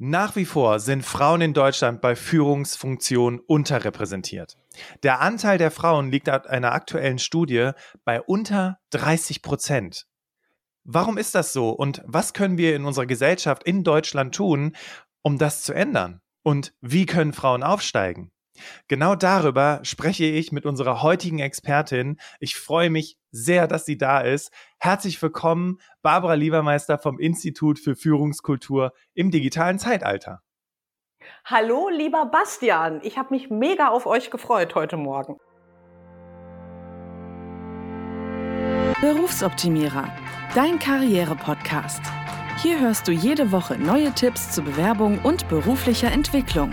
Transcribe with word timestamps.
Nach 0.00 0.36
wie 0.36 0.44
vor 0.44 0.78
sind 0.78 1.04
Frauen 1.04 1.40
in 1.40 1.54
Deutschland 1.54 2.00
bei 2.00 2.14
Führungsfunktionen 2.14 3.40
unterrepräsentiert. 3.40 4.56
Der 5.02 5.20
Anteil 5.20 5.58
der 5.58 5.72
Frauen 5.72 6.12
liegt 6.12 6.28
laut 6.28 6.46
einer 6.46 6.70
aktuellen 6.70 7.18
Studie 7.18 7.72
bei 8.04 8.22
unter 8.22 8.78
30 8.90 9.42
Prozent. 9.42 10.06
Warum 10.84 11.18
ist 11.18 11.34
das 11.34 11.52
so 11.52 11.70
und 11.70 12.00
was 12.06 12.32
können 12.32 12.58
wir 12.58 12.76
in 12.76 12.84
unserer 12.84 13.06
Gesellschaft 13.06 13.64
in 13.64 13.82
Deutschland 13.82 14.36
tun, 14.36 14.76
um 15.22 15.36
das 15.36 15.62
zu 15.62 15.72
ändern? 15.72 16.20
Und 16.44 16.74
wie 16.80 17.04
können 17.04 17.32
Frauen 17.32 17.64
aufsteigen? 17.64 18.30
Genau 18.88 19.14
darüber 19.14 19.80
spreche 19.82 20.24
ich 20.24 20.52
mit 20.52 20.66
unserer 20.66 21.02
heutigen 21.02 21.38
Expertin. 21.38 22.18
Ich 22.40 22.56
freue 22.56 22.90
mich 22.90 23.18
sehr, 23.30 23.66
dass 23.66 23.84
sie 23.84 23.98
da 23.98 24.20
ist. 24.20 24.52
Herzlich 24.78 25.20
willkommen, 25.20 25.78
Barbara 26.02 26.34
Liebermeister 26.34 26.98
vom 26.98 27.18
Institut 27.18 27.78
für 27.78 27.96
Führungskultur 27.96 28.92
im 29.14 29.30
digitalen 29.30 29.78
Zeitalter. 29.78 30.42
Hallo, 31.44 31.88
lieber 31.88 32.26
Bastian. 32.26 33.00
Ich 33.02 33.18
habe 33.18 33.34
mich 33.34 33.50
mega 33.50 33.88
auf 33.88 34.06
euch 34.06 34.30
gefreut 34.30 34.74
heute 34.74 34.96
Morgen. 34.96 35.36
Berufsoptimierer, 39.00 40.12
dein 40.54 40.78
Karriere-Podcast. 40.78 42.02
Hier 42.60 42.80
hörst 42.80 43.06
du 43.06 43.12
jede 43.12 43.52
Woche 43.52 43.78
neue 43.78 44.10
Tipps 44.12 44.50
zur 44.50 44.64
Bewerbung 44.64 45.20
und 45.20 45.48
beruflicher 45.48 46.10
Entwicklung. 46.10 46.72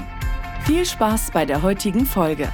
Viel 0.65 0.83
Spaß 0.83 1.29
bei 1.29 1.45
der 1.45 1.61
heutigen 1.61 2.07
Folge. 2.07 2.51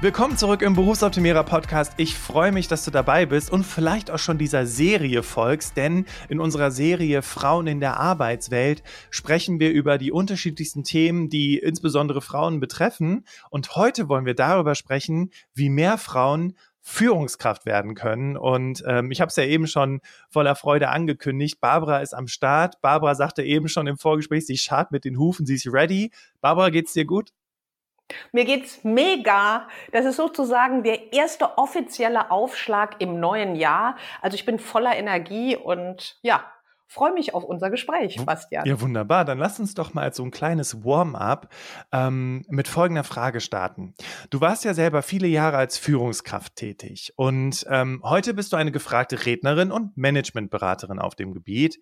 Willkommen 0.00 0.38
zurück 0.38 0.62
im 0.62 0.74
Berufsoptimierer 0.74 1.42
Podcast. 1.42 1.92
Ich 1.98 2.16
freue 2.16 2.50
mich, 2.50 2.66
dass 2.66 2.82
du 2.82 2.90
dabei 2.90 3.26
bist 3.26 3.52
und 3.52 3.64
vielleicht 3.64 4.10
auch 4.10 4.18
schon 4.18 4.38
dieser 4.38 4.64
Serie 4.64 5.22
folgst, 5.22 5.76
denn 5.76 6.06
in 6.30 6.40
unserer 6.40 6.70
Serie 6.70 7.20
Frauen 7.20 7.66
in 7.66 7.80
der 7.80 8.00
Arbeitswelt 8.00 8.82
sprechen 9.10 9.60
wir 9.60 9.70
über 9.70 9.98
die 9.98 10.12
unterschiedlichsten 10.12 10.82
Themen, 10.82 11.28
die 11.28 11.58
insbesondere 11.58 12.22
Frauen 12.22 12.58
betreffen. 12.58 13.26
Und 13.50 13.76
heute 13.76 14.08
wollen 14.08 14.24
wir 14.24 14.34
darüber 14.34 14.74
sprechen, 14.74 15.30
wie 15.52 15.68
mehr 15.68 15.98
Frauen 15.98 16.54
Führungskraft 16.88 17.66
werden 17.66 17.96
können. 17.96 18.36
Und 18.36 18.84
ähm, 18.86 19.10
ich 19.10 19.20
habe 19.20 19.28
es 19.28 19.34
ja 19.34 19.42
eben 19.42 19.66
schon 19.66 20.00
voller 20.30 20.54
Freude 20.54 20.88
angekündigt. 20.88 21.60
Barbara 21.60 21.98
ist 21.98 22.14
am 22.14 22.28
Start. 22.28 22.80
Barbara 22.80 23.16
sagte 23.16 23.42
eben 23.42 23.68
schon 23.68 23.88
im 23.88 23.98
Vorgespräch, 23.98 24.46
sie 24.46 24.56
schart 24.56 24.92
mit 24.92 25.04
den 25.04 25.18
Hufen, 25.18 25.46
sie 25.46 25.56
ist 25.56 25.66
ready. 25.66 26.12
Barbara, 26.40 26.70
geht's 26.70 26.92
dir 26.92 27.04
gut? 27.04 27.32
Mir 28.30 28.44
geht's 28.44 28.84
mega. 28.84 29.66
Das 29.90 30.04
ist 30.04 30.14
sozusagen 30.14 30.84
der 30.84 31.12
erste 31.12 31.58
offizielle 31.58 32.30
Aufschlag 32.30 33.00
im 33.00 33.18
neuen 33.18 33.56
Jahr. 33.56 33.96
Also 34.22 34.36
ich 34.36 34.44
bin 34.44 34.60
voller 34.60 34.94
Energie 34.96 35.56
und 35.56 36.20
ja, 36.22 36.44
freue 36.86 37.12
mich 37.12 37.34
auf 37.34 37.44
unser 37.44 37.70
Gespräch, 37.70 38.16
Bastian. 38.24 38.66
Ja, 38.66 38.80
wunderbar. 38.80 39.24
Dann 39.24 39.38
lass 39.38 39.58
uns 39.60 39.74
doch 39.74 39.94
mal 39.94 40.12
so 40.12 40.24
ein 40.24 40.30
kleines 40.30 40.84
Warm-up 40.84 41.48
ähm, 41.92 42.44
mit 42.48 42.68
folgender 42.68 43.04
Frage 43.04 43.40
starten. 43.40 43.94
Du 44.30 44.40
warst 44.40 44.64
ja 44.64 44.74
selber 44.74 45.02
viele 45.02 45.26
Jahre 45.26 45.56
als 45.56 45.78
Führungskraft 45.78 46.56
tätig 46.56 47.12
und 47.16 47.66
ähm, 47.68 48.00
heute 48.04 48.34
bist 48.34 48.52
du 48.52 48.56
eine 48.56 48.72
gefragte 48.72 49.26
Rednerin 49.26 49.72
und 49.72 49.96
Managementberaterin 49.96 50.98
auf 50.98 51.14
dem 51.14 51.34
Gebiet. 51.34 51.80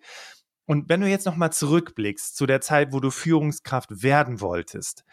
Und 0.65 0.89
wenn 0.89 1.01
du 1.01 1.07
jetzt 1.07 1.25
nochmal 1.25 1.51
zurückblickst 1.51 2.35
zu 2.35 2.47
der 2.47 2.59
Zeit, 2.59 2.91
wo 2.91 2.99
du 2.99 3.11
Führungskraft 3.11 4.01
werden 4.01 4.41
wolltest, 4.41 5.05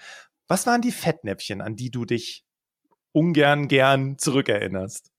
was 0.49 0.67
waren 0.67 0.81
die 0.81 0.93
Fettnäpfchen, 0.93 1.61
an 1.61 1.77
die 1.77 1.91
du 1.91 2.05
dich 2.05 2.45
ungern 3.13 3.69
gern 3.69 4.19
zurückerinnerst? 4.19 5.12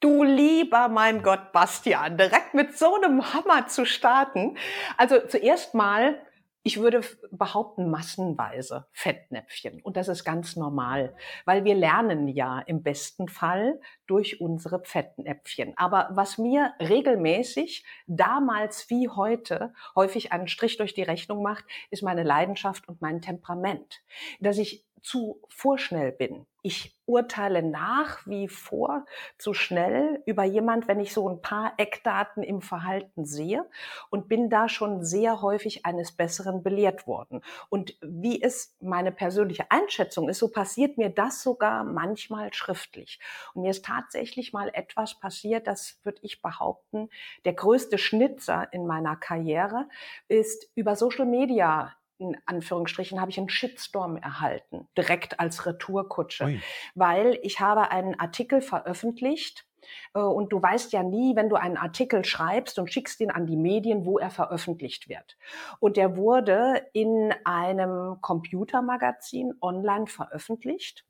Du 0.00 0.24
lieber 0.24 0.88
mein 0.88 1.22
Gott, 1.22 1.52
Bastian, 1.52 2.16
direkt 2.16 2.54
mit 2.54 2.76
so 2.76 2.94
einem 2.94 3.34
Hammer 3.34 3.66
zu 3.66 3.84
starten. 3.84 4.56
Also 4.96 5.18
zuerst 5.28 5.74
mal, 5.74 6.18
ich 6.62 6.80
würde 6.80 7.02
behaupten, 7.30 7.90
massenweise 7.90 8.86
Fettnäpfchen. 8.92 9.82
Und 9.82 9.98
das 9.98 10.08
ist 10.08 10.24
ganz 10.24 10.56
normal, 10.56 11.14
weil 11.44 11.64
wir 11.64 11.74
lernen 11.74 12.28
ja 12.28 12.60
im 12.60 12.82
besten 12.82 13.28
Fall 13.28 13.78
durch 14.06 14.40
unsere 14.40 14.82
Fettnäpfchen. 14.82 15.74
Aber 15.76 16.08
was 16.12 16.38
mir 16.38 16.72
regelmäßig, 16.80 17.84
damals 18.06 18.88
wie 18.88 19.10
heute, 19.10 19.74
häufig 19.94 20.32
einen 20.32 20.48
Strich 20.48 20.78
durch 20.78 20.94
die 20.94 21.02
Rechnung 21.02 21.42
macht, 21.42 21.64
ist 21.90 22.02
meine 22.02 22.22
Leidenschaft 22.22 22.88
und 22.88 23.02
mein 23.02 23.20
Temperament. 23.20 24.00
Dass 24.40 24.56
ich 24.56 24.86
zu 25.02 25.40
vorschnell 25.48 26.12
bin. 26.12 26.46
Ich 26.62 26.94
urteile 27.06 27.62
nach 27.62 28.26
wie 28.26 28.46
vor 28.46 29.06
zu 29.38 29.54
schnell 29.54 30.22
über 30.26 30.44
jemand, 30.44 30.88
wenn 30.88 31.00
ich 31.00 31.12
so 31.12 31.28
ein 31.28 31.40
paar 31.40 31.72
Eckdaten 31.78 32.42
im 32.42 32.60
Verhalten 32.60 33.24
sehe 33.24 33.68
und 34.10 34.28
bin 34.28 34.50
da 34.50 34.68
schon 34.68 35.02
sehr 35.02 35.40
häufig 35.40 35.86
eines 35.86 36.12
Besseren 36.12 36.62
belehrt 36.62 37.06
worden. 37.06 37.40
Und 37.70 37.96
wie 38.02 38.42
es 38.42 38.76
meine 38.80 39.10
persönliche 39.10 39.70
Einschätzung 39.70 40.28
ist, 40.28 40.38
so 40.38 40.48
passiert 40.48 40.98
mir 40.98 41.08
das 41.08 41.42
sogar 41.42 41.82
manchmal 41.82 42.52
schriftlich. 42.52 43.18
Und 43.54 43.62
mir 43.62 43.70
ist 43.70 43.84
tatsächlich 43.84 44.52
mal 44.52 44.70
etwas 44.74 45.18
passiert, 45.18 45.66
das 45.66 45.98
würde 46.04 46.20
ich 46.22 46.42
behaupten, 46.42 47.08
der 47.44 47.54
größte 47.54 47.96
Schnitzer 47.96 48.68
in 48.72 48.86
meiner 48.86 49.16
Karriere 49.16 49.88
ist 50.28 50.70
über 50.74 50.94
Social 50.94 51.26
Media 51.26 51.96
in 52.20 52.36
Anführungsstrichen, 52.46 53.20
habe 53.20 53.30
ich 53.30 53.38
einen 53.38 53.48
Shitstorm 53.48 54.16
erhalten, 54.16 54.86
direkt 54.96 55.40
als 55.40 55.66
Retourkutsche, 55.66 56.44
Ui. 56.44 56.60
weil 56.94 57.38
ich 57.42 57.60
habe 57.60 57.90
einen 57.90 58.18
Artikel 58.20 58.60
veröffentlicht, 58.60 59.66
äh, 60.14 60.20
und 60.20 60.52
du 60.52 60.62
weißt 60.62 60.92
ja 60.92 61.02
nie, 61.02 61.36
wenn 61.36 61.48
du 61.48 61.56
einen 61.56 61.76
Artikel 61.76 62.24
schreibst 62.24 62.78
und 62.78 62.92
schickst 62.92 63.20
ihn 63.20 63.30
an 63.30 63.46
die 63.46 63.56
Medien, 63.56 64.04
wo 64.04 64.18
er 64.18 64.30
veröffentlicht 64.30 65.08
wird. 65.08 65.36
Und 65.78 65.96
der 65.96 66.16
wurde 66.16 66.86
in 66.92 67.34
einem 67.44 68.20
Computermagazin 68.20 69.54
online 69.60 70.06
veröffentlicht. 70.06 71.04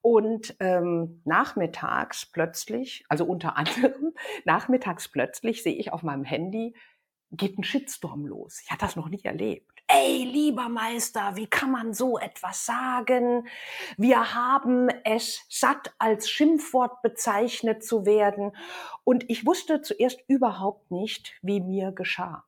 Und 0.00 0.56
ähm, 0.60 1.20
nachmittags 1.24 2.26
plötzlich, 2.26 3.04
also 3.08 3.24
unter 3.24 3.56
anderem, 3.56 4.14
nachmittags 4.44 5.08
plötzlich 5.08 5.62
sehe 5.62 5.74
ich 5.74 5.92
auf 5.92 6.02
meinem 6.02 6.24
Handy, 6.24 6.74
geht 7.30 7.58
ein 7.58 7.64
Shitstorm 7.64 8.24
los. 8.24 8.60
Ich 8.62 8.70
hatte 8.70 8.86
das 8.86 8.96
noch 8.96 9.08
nie 9.08 9.22
erlebt 9.22 9.77
ey, 9.88 10.24
lieber 10.24 10.68
Meister, 10.68 11.34
wie 11.34 11.46
kann 11.46 11.70
man 11.70 11.94
so 11.94 12.18
etwas 12.18 12.66
sagen? 12.66 13.48
Wir 13.96 14.34
haben 14.34 14.88
es 15.04 15.44
satt, 15.48 15.94
als 15.98 16.30
Schimpfwort 16.30 17.02
bezeichnet 17.02 17.82
zu 17.82 18.04
werden. 18.04 18.52
Und 19.04 19.28
ich 19.30 19.46
wusste 19.46 19.80
zuerst 19.80 20.22
überhaupt 20.28 20.90
nicht, 20.90 21.34
wie 21.42 21.60
mir 21.60 21.92
geschah. 21.92 22.44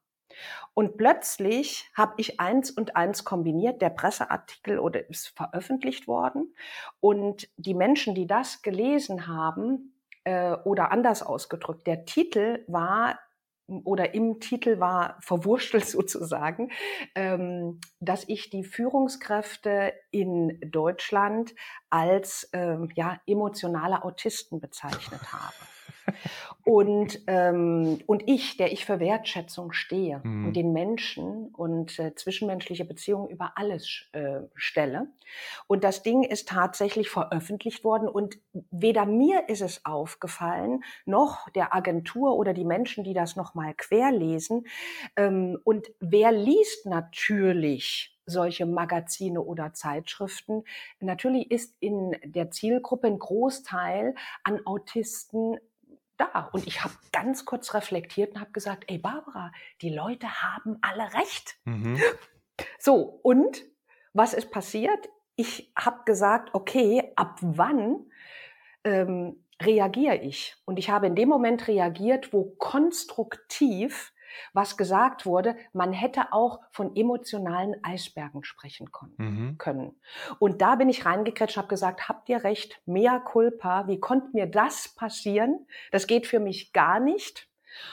Und 0.74 0.96
plötzlich 0.96 1.90
habe 1.94 2.14
ich 2.18 2.38
eins 2.38 2.70
und 2.70 2.94
eins 2.94 3.24
kombiniert. 3.24 3.82
Der 3.82 3.90
Presseartikel 3.90 4.78
oder 4.78 5.08
ist 5.08 5.28
veröffentlicht 5.28 6.06
worden. 6.06 6.54
Und 7.00 7.48
die 7.56 7.74
Menschen, 7.74 8.14
die 8.14 8.26
das 8.26 8.62
gelesen 8.62 9.26
haben, 9.26 9.94
äh, 10.24 10.52
oder 10.64 10.92
anders 10.92 11.22
ausgedrückt, 11.22 11.86
der 11.86 12.04
Titel 12.04 12.64
war 12.68 13.18
oder 13.84 14.14
im 14.14 14.40
Titel 14.40 14.80
war 14.80 15.16
verwurschtelt 15.20 15.84
sozusagen, 15.88 16.70
ähm, 17.14 17.80
dass 18.00 18.24
ich 18.28 18.50
die 18.50 18.64
Führungskräfte 18.64 19.92
in 20.10 20.58
Deutschland 20.60 21.54
als 21.88 22.48
ähm, 22.52 22.88
ja, 22.94 23.20
emotionale 23.26 24.04
Autisten 24.04 24.60
bezeichnet 24.60 25.32
habe. 25.32 25.54
Und, 26.64 27.20
ähm, 27.26 28.00
und 28.06 28.28
ich, 28.28 28.56
der 28.56 28.72
ich 28.72 28.84
für 28.84 29.00
Wertschätzung 29.00 29.72
stehe 29.72 30.20
mhm. 30.22 30.46
und 30.46 30.56
den 30.56 30.72
Menschen 30.72 31.48
und 31.54 31.98
äh, 31.98 32.14
zwischenmenschliche 32.14 32.84
Beziehungen 32.84 33.28
über 33.28 33.52
alles 33.56 34.06
äh, 34.12 34.40
stelle. 34.54 35.08
Und 35.66 35.84
das 35.84 36.02
Ding 36.02 36.22
ist 36.22 36.48
tatsächlich 36.48 37.08
veröffentlicht 37.08 37.84
worden 37.84 38.08
und 38.08 38.38
weder 38.70 39.06
mir 39.06 39.48
ist 39.48 39.62
es 39.62 39.84
aufgefallen, 39.84 40.82
noch 41.06 41.48
der 41.50 41.74
Agentur 41.74 42.36
oder 42.36 42.52
die 42.52 42.64
Menschen, 42.64 43.04
die 43.04 43.14
das 43.14 43.36
nochmal 43.36 43.74
querlesen. 43.74 44.66
Ähm, 45.16 45.58
und 45.64 45.88
wer 46.00 46.32
liest 46.32 46.86
natürlich 46.86 48.16
solche 48.26 48.64
Magazine 48.64 49.42
oder 49.42 49.72
Zeitschriften. 49.72 50.64
Natürlich 51.00 51.50
ist 51.50 51.74
in 51.80 52.16
der 52.24 52.50
Zielgruppe 52.50 53.08
ein 53.08 53.18
Großteil 53.18 54.14
an 54.44 54.64
Autisten 54.64 55.58
da. 56.20 56.50
Und 56.52 56.66
ich 56.66 56.84
habe 56.84 56.94
ganz 57.12 57.44
kurz 57.44 57.74
reflektiert 57.74 58.34
und 58.34 58.40
habe 58.40 58.52
gesagt, 58.52 58.84
ey 58.88 58.98
Barbara, 58.98 59.52
die 59.80 59.90
Leute 59.90 60.42
haben 60.42 60.78
alle 60.82 61.12
recht. 61.14 61.56
Mhm. 61.64 62.00
So, 62.78 63.20
und 63.22 63.64
was 64.12 64.34
ist 64.34 64.50
passiert? 64.50 65.08
Ich 65.34 65.72
habe 65.74 66.04
gesagt, 66.04 66.50
okay, 66.52 67.10
ab 67.16 67.38
wann 67.40 68.04
ähm, 68.84 69.46
reagiere 69.62 70.16
ich? 70.16 70.56
Und 70.66 70.78
ich 70.78 70.90
habe 70.90 71.06
in 71.06 71.14
dem 71.14 71.30
Moment 71.30 71.68
reagiert, 71.68 72.34
wo 72.34 72.44
konstruktiv 72.58 74.12
was 74.52 74.76
gesagt 74.76 75.26
wurde, 75.26 75.56
man 75.72 75.92
hätte 75.92 76.32
auch 76.32 76.60
von 76.70 76.94
emotionalen 76.96 77.76
Eisbergen 77.82 78.44
sprechen 78.44 78.88
mhm. 79.16 79.56
können. 79.58 80.00
Und 80.38 80.62
da 80.62 80.76
bin 80.76 80.88
ich 80.88 81.04
reingekretscht, 81.06 81.56
habe 81.56 81.68
gesagt, 81.68 82.08
habt 82.08 82.28
ihr 82.28 82.44
recht, 82.44 82.80
mea 82.86 83.18
culpa, 83.18 83.86
wie 83.86 84.00
konnte 84.00 84.30
mir 84.32 84.46
das 84.46 84.88
passieren? 84.94 85.66
Das 85.92 86.06
geht 86.06 86.26
für 86.26 86.40
mich 86.40 86.72
gar 86.72 87.00
nicht. 87.00 87.50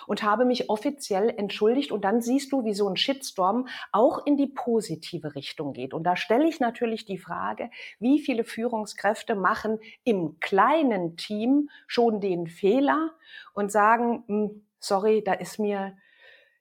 und 0.07 0.23
habe 0.23 0.45
mich 0.45 0.69
offiziell 0.69 1.29
entschuldigt. 1.29 1.91
Und 1.91 2.03
dann 2.03 2.21
siehst 2.21 2.51
du, 2.51 2.65
wie 2.65 2.73
so 2.73 2.87
ein 2.89 2.97
Shitstorm 2.97 3.67
auch 3.91 4.25
in 4.25 4.37
die 4.37 4.47
positive 4.47 5.35
Richtung 5.35 5.73
geht. 5.73 5.93
Und 5.93 6.03
da 6.03 6.15
stelle 6.15 6.47
ich 6.47 6.59
natürlich 6.59 7.05
die 7.05 7.17
Frage, 7.17 7.69
wie 7.99 8.19
viele 8.19 8.43
Führungskräfte 8.43 9.35
machen 9.35 9.79
im 10.03 10.39
kleinen 10.39 11.17
Team 11.17 11.69
schon 11.87 12.21
den 12.21 12.47
Fehler 12.47 13.11
und 13.53 13.71
sagen, 13.71 14.23
hm, 14.27 14.65
sorry, 14.79 15.23
da 15.23 15.33
ist 15.33 15.59
mir 15.59 15.95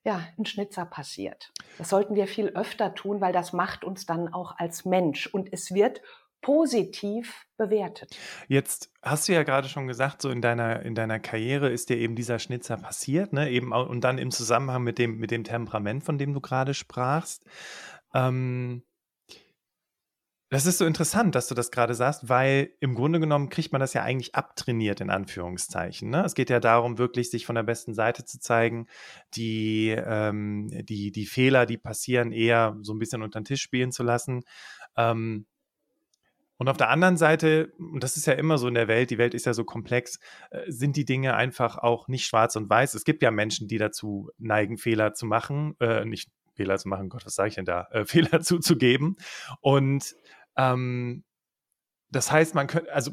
ja, 0.06 0.24
ein 0.38 0.46
Schnitzer 0.46 0.86
passiert. 0.86 1.52
Das 1.78 1.88
sollten 1.88 2.14
wir 2.14 2.28
viel 2.28 2.50
öfter 2.50 2.94
tun, 2.94 3.20
weil 3.20 3.32
das 3.32 3.52
macht 3.52 3.82
uns 3.82 4.06
dann 4.06 4.32
auch 4.32 4.56
als 4.56 4.84
Mensch 4.84 5.26
und 5.26 5.52
es 5.52 5.74
wird 5.74 6.00
positiv 6.42 7.44
bewertet. 7.56 8.16
Jetzt 8.46 8.92
hast 9.02 9.26
du 9.26 9.32
ja 9.32 9.42
gerade 9.42 9.68
schon 9.68 9.88
gesagt, 9.88 10.22
so 10.22 10.30
in 10.30 10.40
deiner, 10.40 10.82
in 10.82 10.94
deiner 10.94 11.18
Karriere 11.18 11.70
ist 11.70 11.88
dir 11.88 11.96
eben 11.96 12.14
dieser 12.14 12.38
Schnitzer 12.38 12.76
passiert, 12.76 13.32
ne? 13.32 13.50
Eben 13.50 13.72
auch, 13.72 13.88
und 13.88 14.02
dann 14.02 14.18
im 14.18 14.30
Zusammenhang 14.30 14.84
mit 14.84 14.98
dem, 14.98 15.18
mit 15.18 15.32
dem 15.32 15.42
Temperament, 15.42 16.04
von 16.04 16.18
dem 16.18 16.34
du 16.34 16.40
gerade 16.40 16.72
sprachst. 16.72 17.44
Ähm, 18.14 18.84
das 20.48 20.64
ist 20.64 20.78
so 20.78 20.86
interessant, 20.86 21.34
dass 21.34 21.48
du 21.48 21.54
das 21.54 21.72
gerade 21.72 21.94
sagst, 21.94 22.28
weil 22.28 22.70
im 22.78 22.94
Grunde 22.94 23.18
genommen 23.18 23.48
kriegt 23.48 23.72
man 23.72 23.80
das 23.80 23.94
ja 23.94 24.02
eigentlich 24.02 24.36
abtrainiert, 24.36 25.00
in 25.00 25.10
Anführungszeichen. 25.10 26.08
Ne? 26.08 26.24
Es 26.24 26.34
geht 26.34 26.50
ja 26.50 26.60
darum, 26.60 26.98
wirklich 26.98 27.30
sich 27.30 27.46
von 27.46 27.56
der 27.56 27.64
besten 27.64 27.94
Seite 27.94 28.24
zu 28.24 28.38
zeigen, 28.38 28.86
die, 29.34 29.88
ähm, 29.90 30.68
die, 30.84 31.10
die 31.10 31.26
Fehler, 31.26 31.66
die 31.66 31.78
passieren, 31.78 32.30
eher 32.30 32.76
so 32.82 32.94
ein 32.94 33.00
bisschen 33.00 33.22
unter 33.22 33.40
den 33.40 33.44
Tisch 33.44 33.62
spielen 33.62 33.90
zu 33.90 34.04
lassen. 34.04 34.44
Ähm, 34.96 35.46
und 36.58 36.68
auf 36.68 36.76
der 36.76 36.90
anderen 36.90 37.16
Seite, 37.16 37.72
und 37.78 38.02
das 38.02 38.16
ist 38.16 38.26
ja 38.26 38.32
immer 38.32 38.56
so 38.56 38.68
in 38.68 38.74
der 38.74 38.88
Welt, 38.88 39.10
die 39.10 39.18
Welt 39.18 39.34
ist 39.34 39.46
ja 39.46 39.52
so 39.52 39.64
komplex, 39.64 40.20
äh, 40.50 40.62
sind 40.68 40.96
die 40.96 41.04
Dinge 41.04 41.34
einfach 41.34 41.76
auch 41.76 42.06
nicht 42.06 42.24
schwarz 42.24 42.54
und 42.54 42.70
weiß. 42.70 42.94
Es 42.94 43.04
gibt 43.04 43.22
ja 43.22 43.32
Menschen, 43.32 43.66
die 43.66 43.78
dazu 43.78 44.30
neigen, 44.38 44.78
Fehler 44.78 45.12
zu 45.12 45.26
machen, 45.26 45.74
äh, 45.80 46.04
nicht 46.04 46.30
Fehler 46.54 46.78
zu 46.78 46.88
machen, 46.88 47.10
Gott, 47.10 47.26
was 47.26 47.34
sage 47.34 47.50
ich 47.50 47.54
denn 47.54 47.66
da, 47.66 47.88
äh, 47.90 48.04
Fehler 48.06 48.40
zuzugeben. 48.40 49.16
Und 49.60 50.16
ähm, 50.56 51.24
das 52.10 52.30
heißt, 52.30 52.54
man 52.54 52.68
könnte, 52.68 52.92
also 52.94 53.10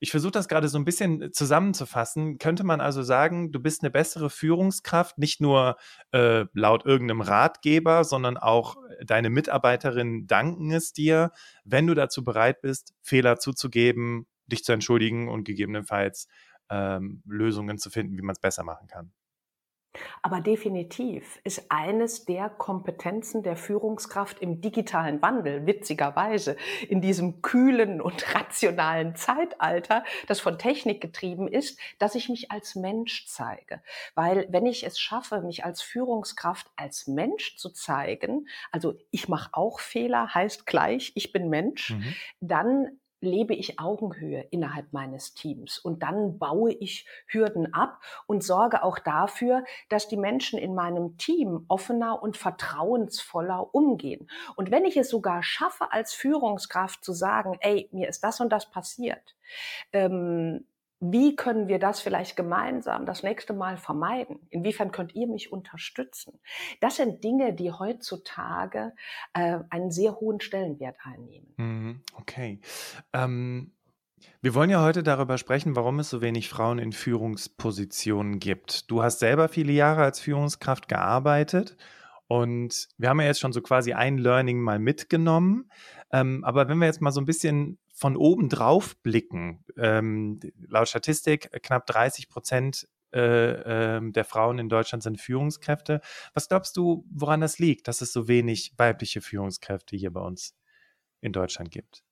ich 0.00 0.10
versuche 0.10 0.32
das 0.32 0.48
gerade 0.48 0.68
so 0.68 0.76
ein 0.76 0.84
bisschen 0.84 1.32
zusammenzufassen. 1.32 2.38
Könnte 2.38 2.62
man 2.62 2.80
also 2.80 3.02
sagen, 3.02 3.52
du 3.52 3.60
bist 3.60 3.82
eine 3.82 3.90
bessere 3.90 4.28
Führungskraft, 4.28 5.16
nicht 5.18 5.40
nur 5.40 5.76
äh, 6.12 6.44
laut 6.52 6.84
irgendeinem 6.84 7.22
Ratgeber, 7.22 8.04
sondern 8.04 8.36
auch 8.36 8.76
deine 9.02 9.30
Mitarbeiterinnen 9.30 10.26
danken 10.26 10.70
es 10.72 10.92
dir, 10.92 11.32
wenn 11.64 11.86
du 11.86 11.94
dazu 11.94 12.22
bereit 12.22 12.60
bist, 12.60 12.92
Fehler 13.02 13.38
zuzugeben, 13.38 14.26
dich 14.46 14.62
zu 14.62 14.72
entschuldigen 14.72 15.28
und 15.28 15.44
gegebenenfalls 15.44 16.28
ähm, 16.68 17.22
Lösungen 17.26 17.78
zu 17.78 17.88
finden, 17.88 18.16
wie 18.18 18.22
man 18.22 18.34
es 18.34 18.40
besser 18.40 18.62
machen 18.62 18.88
kann. 18.88 19.12
Aber 20.22 20.40
definitiv 20.40 21.40
ist 21.44 21.70
eines 21.70 22.24
der 22.24 22.48
Kompetenzen 22.48 23.42
der 23.42 23.56
Führungskraft 23.56 24.40
im 24.40 24.60
digitalen 24.60 25.22
Wandel, 25.22 25.66
witzigerweise, 25.66 26.56
in 26.88 27.00
diesem 27.00 27.42
kühlen 27.42 28.00
und 28.00 28.34
rationalen 28.34 29.16
Zeitalter, 29.16 30.04
das 30.26 30.40
von 30.40 30.58
Technik 30.58 31.00
getrieben 31.00 31.48
ist, 31.48 31.78
dass 31.98 32.14
ich 32.14 32.28
mich 32.28 32.50
als 32.50 32.74
Mensch 32.74 33.26
zeige. 33.26 33.82
Weil 34.14 34.46
wenn 34.50 34.66
ich 34.66 34.84
es 34.84 34.98
schaffe, 34.98 35.40
mich 35.40 35.64
als 35.64 35.82
Führungskraft 35.82 36.70
als 36.76 37.06
Mensch 37.06 37.56
zu 37.56 37.70
zeigen, 37.70 38.48
also 38.72 38.94
ich 39.10 39.28
mache 39.28 39.50
auch 39.52 39.80
Fehler, 39.80 40.34
heißt 40.34 40.66
gleich, 40.66 41.12
ich 41.14 41.32
bin 41.32 41.48
Mensch, 41.48 41.90
mhm. 41.90 42.14
dann 42.40 43.00
lebe 43.24 43.54
ich 43.54 43.80
Augenhöhe 43.80 44.46
innerhalb 44.50 44.92
meines 44.92 45.34
Teams 45.34 45.78
und 45.78 46.02
dann 46.02 46.38
baue 46.38 46.72
ich 46.72 47.06
Hürden 47.26 47.72
ab 47.74 48.00
und 48.26 48.44
sorge 48.44 48.82
auch 48.82 48.98
dafür, 48.98 49.64
dass 49.88 50.08
die 50.08 50.16
Menschen 50.16 50.58
in 50.58 50.74
meinem 50.74 51.16
Team 51.16 51.64
offener 51.68 52.22
und 52.22 52.36
vertrauensvoller 52.36 53.74
umgehen. 53.74 54.28
Und 54.56 54.70
wenn 54.70 54.84
ich 54.84 54.96
es 54.96 55.08
sogar 55.08 55.42
schaffe, 55.42 55.90
als 55.90 56.12
Führungskraft 56.12 57.04
zu 57.04 57.12
sagen, 57.12 57.56
ey, 57.60 57.88
mir 57.92 58.08
ist 58.08 58.22
das 58.22 58.40
und 58.40 58.50
das 58.50 58.70
passiert, 58.70 59.36
ähm, 59.92 60.66
wie 61.12 61.36
können 61.36 61.68
wir 61.68 61.78
das 61.78 62.00
vielleicht 62.00 62.36
gemeinsam 62.36 63.06
das 63.06 63.22
nächste 63.22 63.52
Mal 63.52 63.76
vermeiden? 63.76 64.38
Inwiefern 64.50 64.92
könnt 64.92 65.14
ihr 65.14 65.26
mich 65.26 65.52
unterstützen? 65.52 66.38
Das 66.80 66.96
sind 66.96 67.22
Dinge, 67.24 67.52
die 67.52 67.72
heutzutage 67.72 68.92
äh, 69.32 69.58
einen 69.70 69.90
sehr 69.90 70.16
hohen 70.20 70.40
Stellenwert 70.40 70.96
einnehmen. 71.04 71.54
Mhm, 71.56 72.00
okay. 72.14 72.60
Ähm, 73.12 73.72
wir 74.40 74.54
wollen 74.54 74.70
ja 74.70 74.82
heute 74.82 75.02
darüber 75.02 75.38
sprechen, 75.38 75.76
warum 75.76 75.98
es 75.98 76.10
so 76.10 76.20
wenig 76.20 76.48
Frauen 76.48 76.78
in 76.78 76.92
Führungspositionen 76.92 78.38
gibt. 78.38 78.90
Du 78.90 79.02
hast 79.02 79.18
selber 79.18 79.48
viele 79.48 79.72
Jahre 79.72 80.02
als 80.02 80.20
Führungskraft 80.20 80.88
gearbeitet 80.88 81.76
und 82.26 82.88
wir 82.98 83.08
haben 83.08 83.20
ja 83.20 83.26
jetzt 83.26 83.40
schon 83.40 83.52
so 83.52 83.60
quasi 83.60 83.92
ein 83.92 84.18
Learning 84.18 84.60
mal 84.60 84.78
mitgenommen. 84.78 85.70
Ähm, 86.12 86.44
aber 86.44 86.68
wenn 86.68 86.78
wir 86.78 86.86
jetzt 86.86 87.00
mal 87.00 87.10
so 87.10 87.20
ein 87.20 87.26
bisschen 87.26 87.78
von 87.94 88.16
oben 88.16 88.48
drauf 88.48 88.96
blicken, 89.02 89.64
ähm, 89.78 90.40
laut 90.66 90.88
Statistik 90.88 91.48
äh, 91.52 91.60
knapp 91.60 91.86
30 91.86 92.28
Prozent 92.28 92.88
äh, 93.14 93.96
äh, 93.96 94.00
der 94.10 94.24
Frauen 94.24 94.58
in 94.58 94.68
Deutschland 94.68 95.04
sind 95.04 95.20
Führungskräfte. 95.20 96.00
Was 96.34 96.48
glaubst 96.48 96.76
du, 96.76 97.06
woran 97.08 97.40
das 97.40 97.60
liegt, 97.60 97.86
dass 97.86 98.00
es 98.00 98.12
so 98.12 98.26
wenig 98.26 98.74
weibliche 98.76 99.20
Führungskräfte 99.20 99.96
hier 99.96 100.12
bei 100.12 100.20
uns 100.20 100.56
in 101.20 101.32
Deutschland 101.32 101.70
gibt? 101.70 102.02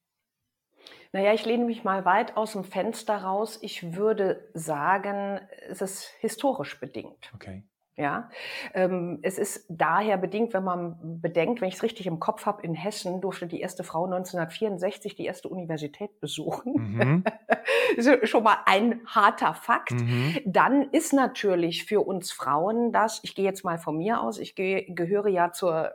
Naja, 1.12 1.34
ich 1.34 1.44
lehne 1.44 1.64
mich 1.64 1.82
mal 1.82 2.04
weit 2.04 2.36
aus 2.36 2.52
dem 2.52 2.64
Fenster 2.64 3.16
raus. 3.16 3.58
Ich 3.60 3.94
würde 3.96 4.48
sagen, 4.54 5.40
es 5.68 5.82
ist 5.82 6.04
historisch 6.20 6.78
bedingt. 6.78 7.30
Okay. 7.34 7.64
Ja, 7.96 8.30
ähm, 8.72 9.18
es 9.20 9.36
ist 9.36 9.66
daher 9.68 10.16
bedingt, 10.16 10.54
wenn 10.54 10.64
man 10.64 11.20
bedenkt, 11.20 11.60
wenn 11.60 11.68
ich 11.68 11.74
es 11.74 11.82
richtig 11.82 12.06
im 12.06 12.20
Kopf 12.20 12.46
habe, 12.46 12.62
in 12.62 12.74
Hessen 12.74 13.20
durfte 13.20 13.46
die 13.46 13.60
erste 13.60 13.84
Frau 13.84 14.06
1964 14.06 15.14
die 15.14 15.26
erste 15.26 15.48
Universität 15.48 16.18
besuchen. 16.18 16.72
Mhm. 16.72 17.24
schon 18.26 18.44
mal 18.44 18.58
ein 18.64 19.00
harter 19.06 19.52
Fakt. 19.52 19.92
Mhm. 19.92 20.38
Dann 20.46 20.90
ist 20.90 21.12
natürlich 21.12 21.84
für 21.84 22.00
uns 22.00 22.32
Frauen 22.32 22.92
das, 22.92 23.20
ich 23.24 23.34
gehe 23.34 23.44
jetzt 23.44 23.62
mal 23.62 23.78
von 23.78 23.98
mir 23.98 24.22
aus, 24.22 24.38
ich 24.38 24.54
gehe, 24.54 24.86
gehöre 24.94 25.28
ja 25.28 25.52
zur 25.52 25.92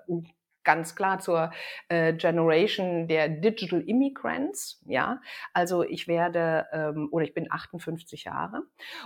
ganz 0.68 0.96
klar 0.96 1.20
zur 1.20 1.52
äh, 1.88 2.14
Generation 2.14 3.08
der 3.08 3.30
Digital 3.30 3.80
Immigrants. 3.80 4.82
Ja, 4.86 5.22
also 5.54 5.84
ich 5.84 6.10
werde 6.10 6.68
ähm, 6.74 7.08
oder 7.10 7.24
ich 7.24 7.34
bin 7.34 7.50
58 7.50 8.26
Jahre 8.26 8.64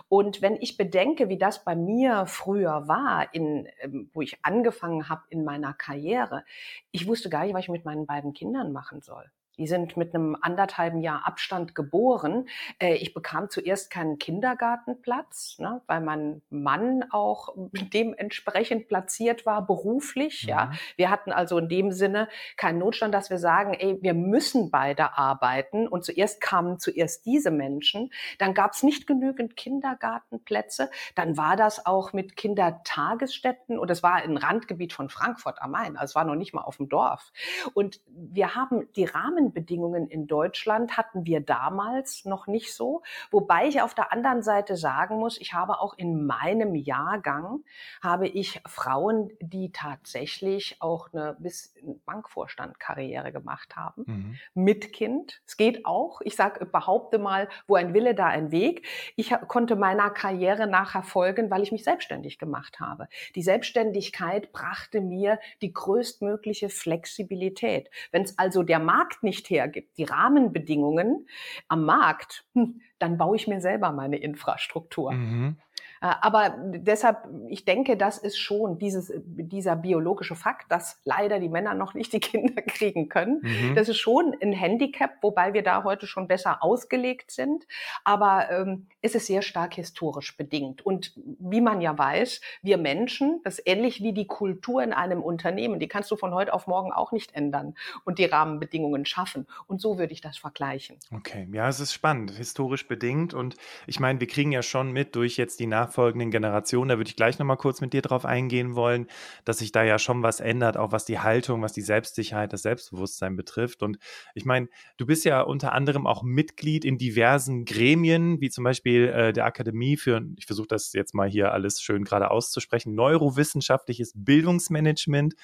und 0.09 0.41
wenn 0.41 0.55
ich 0.55 0.75
bedenke, 0.75 1.29
wie 1.29 1.37
das 1.37 1.63
bei 1.63 1.75
mir 1.75 2.25
früher 2.25 2.87
war, 2.87 3.31
in 3.35 3.67
ähm, 3.81 4.09
wo 4.11 4.21
ich 4.21 4.43
angefangen 4.43 5.07
habe 5.07 5.21
in 5.29 5.43
meiner 5.43 5.73
Karriere, 5.75 6.43
ich 6.89 7.07
wusste 7.07 7.29
gar 7.29 7.45
nicht, 7.45 7.53
was 7.53 7.61
ich 7.65 7.69
mit 7.69 7.85
meinen 7.85 8.07
beiden 8.07 8.33
Kindern 8.33 8.71
machen 8.71 9.01
soll. 9.01 9.29
Die 9.61 9.67
sind 9.67 9.95
mit 9.95 10.15
einem 10.15 10.35
anderthalben 10.41 11.01
Jahr 11.01 11.27
Abstand 11.27 11.75
geboren. 11.75 12.49
Äh, 12.79 12.95
ich 12.95 13.13
bekam 13.13 13.47
zuerst 13.51 13.91
keinen 13.91 14.17
Kindergartenplatz, 14.17 15.59
ne, 15.59 15.83
weil 15.85 16.01
mein 16.01 16.41
Mann 16.49 17.05
auch 17.11 17.53
dementsprechend 17.93 18.87
platziert 18.87 19.45
war 19.45 19.63
beruflich. 19.63 20.45
Mhm. 20.45 20.49
Ja, 20.49 20.71
wir 20.95 21.11
hatten 21.11 21.31
also 21.31 21.59
in 21.59 21.69
dem 21.69 21.91
Sinne 21.91 22.27
keinen 22.57 22.79
Notstand, 22.79 23.13
dass 23.13 23.29
wir 23.29 23.37
sagen, 23.37 23.75
ey, 23.75 23.99
wir 24.01 24.15
müssen 24.15 24.71
beide 24.71 25.15
arbeiten. 25.15 25.87
Und 25.87 26.05
zuerst 26.05 26.41
kamen 26.41 26.79
zuerst 26.79 27.27
diese 27.27 27.51
Menschen. 27.51 28.11
Dann 28.39 28.55
gab 28.55 28.71
es 28.71 28.81
nicht 28.81 29.05
genügend 29.05 29.55
Kindergartenplätze. 29.55 30.89
Dann 31.13 31.37
war 31.37 31.55
das 31.55 31.85
auch 31.85 32.13
mit 32.13 32.35
Kindertagesstätten 32.35 33.77
und 33.77 33.91
es 33.91 34.01
war 34.01 34.15
ein 34.15 34.37
Randgebiet 34.37 34.91
von 34.91 35.09
Frankfurt 35.09 35.61
am 35.61 35.69
Main. 35.69 35.97
Also 35.97 36.13
es 36.13 36.15
war 36.15 36.25
noch 36.25 36.33
nicht 36.33 36.55
mal 36.55 36.63
auf 36.63 36.77
dem 36.77 36.89
Dorf. 36.89 37.31
Und 37.75 38.01
wir 38.07 38.55
haben 38.55 38.91
die 38.95 39.05
Rahmen 39.05 39.50
Rahmenbedingungen 39.51 40.07
in 40.07 40.27
Deutschland 40.27 40.97
hatten 40.97 41.25
wir 41.25 41.41
damals 41.41 42.25
noch 42.25 42.47
nicht 42.47 42.73
so. 42.73 43.01
Wobei 43.29 43.67
ich 43.67 43.81
auf 43.81 43.93
der 43.93 44.11
anderen 44.11 44.41
Seite 44.41 44.75
sagen 44.75 45.17
muss, 45.17 45.39
ich 45.39 45.53
habe 45.53 45.79
auch 45.79 45.93
in 45.97 46.25
meinem 46.25 46.75
Jahrgang 46.75 47.63
habe 48.01 48.27
ich 48.27 48.61
Frauen, 48.65 49.31
die 49.39 49.71
tatsächlich 49.71 50.77
auch 50.79 51.09
eine 51.13 51.35
bis 51.39 51.73
Bankvorstand 52.05 52.79
Karriere 52.79 53.31
gemacht 53.31 53.75
haben 53.75 54.03
mhm. 54.05 54.39
mit 54.53 54.93
Kind. 54.93 55.41
Es 55.45 55.57
geht 55.57 55.85
auch. 55.85 56.21
Ich 56.21 56.35
sage, 56.35 56.65
behaupte 56.65 57.19
mal, 57.19 57.47
wo 57.67 57.75
ein 57.75 57.93
Wille, 57.93 58.15
da 58.15 58.27
ein 58.27 58.51
Weg. 58.51 58.87
Ich 59.15 59.33
konnte 59.47 59.75
meiner 59.75 60.09
Karriere 60.09 60.67
nachher 60.67 61.03
folgen, 61.03 61.49
weil 61.49 61.63
ich 61.63 61.71
mich 61.71 61.83
selbstständig 61.83 62.37
gemacht 62.37 62.79
habe. 62.79 63.07
Die 63.35 63.41
Selbstständigkeit 63.41 64.51
brachte 64.51 65.01
mir 65.01 65.39
die 65.61 65.73
größtmögliche 65.73 66.69
Flexibilität. 66.69 67.89
Wenn 68.11 68.23
es 68.23 68.37
also 68.37 68.63
der 68.63 68.79
Markt 68.79 69.23
nicht 69.23 69.40
nicht 69.41 69.49
hergibt, 69.49 69.97
die 69.97 70.03
Rahmenbedingungen 70.03 71.27
am 71.67 71.85
Markt, 71.85 72.45
hm, 72.53 72.81
dann 72.99 73.17
baue 73.17 73.35
ich 73.35 73.47
mir 73.47 73.61
selber 73.61 73.91
meine 73.91 74.17
Infrastruktur. 74.17 75.11
Mhm. 75.11 75.57
Äh, 76.01 76.13
aber 76.21 76.55
deshalb, 76.57 77.27
ich 77.47 77.63
denke, 77.65 77.95
das 77.95 78.17
ist 78.17 78.37
schon 78.37 78.79
dieses, 78.79 79.13
dieser 79.15 79.75
biologische 79.75 80.35
Fakt, 80.35 80.71
dass 80.71 80.99
leider 81.05 81.39
die 81.39 81.49
Männer 81.49 81.73
noch 81.73 81.93
nicht 81.93 82.11
die 82.13 82.19
Kinder 82.31 82.61
kriegen 82.61 83.07
können. 83.07 83.41
Mhm. 83.41 83.75
Das 83.75 83.87
ist 83.87 83.99
schon 83.99 84.35
ein 84.41 84.53
Handicap, 84.53 85.11
wobei 85.21 85.53
wir 85.53 85.63
da 85.63 85.83
heute 85.83 86.07
schon 86.07 86.27
besser 86.27 86.63
ausgelegt 86.63 87.31
sind. 87.31 87.67
Aber 88.03 88.49
ähm, 88.51 88.87
es 89.01 89.15
ist 89.15 89.27
sehr 89.27 89.41
stark 89.41 89.75
historisch 89.75 90.35
bedingt. 90.35 90.85
Und 90.85 91.13
wie 91.15 91.61
man 91.61 91.81
ja 91.81 91.97
weiß, 91.97 92.41
wir 92.61 92.77
Menschen, 92.77 93.41
das 93.43 93.59
ist 93.59 93.67
ähnlich 93.67 94.01
wie 94.01 94.13
die 94.13 94.27
Kultur 94.27 94.83
in 94.83 94.93
einem 94.93 95.21
Unternehmen, 95.21 95.79
die 95.79 95.87
kannst 95.87 96.09
du 96.11 96.15
von 96.15 96.33
heute 96.33 96.53
auf 96.53 96.67
morgen 96.67 96.91
auch 96.91 97.11
nicht 97.11 97.35
ändern 97.35 97.75
und 98.05 98.17
die 98.17 98.25
Rahmenbedingungen 98.25 99.05
schaffen. 99.05 99.47
Und 99.67 99.81
so 99.81 99.99
würde 99.99 100.13
ich 100.13 100.21
das 100.21 100.37
vergleichen. 100.37 100.97
Okay, 101.15 101.47
ja, 101.51 101.69
es 101.69 101.79
ist 101.79 101.93
spannend, 101.93 102.31
historisch 102.31 102.87
bedingt. 102.87 103.33
Und 103.33 103.55
ich 103.85 103.99
meine, 103.99 104.19
wir 104.19 104.27
kriegen 104.27 104.51
ja 104.51 104.63
schon 104.63 104.91
mit 104.91 105.15
durch 105.15 105.37
jetzt 105.37 105.59
die 105.59 105.67
nachfolgenden 105.91 106.31
Generationen, 106.31 106.89
da 106.89 106.97
würde 106.97 107.09
ich 107.09 107.15
gleich 107.15 107.37
nochmal 107.37 107.57
kurz 107.57 107.81
mit 107.81 107.93
dir 107.93 108.01
drauf 108.01 108.25
eingehen 108.25 108.75
wollen, 108.75 109.07
dass 109.45 109.59
sich 109.59 109.71
da 109.71 109.83
ja 109.83 109.99
schon 109.99 110.23
was 110.23 110.39
ändert, 110.39 110.77
auch 110.77 110.91
was 110.91 111.05
die 111.05 111.19
Haltung, 111.19 111.61
was 111.61 111.73
die 111.73 111.81
Selbstsicherheit, 111.81 112.53
das 112.53 112.61
Selbstbewusstsein 112.61 113.35
betrifft. 113.35 113.83
Und 113.83 113.97
ich 114.33 114.45
meine, 114.45 114.67
du 114.97 115.05
bist 115.05 115.25
ja 115.25 115.41
unter 115.41 115.73
anderem 115.73 116.07
auch 116.07 116.23
Mitglied 116.23 116.85
in 116.85 116.97
diversen 116.97 117.65
Gremien, 117.65 118.39
wie 118.39 118.49
zum 118.49 118.63
Beispiel 118.63 119.07
äh, 119.07 119.33
der 119.33 119.45
Akademie 119.45 119.97
für, 119.97 120.21
ich 120.37 120.45
versuche 120.45 120.67
das 120.67 120.93
jetzt 120.93 121.13
mal 121.13 121.29
hier 121.29 121.51
alles 121.51 121.81
schön 121.81 122.03
gerade 122.03 122.31
auszusprechen, 122.31 122.95
neurowissenschaftliches 122.95 124.13
Bildungsmanagement. 124.15 125.35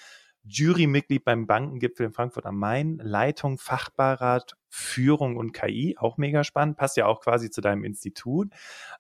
Jurymitglied 0.48 1.24
beim 1.24 1.48
Bankengipfel 1.48 2.08
in 2.08 2.14
Frankfurt 2.14 2.46
am 2.46 2.58
Main, 2.58 3.00
Leitung 3.04 3.58
Fachbeirat 3.58 4.56
Führung 4.70 5.38
und 5.38 5.54
KI, 5.54 5.96
auch 5.98 6.18
mega 6.18 6.44
spannend, 6.44 6.78
passt 6.78 6.98
ja 6.98 7.06
auch 7.06 7.22
quasi 7.22 7.50
zu 7.50 7.62
deinem 7.62 7.84
Institut. 7.84 8.50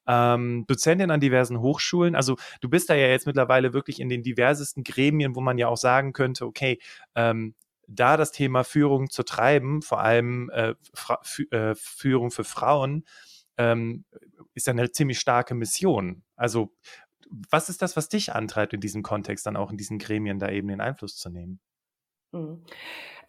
Ähm, 0.07 0.65
Dozentin 0.67 1.11
an 1.11 1.19
diversen 1.19 1.59
Hochschulen, 1.59 2.15
also 2.15 2.37
du 2.61 2.69
bist 2.69 2.89
da 2.89 2.95
ja 2.95 3.07
jetzt 3.07 3.27
mittlerweile 3.27 3.73
wirklich 3.73 3.99
in 3.99 4.09
den 4.09 4.23
diversesten 4.23 4.83
Gremien, 4.83 5.35
wo 5.35 5.41
man 5.41 5.57
ja 5.57 5.67
auch 5.67 5.77
sagen 5.77 6.13
könnte, 6.13 6.45
okay, 6.45 6.79
ähm, 7.15 7.53
da 7.87 8.17
das 8.17 8.31
Thema 8.31 8.63
Führung 8.63 9.09
zu 9.09 9.23
treiben, 9.23 9.81
vor 9.81 10.01
allem 10.01 10.49
äh, 10.49 10.73
äh, 11.51 11.75
Führung 11.75 12.31
für 12.31 12.43
Frauen, 12.43 13.05
ähm, 13.57 14.05
ist 14.53 14.67
ja 14.67 14.73
eine 14.73 14.91
ziemlich 14.91 15.19
starke 15.19 15.55
Mission. 15.55 16.23
Also 16.35 16.73
was 17.29 17.69
ist 17.69 17.81
das, 17.81 17.95
was 17.95 18.09
dich 18.09 18.33
antreibt, 18.33 18.73
in 18.73 18.79
diesem 18.79 19.03
Kontext 19.03 19.45
dann 19.45 19.57
auch 19.57 19.71
in 19.71 19.77
diesen 19.77 19.99
Gremien 19.99 20.39
da 20.39 20.49
eben 20.49 20.67
den 20.67 20.81
Einfluss 20.81 21.15
zu 21.17 21.29
nehmen? 21.29 21.59
Mhm. 22.31 22.63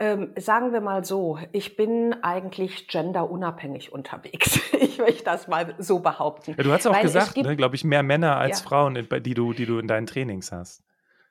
Ähm, 0.01 0.33
sagen 0.37 0.73
wir 0.73 0.81
mal 0.81 1.05
so, 1.05 1.39
ich 1.51 1.77
bin 1.77 2.15
eigentlich 2.23 2.87
genderunabhängig 2.87 3.93
unterwegs. 3.93 4.61
ich 4.81 4.99
möchte 4.99 5.25
das 5.25 5.49
mal 5.49 5.75
so 5.79 5.99
behaupten. 5.99 6.55
Ja, 6.57 6.63
du 6.63 6.73
hast 6.73 6.87
auch 6.87 6.95
Weil 6.95 7.03
gesagt, 7.03 7.37
ne, 7.37 7.57
glaube 7.57 7.75
ich, 7.75 7.85
mehr 7.85 8.05
Männer 8.05 8.37
als 8.37 8.61
ja. 8.61 8.69
Frauen, 8.69 8.95
die 8.95 9.35
du, 9.35 9.53
die 9.53 9.67
du 9.67 9.79
in 9.79 9.89
deinen 9.89 10.07
Trainings 10.07 10.53
hast. 10.53 10.85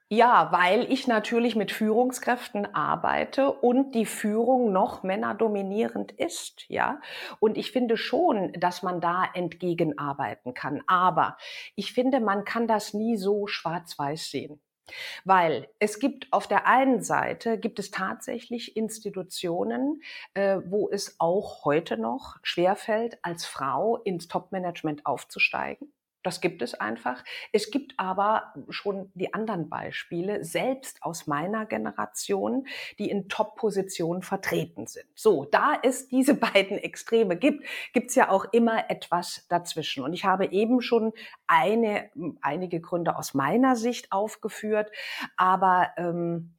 Ja, 0.09 0.49
weil 0.53 0.89
ich 0.91 1.07
natürlich 1.07 1.57
mit 1.57 1.71
Führungskräften 1.73 2.73
arbeite 2.73 3.51
und 3.51 3.93
die 3.93 4.05
Führung 4.05 4.71
noch 4.71 5.03
männerdominierend 5.03 6.13
ist, 6.13 6.63
ja. 6.69 7.01
Und 7.41 7.57
ich 7.57 7.71
finde 7.73 7.97
schon, 7.97 8.53
dass 8.53 8.83
man 8.83 9.01
da 9.01 9.25
entgegenarbeiten 9.33 10.53
kann. 10.53 10.81
Aber 10.87 11.37
ich 11.75 11.91
finde, 11.91 12.21
man 12.21 12.45
kann 12.45 12.67
das 12.67 12.93
nie 12.93 13.17
so 13.17 13.47
schwarz-weiß 13.47 14.31
sehen. 14.31 14.61
Weil 15.25 15.67
es 15.79 15.99
gibt 15.99 16.31
auf 16.31 16.47
der 16.47 16.67
einen 16.67 17.01
Seite 17.01 17.59
gibt 17.59 17.79
es 17.79 17.91
tatsächlich 17.91 18.77
Institutionen, 18.77 20.01
äh, 20.35 20.59
wo 20.65 20.89
es 20.89 21.17
auch 21.19 21.65
heute 21.65 21.97
noch 21.97 22.37
schwerfällt, 22.43 23.19
als 23.23 23.45
Frau 23.45 23.97
ins 23.97 24.29
Top-Management 24.29 25.05
aufzusteigen. 25.05 25.91
Das 26.27 26.41
gibt 26.41 26.61
es 26.61 26.73
einfach. 26.73 27.23
Es 27.53 27.71
gibt 27.71 27.93
aber 27.95 28.53
schon 28.67 29.09
die 29.13 29.33
anderen 29.33 29.69
Beispiele, 29.69 30.43
selbst 30.43 31.01
aus 31.01 31.25
meiner 31.25 31.65
Generation, 31.65 32.67
die 32.99 33.09
in 33.09 33.29
Top-Positionen 33.29 34.23
vertreten 34.23 34.87
sind. 34.87 35.05
So, 35.15 35.45
da 35.45 35.79
es 35.81 36.09
diese 36.09 36.33
beiden 36.35 36.77
Extreme 36.79 37.37
gibt, 37.37 37.65
gibt 37.93 38.09
es 38.09 38.15
ja 38.15 38.29
auch 38.29 38.43
immer 38.51 38.89
etwas 38.89 39.45
dazwischen. 39.47 40.03
Und 40.03 40.11
ich 40.11 40.25
habe 40.25 40.47
eben 40.51 40.81
schon 40.81 41.13
eine, 41.47 42.09
einige 42.41 42.81
Gründe 42.81 43.15
aus 43.15 43.33
meiner 43.33 43.77
Sicht 43.77 44.11
aufgeführt, 44.11 44.91
aber 45.37 45.91
ähm, 45.95 46.56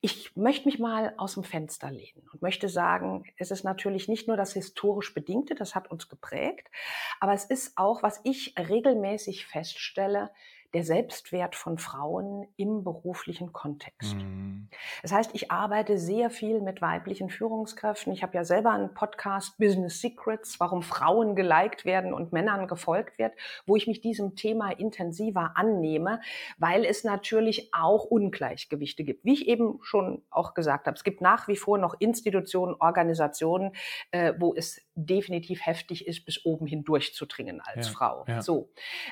ich 0.00 0.36
möchte 0.36 0.68
mich 0.68 0.78
mal 0.78 1.14
aus 1.16 1.34
dem 1.34 1.42
Fenster 1.42 1.90
lehnen 1.90 2.28
und 2.32 2.40
möchte 2.40 2.68
sagen, 2.68 3.24
es 3.36 3.50
ist 3.50 3.64
natürlich 3.64 4.08
nicht 4.08 4.28
nur 4.28 4.36
das 4.36 4.52
historisch 4.52 5.12
Bedingte, 5.12 5.54
das 5.54 5.74
hat 5.74 5.90
uns 5.90 6.08
geprägt, 6.08 6.68
aber 7.18 7.32
es 7.32 7.44
ist 7.44 7.76
auch, 7.76 8.02
was 8.02 8.20
ich 8.22 8.54
regelmäßig 8.56 9.46
feststelle, 9.46 10.30
der 10.74 10.84
Selbstwert 10.84 11.56
von 11.56 11.78
Frauen 11.78 12.46
im 12.56 12.84
beruflichen 12.84 13.52
Kontext. 13.52 14.16
Mhm. 14.16 14.68
Das 15.02 15.12
heißt, 15.12 15.30
ich 15.34 15.50
arbeite 15.50 15.96
sehr 15.98 16.28
viel 16.28 16.60
mit 16.60 16.82
weiblichen 16.82 17.30
Führungskräften. 17.30 18.12
Ich 18.12 18.22
habe 18.22 18.34
ja 18.34 18.44
selber 18.44 18.72
einen 18.72 18.92
Podcast 18.92 19.56
Business 19.58 20.00
Secrets, 20.00 20.60
warum 20.60 20.82
Frauen 20.82 21.36
geliked 21.36 21.84
werden 21.84 22.12
und 22.12 22.32
Männern 22.32 22.68
gefolgt 22.68 23.18
wird, 23.18 23.32
wo 23.66 23.76
ich 23.76 23.86
mich 23.86 24.00
diesem 24.00 24.36
Thema 24.36 24.70
intensiver 24.70 25.52
annehme, 25.54 26.20
weil 26.58 26.84
es 26.84 27.02
natürlich 27.02 27.72
auch 27.72 28.04
Ungleichgewichte 28.04 29.04
gibt. 29.04 29.24
Wie 29.24 29.32
ich 29.32 29.48
eben 29.48 29.78
schon 29.82 30.22
auch 30.30 30.52
gesagt 30.52 30.86
habe, 30.86 30.96
es 30.96 31.04
gibt 31.04 31.22
nach 31.22 31.48
wie 31.48 31.56
vor 31.56 31.78
noch 31.78 31.94
Institutionen, 31.98 32.76
Organisationen, 32.78 33.72
äh, 34.10 34.34
wo 34.38 34.54
es 34.54 34.82
definitiv 34.94 35.64
heftig 35.64 36.06
ist, 36.06 36.24
bis 36.24 36.44
oben 36.44 36.66
hin 36.66 36.84
durchzudringen 36.84 37.60
als 37.60 37.86
ja, 37.86 37.92
Frau. 37.92 38.24
Ja. 38.28 38.42
So. 38.42 38.70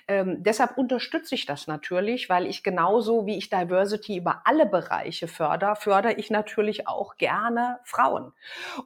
Ähm, 0.08 0.42
deshalb 0.42 0.76
unterstütze 0.76 1.34
ich 1.34 1.45
das 1.46 1.66
natürlich, 1.66 2.28
weil 2.28 2.46
ich 2.46 2.62
genauso 2.62 3.26
wie 3.26 3.36
ich 3.36 3.48
Diversity 3.48 4.16
über 4.16 4.42
alle 4.44 4.66
Bereiche 4.66 5.28
fördere, 5.28 5.76
fördere 5.76 6.14
ich 6.14 6.30
natürlich 6.30 6.88
auch 6.88 7.16
gerne 7.16 7.78
Frauen. 7.84 8.32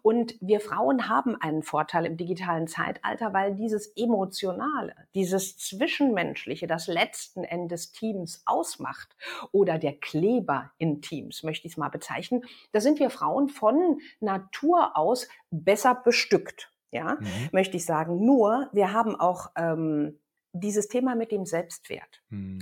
Und 0.02 0.34
wir 0.40 0.60
Frauen 0.60 1.08
haben 1.08 1.40
einen 1.40 1.62
Vorteil 1.62 2.06
im 2.06 2.16
digitalen 2.16 2.68
Zeitalter, 2.68 3.32
weil 3.32 3.54
dieses 3.54 3.88
Emotionale, 3.96 4.94
dieses 5.14 5.58
Zwischenmenschliche, 5.58 6.66
das 6.66 6.86
letzten 6.86 7.44
Endes 7.44 7.92
Teams 7.92 8.42
ausmacht 8.46 9.16
oder 9.52 9.78
der 9.78 9.94
Kleber 9.94 10.70
in 10.78 11.02
Teams, 11.02 11.42
möchte 11.42 11.66
ich 11.66 11.74
es 11.74 11.78
mal 11.78 11.88
bezeichnen, 11.88 12.42
da 12.72 12.80
sind 12.80 12.98
wir 12.98 13.10
Frauen 13.10 13.48
von 13.48 14.00
Natur 14.20 14.96
aus 14.96 15.28
besser 15.50 15.94
bestückt. 15.94 16.70
Ja, 16.92 17.18
mhm. 17.20 17.48
möchte 17.52 17.76
ich 17.76 17.84
sagen. 17.84 18.24
Nur, 18.24 18.68
wir 18.72 18.92
haben 18.92 19.14
auch 19.14 19.50
ähm, 19.56 20.18
dieses 20.52 20.88
Thema 20.88 21.14
mit 21.14 21.32
dem 21.32 21.44
Selbstwert. 21.44 22.22
Hm. 22.30 22.58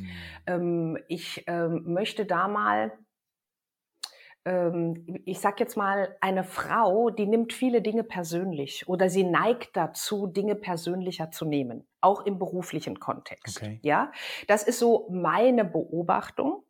Ähm, 0.47 0.99
ich 1.09 1.45
ähm, 1.47 1.85
möchte 1.87 2.27
da 2.27 2.49
mal, 2.49 2.93
ähm, 4.45 5.05
ich 5.25 5.41
sag 5.41 5.61
jetzt 5.61 5.77
mal, 5.77 6.17
eine 6.21 6.45
Frau, 6.45 7.11
die 7.11 7.27
nimmt 7.27 7.53
viele 7.53 7.83
Dinge 7.83 8.05
persönlich 8.05 8.89
oder 8.89 9.09
sie 9.09 9.25
neigt 9.25 9.77
dazu, 9.77 10.27
Dinge 10.27 10.55
persönlicher 10.55 11.31
zu 11.31 11.45
nehmen, 11.45 11.87
auch 12.01 12.27
im 12.27 12.39
beruflichen 12.39 13.01
Kontext. 13.01 13.59
Okay. 13.59 13.81
Ja, 13.83 14.13
das 14.47 14.63
ist 14.63 14.79
so 14.79 15.09
meine 15.11 15.65
Beobachtung. 15.65 16.65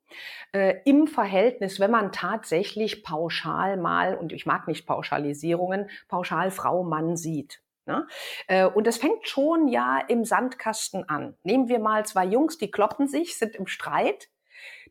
Äh, 0.52 0.76
im 0.86 1.06
Verhältnis, 1.06 1.80
wenn 1.80 1.90
man 1.90 2.12
tatsächlich 2.12 3.02
pauschal 3.02 3.76
mal, 3.76 4.16
und 4.16 4.32
ich 4.32 4.46
mag 4.46 4.66
nicht 4.66 4.86
Pauschalisierungen, 4.86 5.90
pauschal 6.08 6.50
Frau, 6.50 6.82
Mann 6.82 7.16
sieht. 7.16 7.60
Ne? 7.88 8.06
Äh, 8.46 8.66
und 8.66 8.86
das 8.86 8.98
fängt 8.98 9.26
schon 9.26 9.66
ja 9.66 9.98
im 10.08 10.24
Sandkasten 10.26 11.08
an. 11.08 11.36
Nehmen 11.42 11.68
wir 11.68 11.78
mal 11.78 12.04
zwei 12.04 12.26
Jungs, 12.26 12.58
die 12.58 12.70
kloppen 12.70 13.08
sich, 13.08 13.38
sind 13.38 13.56
im 13.56 13.66
Streit, 13.66 14.28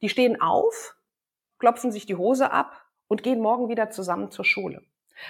die 0.01 0.09
stehen 0.09 0.41
auf, 0.41 0.95
klopfen 1.59 1.91
sich 1.91 2.07
die 2.07 2.15
Hose 2.15 2.51
ab 2.51 2.85
und 3.07 3.21
gehen 3.21 3.39
morgen 3.39 3.69
wieder 3.69 3.91
zusammen 3.91 4.31
zur 4.31 4.45
Schule. 4.45 4.81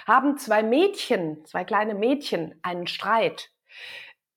Haben 0.06 0.38
zwei 0.38 0.62
Mädchen, 0.62 1.44
zwei 1.44 1.64
kleine 1.64 1.94
Mädchen 1.94 2.58
einen 2.62 2.86
Streit, 2.86 3.50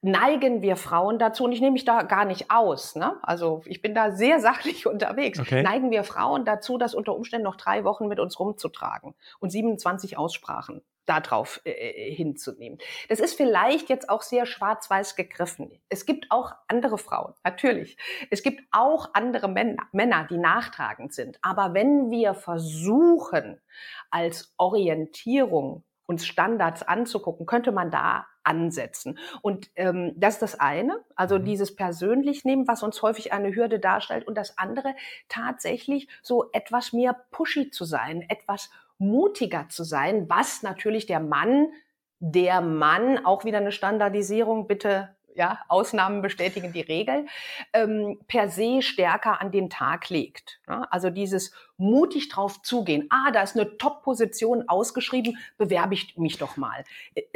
neigen 0.01 0.61
wir 0.61 0.75
Frauen 0.75 1.17
dazu, 1.17 1.45
und 1.45 1.53
ich 1.53 1.61
nehme 1.61 1.73
mich 1.73 1.85
da 1.85 2.01
gar 2.01 2.25
nicht 2.25 2.51
aus, 2.51 2.95
ne? 2.95 3.17
also 3.21 3.61
ich 3.65 3.81
bin 3.81 3.95
da 3.95 4.11
sehr 4.11 4.41
sachlich 4.41 4.87
unterwegs, 4.87 5.39
okay. 5.39 5.63
neigen 5.63 5.89
wir 5.89 6.03
Frauen 6.03 6.43
dazu, 6.43 6.77
das 6.77 6.95
unter 6.95 7.15
Umständen 7.15 7.45
noch 7.45 7.55
drei 7.55 7.85
Wochen 7.85 8.07
mit 8.07 8.19
uns 8.19 8.39
rumzutragen 8.39 9.15
und 9.39 9.51
27 9.51 10.17
Aussprachen 10.17 10.81
darauf 11.05 11.61
äh, 11.65 11.71
äh, 11.71 12.15
hinzunehmen. 12.15 12.77
Das 13.09 13.19
ist 13.19 13.35
vielleicht 13.35 13.89
jetzt 13.89 14.09
auch 14.09 14.21
sehr 14.21 14.45
schwarz-weiß 14.45 15.15
gegriffen. 15.15 15.71
Es 15.89 16.05
gibt 16.05 16.27
auch 16.29 16.53
andere 16.67 16.97
Frauen, 16.97 17.33
natürlich. 17.43 17.97
Es 18.29 18.43
gibt 18.43 18.63
auch 18.71 19.09
andere 19.13 19.47
Männer, 19.47 19.83
Männer, 19.91 20.27
die 20.29 20.37
nachtragend 20.37 21.13
sind. 21.13 21.39
Aber 21.41 21.73
wenn 21.73 22.11
wir 22.11 22.33
versuchen, 22.33 23.59
als 24.09 24.53
Orientierung 24.57 25.83
uns 26.05 26.27
Standards 26.27 26.83
anzugucken, 26.83 27.45
könnte 27.45 27.71
man 27.71 27.89
da 27.89 28.27
ansetzen. 28.43 29.17
Und 29.41 29.69
ähm, 29.75 30.13
das 30.17 30.35
ist 30.35 30.41
das 30.41 30.59
eine, 30.59 30.99
also 31.15 31.39
mhm. 31.39 31.45
dieses 31.45 31.75
persönlich 31.75 32.43
nehmen, 32.43 32.67
was 32.67 32.83
uns 32.83 33.01
häufig 33.01 33.33
eine 33.33 33.55
Hürde 33.55 33.79
darstellt. 33.79 34.27
Und 34.27 34.35
das 34.35 34.57
andere, 34.57 34.95
tatsächlich 35.29 36.07
so 36.21 36.49
etwas 36.51 36.91
mehr 36.91 37.15
pushy 37.31 37.69
zu 37.69 37.85
sein, 37.85 38.25
etwas 38.27 38.69
mutiger 39.01 39.67
zu 39.67 39.83
sein, 39.83 40.29
was 40.29 40.61
natürlich 40.61 41.07
der 41.07 41.19
Mann, 41.19 41.67
der 42.19 42.61
Mann, 42.61 43.25
auch 43.25 43.45
wieder 43.45 43.57
eine 43.57 43.71
Standardisierung, 43.71 44.67
bitte 44.67 45.15
ja, 45.35 45.59
Ausnahmen 45.69 46.21
bestätigen 46.21 46.71
die 46.71 46.81
Regel, 46.81 47.25
ähm, 47.73 48.19
per 48.27 48.49
se 48.49 48.81
stärker 48.81 49.41
an 49.41 49.51
den 49.51 49.69
Tag 49.69 50.09
legt. 50.09 50.59
Ja? 50.67 50.87
Also 50.91 51.09
dieses 51.09 51.51
mutig 51.81 52.29
drauf 52.29 52.61
zugehen. 52.61 53.07
Ah, 53.09 53.31
da 53.31 53.41
ist 53.41 53.57
eine 53.57 53.77
Top-Position 53.77 54.69
ausgeschrieben, 54.69 55.37
bewerbe 55.57 55.95
ich 55.95 56.17
mich 56.17 56.37
doch 56.37 56.55
mal. 56.55 56.83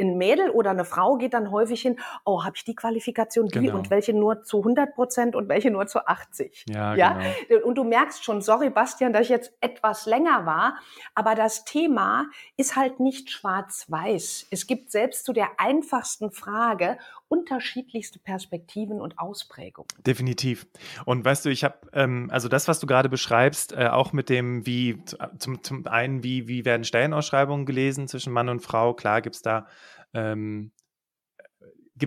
Ein 0.00 0.16
Mädel 0.16 0.50
oder 0.50 0.70
eine 0.70 0.84
Frau 0.84 1.16
geht 1.16 1.34
dann 1.34 1.50
häufig 1.50 1.82
hin, 1.82 1.98
oh, 2.24 2.44
habe 2.44 2.56
ich 2.56 2.64
die 2.64 2.74
Qualifikation, 2.74 3.48
die 3.48 3.58
genau. 3.58 3.76
und 3.76 3.90
welche 3.90 4.14
nur 4.14 4.42
zu 4.42 4.58
100 4.58 4.94
Prozent 4.94 5.34
und 5.34 5.48
welche 5.48 5.70
nur 5.70 5.86
zu 5.86 6.06
80. 6.06 6.66
Ja, 6.68 6.94
ja? 6.94 7.20
Genau. 7.48 7.66
Und 7.66 7.74
du 7.76 7.84
merkst 7.84 8.24
schon, 8.24 8.40
sorry 8.40 8.70
Bastian, 8.70 9.12
dass 9.12 9.22
ich 9.22 9.30
jetzt 9.30 9.52
etwas 9.60 10.06
länger 10.06 10.46
war, 10.46 10.78
aber 11.14 11.34
das 11.34 11.64
Thema 11.64 12.26
ist 12.56 12.76
halt 12.76 13.00
nicht 13.00 13.30
schwarz-weiß. 13.30 14.46
Es 14.50 14.66
gibt 14.66 14.90
selbst 14.90 15.24
zu 15.24 15.32
der 15.32 15.58
einfachsten 15.58 16.30
Frage 16.30 16.98
unterschiedlichste 17.28 18.18
Perspektiven 18.20 19.00
und 19.00 19.18
Ausprägungen. 19.18 19.88
Definitiv. 20.06 20.66
Und 21.04 21.24
weißt 21.24 21.44
du, 21.44 21.50
ich 21.50 21.64
habe, 21.64 21.74
ähm, 21.92 22.28
also 22.30 22.48
das, 22.48 22.68
was 22.68 22.78
du 22.78 22.86
gerade 22.86 23.08
beschreibst, 23.08 23.72
äh, 23.72 23.88
auch 23.88 24.12
mit 24.12 24.28
dem, 24.28 24.35
wie, 24.42 25.02
zum, 25.38 25.62
zum 25.62 25.86
einen, 25.86 26.22
wie, 26.22 26.48
wie 26.48 26.64
werden 26.64 26.84
Stellenausschreibungen 26.84 27.66
gelesen 27.66 28.08
zwischen 28.08 28.32
Mann 28.32 28.48
und 28.48 28.60
Frau, 28.60 28.94
klar 28.94 29.22
gibt 29.22 29.36
es 29.36 29.42
da, 29.42 29.66
ähm, 30.14 30.72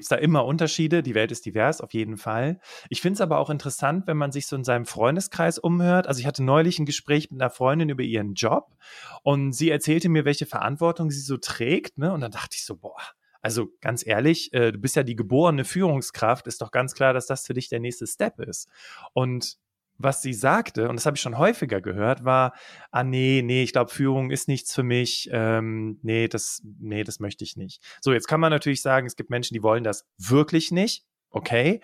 da 0.09 0.15
immer 0.15 0.45
Unterschiede. 0.45 1.01
Die 1.03 1.15
Welt 1.15 1.31
ist 1.31 1.45
divers, 1.45 1.81
auf 1.81 1.93
jeden 1.93 2.17
Fall. 2.17 2.59
Ich 2.89 3.01
finde 3.01 3.15
es 3.15 3.21
aber 3.21 3.39
auch 3.39 3.49
interessant, 3.49 4.07
wenn 4.07 4.17
man 4.17 4.31
sich 4.31 4.47
so 4.47 4.55
in 4.55 4.63
seinem 4.63 4.85
Freundeskreis 4.85 5.57
umhört. 5.57 6.07
Also 6.07 6.19
ich 6.19 6.27
hatte 6.27 6.43
neulich 6.43 6.79
ein 6.79 6.85
Gespräch 6.85 7.31
mit 7.31 7.41
einer 7.41 7.49
Freundin 7.49 7.89
über 7.89 8.03
ihren 8.03 8.33
Job 8.33 8.75
und 9.23 9.53
sie 9.53 9.69
erzählte 9.69 10.09
mir, 10.09 10.25
welche 10.25 10.45
Verantwortung 10.45 11.11
sie 11.11 11.21
so 11.21 11.37
trägt. 11.37 11.97
Ne? 11.97 12.13
Und 12.13 12.21
dann 12.21 12.31
dachte 12.31 12.55
ich 12.55 12.65
so, 12.65 12.75
boah, 12.75 13.01
also 13.41 13.69
ganz 13.81 14.05
ehrlich, 14.05 14.53
äh, 14.53 14.71
du 14.71 14.79
bist 14.79 14.95
ja 14.95 15.03
die 15.03 15.15
geborene 15.15 15.63
Führungskraft, 15.63 16.47
ist 16.47 16.61
doch 16.61 16.71
ganz 16.71 16.93
klar, 16.93 17.13
dass 17.13 17.25
das 17.25 17.45
für 17.45 17.53
dich 17.53 17.69
der 17.69 17.79
nächste 17.79 18.05
Step 18.05 18.39
ist. 18.39 18.67
Und 19.13 19.57
was 19.99 20.21
sie 20.21 20.33
sagte, 20.33 20.89
und 20.89 20.95
das 20.95 21.05
habe 21.05 21.17
ich 21.17 21.21
schon 21.21 21.37
häufiger 21.37 21.81
gehört, 21.81 22.23
war, 22.23 22.53
ah 22.89 23.03
nee, 23.03 23.41
nee, 23.43 23.63
ich 23.63 23.73
glaube, 23.73 23.91
Führung 23.91 24.31
ist 24.31 24.47
nichts 24.47 24.73
für 24.73 24.83
mich, 24.83 25.29
ähm, 25.31 25.99
nee, 26.01 26.27
das, 26.27 26.61
nee, 26.79 27.03
das 27.03 27.19
möchte 27.19 27.43
ich 27.43 27.57
nicht. 27.57 27.83
So, 28.01 28.13
jetzt 28.13 28.27
kann 28.27 28.39
man 28.39 28.51
natürlich 28.51 28.81
sagen, 28.81 29.05
es 29.05 29.17
gibt 29.17 29.29
Menschen, 29.29 29.53
die 29.53 29.61
wollen 29.61 29.83
das 29.83 30.07
wirklich 30.17 30.71
nicht, 30.71 31.05
okay. 31.29 31.81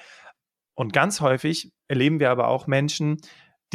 Und 0.73 0.93
ganz 0.93 1.21
häufig 1.21 1.73
erleben 1.87 2.19
wir 2.19 2.31
aber 2.31 2.47
auch 2.47 2.67
Menschen, 2.67 3.17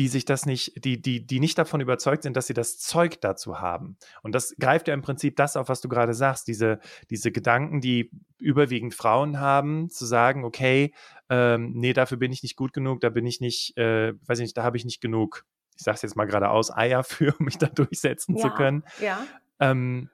die 0.00 0.08
sich 0.08 0.24
das 0.24 0.46
nicht, 0.46 0.82
die, 0.82 1.02
die, 1.02 1.26
die 1.26 1.40
nicht 1.40 1.58
davon 1.58 1.82
überzeugt 1.82 2.22
sind, 2.22 2.34
dass 2.34 2.46
sie 2.46 2.54
das 2.54 2.78
Zeug 2.78 3.20
dazu 3.20 3.60
haben. 3.60 3.98
Und 4.22 4.34
das 4.34 4.56
greift 4.58 4.88
ja 4.88 4.94
im 4.94 5.02
Prinzip 5.02 5.36
das 5.36 5.58
auf, 5.58 5.68
was 5.68 5.82
du 5.82 5.90
gerade 5.90 6.14
sagst, 6.14 6.48
diese, 6.48 6.78
diese 7.10 7.30
Gedanken, 7.30 7.82
die 7.82 8.10
überwiegend 8.38 8.94
Frauen 8.94 9.40
haben, 9.40 9.90
zu 9.90 10.06
sagen, 10.06 10.42
okay, 10.42 10.94
ähm, 11.28 11.72
nee, 11.74 11.92
dafür 11.92 12.16
bin 12.16 12.32
ich 12.32 12.42
nicht 12.42 12.56
gut 12.56 12.72
genug, 12.72 13.02
da 13.02 13.10
bin 13.10 13.26
ich 13.26 13.42
nicht, 13.42 13.76
äh, 13.76 14.14
weiß 14.24 14.38
ich 14.38 14.44
nicht, 14.44 14.56
da 14.56 14.62
habe 14.62 14.78
ich 14.78 14.86
nicht 14.86 15.02
genug, 15.02 15.44
ich 15.76 15.84
sage 15.84 15.96
es 15.96 16.02
jetzt 16.02 16.16
mal 16.16 16.24
geradeaus, 16.24 16.74
Eier 16.74 17.04
für, 17.04 17.34
um 17.38 17.44
mich 17.44 17.58
da 17.58 17.66
durchsetzen 17.66 18.36
ja, 18.36 18.40
zu 18.40 18.50
können. 18.54 18.84
Ja. 19.02 19.22
Ähm, 19.58 20.08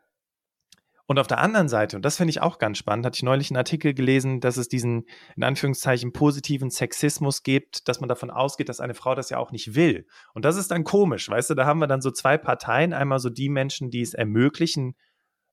und 1.06 1.20
auf 1.20 1.28
der 1.28 1.38
anderen 1.38 1.68
Seite, 1.68 1.96
und 1.96 2.04
das 2.04 2.16
finde 2.16 2.30
ich 2.30 2.42
auch 2.42 2.58
ganz 2.58 2.78
spannend, 2.78 3.06
hatte 3.06 3.16
ich 3.16 3.22
neulich 3.22 3.50
einen 3.50 3.58
Artikel 3.58 3.94
gelesen, 3.94 4.40
dass 4.40 4.56
es 4.56 4.68
diesen, 4.68 5.04
in 5.36 5.44
Anführungszeichen, 5.44 6.12
positiven 6.12 6.70
Sexismus 6.70 7.44
gibt, 7.44 7.88
dass 7.88 8.00
man 8.00 8.08
davon 8.08 8.30
ausgeht, 8.30 8.68
dass 8.68 8.80
eine 8.80 8.94
Frau 8.94 9.14
das 9.14 9.30
ja 9.30 9.38
auch 9.38 9.52
nicht 9.52 9.76
will. 9.76 10.06
Und 10.34 10.44
das 10.44 10.56
ist 10.56 10.70
dann 10.72 10.82
komisch, 10.82 11.28
weißt 11.28 11.50
du, 11.50 11.54
da 11.54 11.64
haben 11.64 11.78
wir 11.78 11.86
dann 11.86 12.00
so 12.00 12.10
zwei 12.10 12.36
Parteien, 12.38 12.92
einmal 12.92 13.20
so 13.20 13.30
die 13.30 13.48
Menschen, 13.48 13.90
die 13.90 14.02
es 14.02 14.14
ermöglichen 14.14 14.96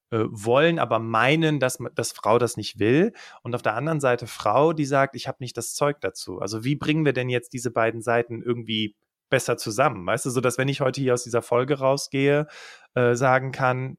äh, 0.10 0.26
wollen, 0.30 0.80
aber 0.80 0.98
meinen, 0.98 1.60
dass, 1.60 1.78
dass 1.94 2.14
Frau 2.14 2.40
das 2.40 2.58
nicht 2.58 2.80
will. 2.80 3.14
Und 3.44 3.54
auf 3.54 3.62
der 3.62 3.76
anderen 3.76 4.00
Seite 4.00 4.26
Frau, 4.26 4.74
die 4.74 4.86
sagt, 4.86 5.16
ich 5.16 5.28
habe 5.28 5.38
nicht 5.40 5.56
das 5.56 5.76
Zeug 5.76 6.02
dazu. 6.02 6.40
Also 6.40 6.64
wie 6.64 6.76
bringen 6.76 7.06
wir 7.06 7.14
denn 7.14 7.30
jetzt 7.30 7.54
diese 7.54 7.70
beiden 7.70 8.02
Seiten 8.02 8.42
irgendwie 8.42 8.96
besser 9.30 9.58
zusammen? 9.58 10.06
Weißt 10.06 10.26
du, 10.26 10.32
so 10.32 10.42
dass 10.42 10.58
wenn 10.58 10.68
ich 10.68 10.82
heute 10.82 11.02
hier 11.02 11.14
aus 11.14 11.24
dieser 11.24 11.42
Folge 11.42 11.80
rausgehe, 11.80 12.48
äh, 12.96 13.16
sagen 13.16 13.52
kann, 13.52 13.98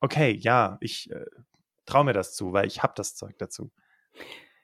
okay, 0.00 0.32
ja, 0.32 0.78
ich 0.80 1.10
äh, 1.10 1.26
traue 1.86 2.04
mir 2.04 2.12
das 2.12 2.34
zu, 2.34 2.52
weil 2.52 2.66
ich 2.66 2.82
habe 2.82 2.92
das 2.96 3.14
Zeug 3.14 3.36
dazu. 3.38 3.70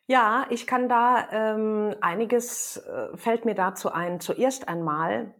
Ja, 0.06 0.46
ich 0.50 0.66
kann 0.66 0.88
da 0.88 1.28
ähm, 1.32 1.94
einiges 2.00 2.76
äh, 2.76 3.16
fällt 3.16 3.44
mir 3.44 3.54
dazu 3.54 3.90
ein. 3.90 4.20
Zuerst 4.20 4.68
einmal 4.68 5.34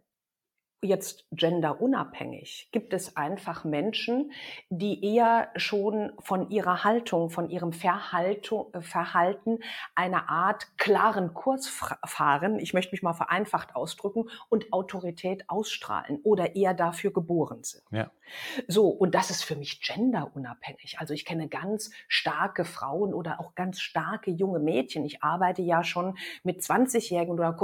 jetzt 0.83 1.27
genderunabhängig 1.33 2.69
gibt 2.73 2.93
es 2.93 3.17
einfach 3.17 3.65
Menschen, 3.65 4.33
die 4.69 5.05
eher 5.05 5.51
schon 5.57 6.13
von 6.19 6.51
ihrer 6.51 6.85
Haltung, 6.85 7.31
von 7.31 7.49
ihrem 7.49 7.73
Verhaltung, 7.73 8.73
Verhalten 8.81 9.59
eine 9.95 10.29
Art 10.29 10.77
klaren 10.77 11.35
Kurs 11.35 11.69
fahren, 12.05 12.59
ich 12.59 12.75
möchte 12.75 12.93
mich 12.93 13.03
mal 13.03 13.15
vereinfacht 13.15 13.75
ausdrücken, 13.75 14.29
und 14.49 14.73
Autorität 14.73 15.49
ausstrahlen 15.49 16.21
oder 16.23 16.57
eher 16.57 16.75
dafür 16.75 17.13
geboren 17.13 17.63
sind. 17.65 17.83
Ja. 17.91 18.11
So, 18.69 18.89
und 18.89 19.15
das 19.15 19.31
ist 19.31 19.43
für 19.43 19.57
mich 19.57 19.81
genderunabhängig. 19.81 20.99
Also 20.99 21.15
ich 21.15 21.25
kenne 21.25 21.49
ganz 21.49 21.91
starke 22.09 22.65
Frauen 22.65 23.15
oder 23.15 23.41
auch 23.41 23.55
ganz 23.55 23.81
starke 23.81 24.31
junge 24.31 24.59
Mädchen. 24.59 25.05
Ich 25.05 25.23
arbeite 25.23 25.63
ja 25.63 25.85
schon 25.85 26.17
mit 26.43 26.61
20-Jährigen 26.61 27.33
oder 27.33 27.57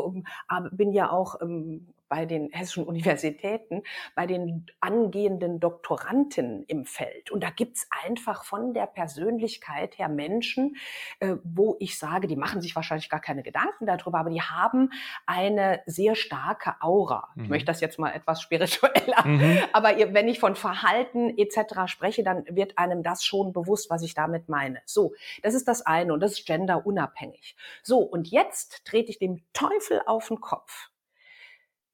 bin 0.70 0.92
ja 0.92 1.11
auch 1.11 1.40
ähm, 1.40 1.88
bei 2.12 2.27
den 2.27 2.51
hessischen 2.51 2.85
Universitäten, 2.85 3.85
bei 4.14 4.27
den 4.27 4.66
angehenden 4.81 5.61
Doktoranden 5.61 6.62
im 6.64 6.85
Feld. 6.85 7.31
Und 7.31 7.42
da 7.42 7.48
gibt's 7.48 7.88
einfach 8.05 8.44
von 8.44 8.75
der 8.75 8.85
Persönlichkeit 8.85 9.98
her 9.98 10.11
Menschen, 10.11 10.77
äh, 11.20 11.37
wo 11.42 11.77
ich 11.81 11.98
sage, 11.98 12.27
die 12.27 12.37
machen 12.37 12.61
sich 12.61 12.77
wahrscheinlich 12.77 13.09
gar 13.09 13.22
keine 13.22 13.42
Gedanken 13.42 13.87
darüber, 13.87 14.18
aber 14.18 14.29
die 14.29 14.42
haben 14.42 14.90
eine 15.25 15.81
sehr 15.87 16.14
starke 16.14 16.75
Aura. 16.83 17.31
Mhm. 17.35 17.44
Ich 17.44 17.48
möchte 17.48 17.66
das 17.68 17.81
jetzt 17.81 17.98
mal 17.98 18.11
etwas 18.11 18.42
spiritueller, 18.42 19.27
mhm. 19.27 19.61
aber 19.72 19.96
wenn 20.12 20.29
ich 20.29 20.38
von 20.38 20.55
Verhalten 20.55 21.38
etc. 21.38 21.87
spreche, 21.87 22.22
dann 22.22 22.44
wird 22.46 22.77
einem 22.77 23.03
das 23.03 23.25
schon 23.25 23.55
bewusst, 23.55 23.88
was 23.88 24.03
ich 24.03 24.12
damit 24.12 24.51
meine. 24.51 24.83
So, 24.85 25.14
das 25.42 25.55
ist 25.55 25.66
das 25.66 25.81
eine 25.81 26.12
und 26.12 26.20
das 26.20 26.33
ist 26.33 26.46
genderunabhängig. 26.46 27.57
So, 27.83 28.01
und 28.01 28.29
jetzt 28.29 28.85
trete 28.85 29.11
ich 29.11 29.18
dem 29.18 29.40
Teufel 29.55 30.03
auf 30.05 30.29
den 30.29 30.42
Kopf 30.42 30.91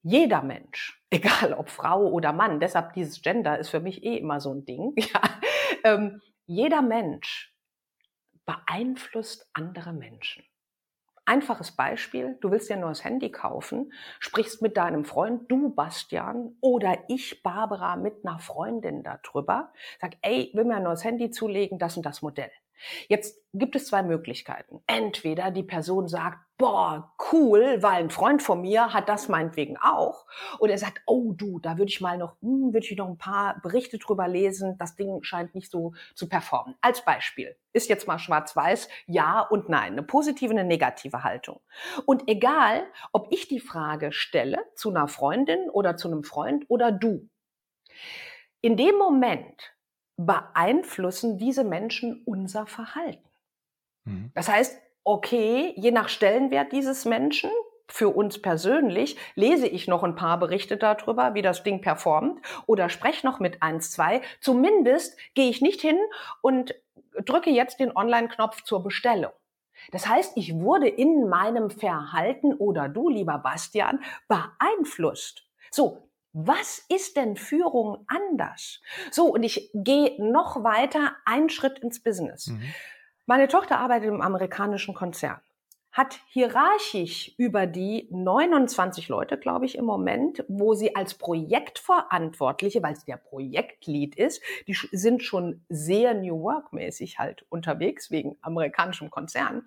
jeder 0.01 0.41
Mensch, 0.41 1.01
egal 1.09 1.53
ob 1.53 1.69
Frau 1.69 2.07
oder 2.07 2.33
Mann, 2.33 2.59
deshalb 2.59 2.93
dieses 2.93 3.21
Gender 3.21 3.57
ist 3.59 3.69
für 3.69 3.79
mich 3.79 4.03
eh 4.03 4.17
immer 4.17 4.39
so 4.39 4.53
ein 4.53 4.65
Ding, 4.65 4.93
ja, 4.97 5.21
ähm, 5.83 6.21
jeder 6.45 6.81
Mensch 6.81 7.53
beeinflusst 8.45 9.49
andere 9.53 9.93
Menschen. 9.93 10.43
Einfaches 11.25 11.75
Beispiel, 11.75 12.39
du 12.41 12.49
willst 12.49 12.71
dir 12.71 12.73
ein 12.73 12.79
neues 12.79 13.03
Handy 13.03 13.31
kaufen, 13.31 13.93
sprichst 14.19 14.63
mit 14.63 14.77
deinem 14.77 15.05
Freund, 15.05 15.43
du 15.51 15.75
Bastian 15.75 16.57
oder 16.59 17.03
ich 17.07 17.43
Barbara 17.43 17.97
mit 17.97 18.25
einer 18.25 18.39
Freundin 18.39 19.03
darüber, 19.03 19.71
sag, 20.01 20.15
ey, 20.23 20.49
will 20.55 20.65
mir 20.65 20.77
ein 20.77 20.83
neues 20.83 21.03
Handy 21.03 21.29
zulegen, 21.29 21.77
das 21.77 21.97
und 21.97 22.05
das 22.07 22.23
Modell. 22.23 22.49
Jetzt 23.07 23.41
gibt 23.53 23.75
es 23.75 23.87
zwei 23.87 24.03
Möglichkeiten. 24.03 24.81
Entweder 24.87 25.51
die 25.51 25.63
Person 25.63 26.07
sagt, 26.07 26.39
boah, 26.57 27.15
cool, 27.31 27.77
weil 27.81 28.03
ein 28.03 28.09
Freund 28.09 28.43
von 28.43 28.61
mir 28.61 28.93
hat 28.93 29.09
das 29.09 29.29
meinetwegen 29.29 29.77
auch. 29.77 30.25
Oder 30.59 30.73
er 30.73 30.77
sagt, 30.77 31.01
oh 31.05 31.33
du, 31.33 31.59
da 31.59 31.77
würde 31.77 31.89
ich 31.89 32.01
mal 32.01 32.17
noch, 32.17 32.35
hm, 32.41 32.73
würde 32.73 32.85
ich 32.85 32.97
noch 32.97 33.07
ein 33.07 33.17
paar 33.17 33.59
Berichte 33.61 33.97
drüber 33.97 34.27
lesen. 34.27 34.77
Das 34.77 34.95
Ding 34.95 35.23
scheint 35.23 35.55
nicht 35.55 35.71
so 35.71 35.93
zu 36.15 36.27
performen. 36.27 36.75
Als 36.81 37.03
Beispiel. 37.03 37.55
Ist 37.71 37.89
jetzt 37.89 38.07
mal 38.07 38.19
schwarz-weiß, 38.19 38.89
ja 39.07 39.41
und 39.41 39.69
nein. 39.69 39.93
Eine 39.93 40.03
positive, 40.03 40.51
eine 40.51 40.65
negative 40.65 41.23
Haltung. 41.23 41.61
Und 42.05 42.27
egal, 42.27 42.83
ob 43.13 43.27
ich 43.31 43.47
die 43.47 43.61
Frage 43.61 44.11
stelle 44.11 44.59
zu 44.75 44.89
einer 44.89 45.07
Freundin 45.07 45.69
oder 45.69 45.95
zu 45.95 46.09
einem 46.09 46.23
Freund 46.23 46.65
oder 46.67 46.91
du. 46.91 47.29
In 48.61 48.75
dem 48.75 48.97
Moment, 48.97 49.73
beeinflussen 50.25 51.37
diese 51.37 51.63
Menschen 51.63 52.21
unser 52.25 52.65
Verhalten. 52.65 53.23
Mhm. 54.03 54.31
Das 54.35 54.49
heißt, 54.49 54.77
okay, 55.05 55.73
je 55.77 55.91
nach 55.91 56.09
Stellenwert 56.09 56.73
dieses 56.73 57.05
Menschen, 57.05 57.49
für 57.87 58.09
uns 58.09 58.39
persönlich 58.41 59.17
lese 59.35 59.67
ich 59.67 59.87
noch 59.87 60.03
ein 60.03 60.15
paar 60.15 60.37
Berichte 60.37 60.77
darüber, 60.77 61.33
wie 61.33 61.41
das 61.41 61.63
Ding 61.63 61.81
performt 61.81 62.39
oder 62.67 62.89
spreche 62.89 63.25
noch 63.25 63.39
mit 63.39 63.63
eins, 63.63 63.91
zwei. 63.91 64.21
Zumindest 64.41 65.17
gehe 65.33 65.49
ich 65.49 65.61
nicht 65.61 65.81
hin 65.81 65.97
und 66.41 66.75
drücke 67.25 67.49
jetzt 67.49 67.79
den 67.79 67.95
Online-Knopf 67.95 68.63
zur 68.63 68.83
Bestellung. 68.83 69.31
Das 69.91 70.07
heißt, 70.07 70.33
ich 70.35 70.53
wurde 70.59 70.87
in 70.87 71.29
meinem 71.29 71.69
Verhalten 71.69 72.53
oder 72.53 72.89
du, 72.89 73.09
lieber 73.09 73.39
Bastian, 73.39 74.03
beeinflusst. 74.27 75.47
So, 75.71 76.08
was 76.33 76.85
ist 76.89 77.17
denn 77.17 77.35
Führung 77.35 78.05
anders? 78.07 78.81
So, 79.11 79.25
und 79.25 79.43
ich 79.43 79.71
gehe 79.73 80.15
noch 80.19 80.63
weiter, 80.63 81.15
einen 81.25 81.49
Schritt 81.49 81.79
ins 81.79 82.01
Business. 82.01 82.47
Mhm. 82.47 82.73
Meine 83.25 83.47
Tochter 83.47 83.79
arbeitet 83.79 84.09
im 84.09 84.21
amerikanischen 84.21 84.93
Konzern. 84.93 85.39
Hat 85.91 86.19
hierarchisch 86.27 87.33
über 87.37 87.65
die 87.65 88.07
29 88.11 89.09
Leute, 89.09 89.37
glaube 89.37 89.65
ich, 89.65 89.75
im 89.75 89.85
Moment, 89.85 90.43
wo 90.47 90.73
sie 90.75 90.95
als 90.95 91.15
Projektverantwortliche, 91.15 92.83
weil 92.83 92.93
es 92.93 93.05
der 93.05 93.17
Projektlead 93.17 94.15
ist, 94.15 94.41
die 94.67 94.75
sind 94.91 95.23
schon 95.23 95.65
sehr 95.67 96.13
New 96.13 96.41
Work-mäßig 96.41 97.17
halt 97.17 97.45
unterwegs, 97.49 98.11
wegen 98.11 98.37
amerikanischem 98.41 99.09
Konzern, 99.09 99.63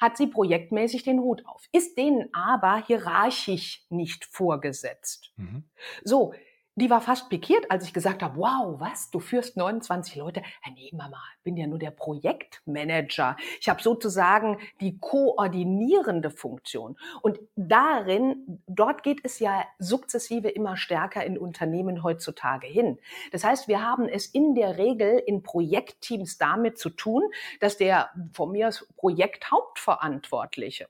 hat 0.00 0.16
sie 0.16 0.28
projektmäßig 0.28 1.02
den 1.02 1.20
Hut 1.20 1.44
auf, 1.46 1.64
ist 1.72 1.98
denen 1.98 2.28
aber 2.32 2.84
hierarchisch 2.86 3.84
nicht 3.90 4.24
vorgesetzt. 4.26 5.32
Mhm. 5.36 5.64
So, 6.04 6.34
die 6.76 6.90
war 6.90 7.00
fast 7.00 7.28
pikiert, 7.28 7.70
als 7.70 7.84
ich 7.84 7.94
gesagt 7.94 8.22
habe, 8.22 8.36
wow, 8.36 8.80
was, 8.80 9.10
du 9.10 9.20
führst 9.20 9.56
29 9.56 10.16
Leute? 10.16 10.42
Ja, 10.64 10.72
nee, 10.74 10.90
Mama, 10.92 11.22
bin 11.44 11.56
ja 11.56 11.66
nur 11.66 11.78
der 11.78 11.92
Projektmanager. 11.92 13.36
Ich 13.60 13.68
habe 13.68 13.82
sozusagen 13.82 14.58
die 14.80 14.98
koordinierende 14.98 16.30
Funktion. 16.30 16.96
Und 17.22 17.38
darin, 17.54 18.60
dort 18.66 19.02
geht 19.02 19.20
es 19.22 19.38
ja 19.38 19.64
sukzessive 19.78 20.48
immer 20.48 20.76
stärker 20.76 21.24
in 21.24 21.38
Unternehmen 21.38 22.02
heutzutage 22.02 22.66
hin. 22.66 22.98
Das 23.30 23.44
heißt, 23.44 23.68
wir 23.68 23.82
haben 23.82 24.08
es 24.08 24.26
in 24.26 24.54
der 24.54 24.76
Regel 24.76 25.22
in 25.24 25.42
Projektteams 25.42 26.38
damit 26.38 26.78
zu 26.78 26.90
tun, 26.90 27.22
dass 27.60 27.76
der 27.76 28.10
von 28.32 28.50
mir 28.50 28.68
aus 28.68 28.86
Projekthauptverantwortliche 28.96 30.88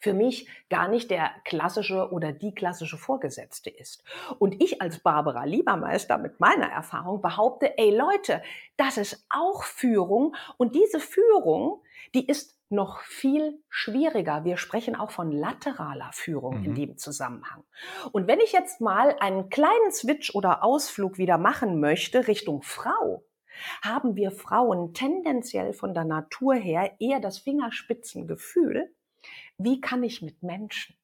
für 0.00 0.14
mich 0.14 0.48
gar 0.70 0.88
nicht 0.88 1.10
der 1.10 1.30
klassische 1.44 2.10
oder 2.10 2.32
die 2.32 2.54
klassische 2.54 2.96
Vorgesetzte 2.96 3.70
ist. 3.70 4.02
Und 4.38 4.62
ich 4.62 4.80
als 4.82 4.98
Barbara 4.98 5.44
Liebermeister 5.44 6.18
mit 6.18 6.40
meiner 6.40 6.66
Erfahrung 6.66 7.20
behaupte, 7.20 7.78
ey 7.78 7.94
Leute, 7.94 8.42
das 8.76 8.96
ist 8.96 9.26
auch 9.28 9.62
Führung 9.62 10.34
und 10.56 10.74
diese 10.74 11.00
Führung, 11.00 11.82
die 12.14 12.26
ist 12.26 12.56
noch 12.70 13.00
viel 13.00 13.60
schwieriger. 13.68 14.44
Wir 14.44 14.56
sprechen 14.56 14.94
auch 14.94 15.10
von 15.10 15.32
lateraler 15.32 16.10
Führung 16.12 16.60
mhm. 16.60 16.64
in 16.64 16.74
dem 16.74 16.96
Zusammenhang. 16.96 17.64
Und 18.12 18.26
wenn 18.28 18.40
ich 18.40 18.52
jetzt 18.52 18.80
mal 18.80 19.16
einen 19.18 19.50
kleinen 19.50 19.90
Switch 19.90 20.34
oder 20.34 20.62
Ausflug 20.62 21.18
wieder 21.18 21.36
machen 21.36 21.80
möchte 21.80 22.28
Richtung 22.28 22.62
Frau, 22.62 23.24
haben 23.82 24.16
wir 24.16 24.30
Frauen 24.30 24.94
tendenziell 24.94 25.72
von 25.72 25.92
der 25.94 26.04
Natur 26.04 26.54
her 26.54 26.92
eher 27.00 27.20
das 27.20 27.38
Fingerspitzengefühl, 27.38 28.94
wie 29.62 29.80
kann 29.80 30.02
ich 30.02 30.22
mit 30.22 30.42
Menschen? 30.42 30.96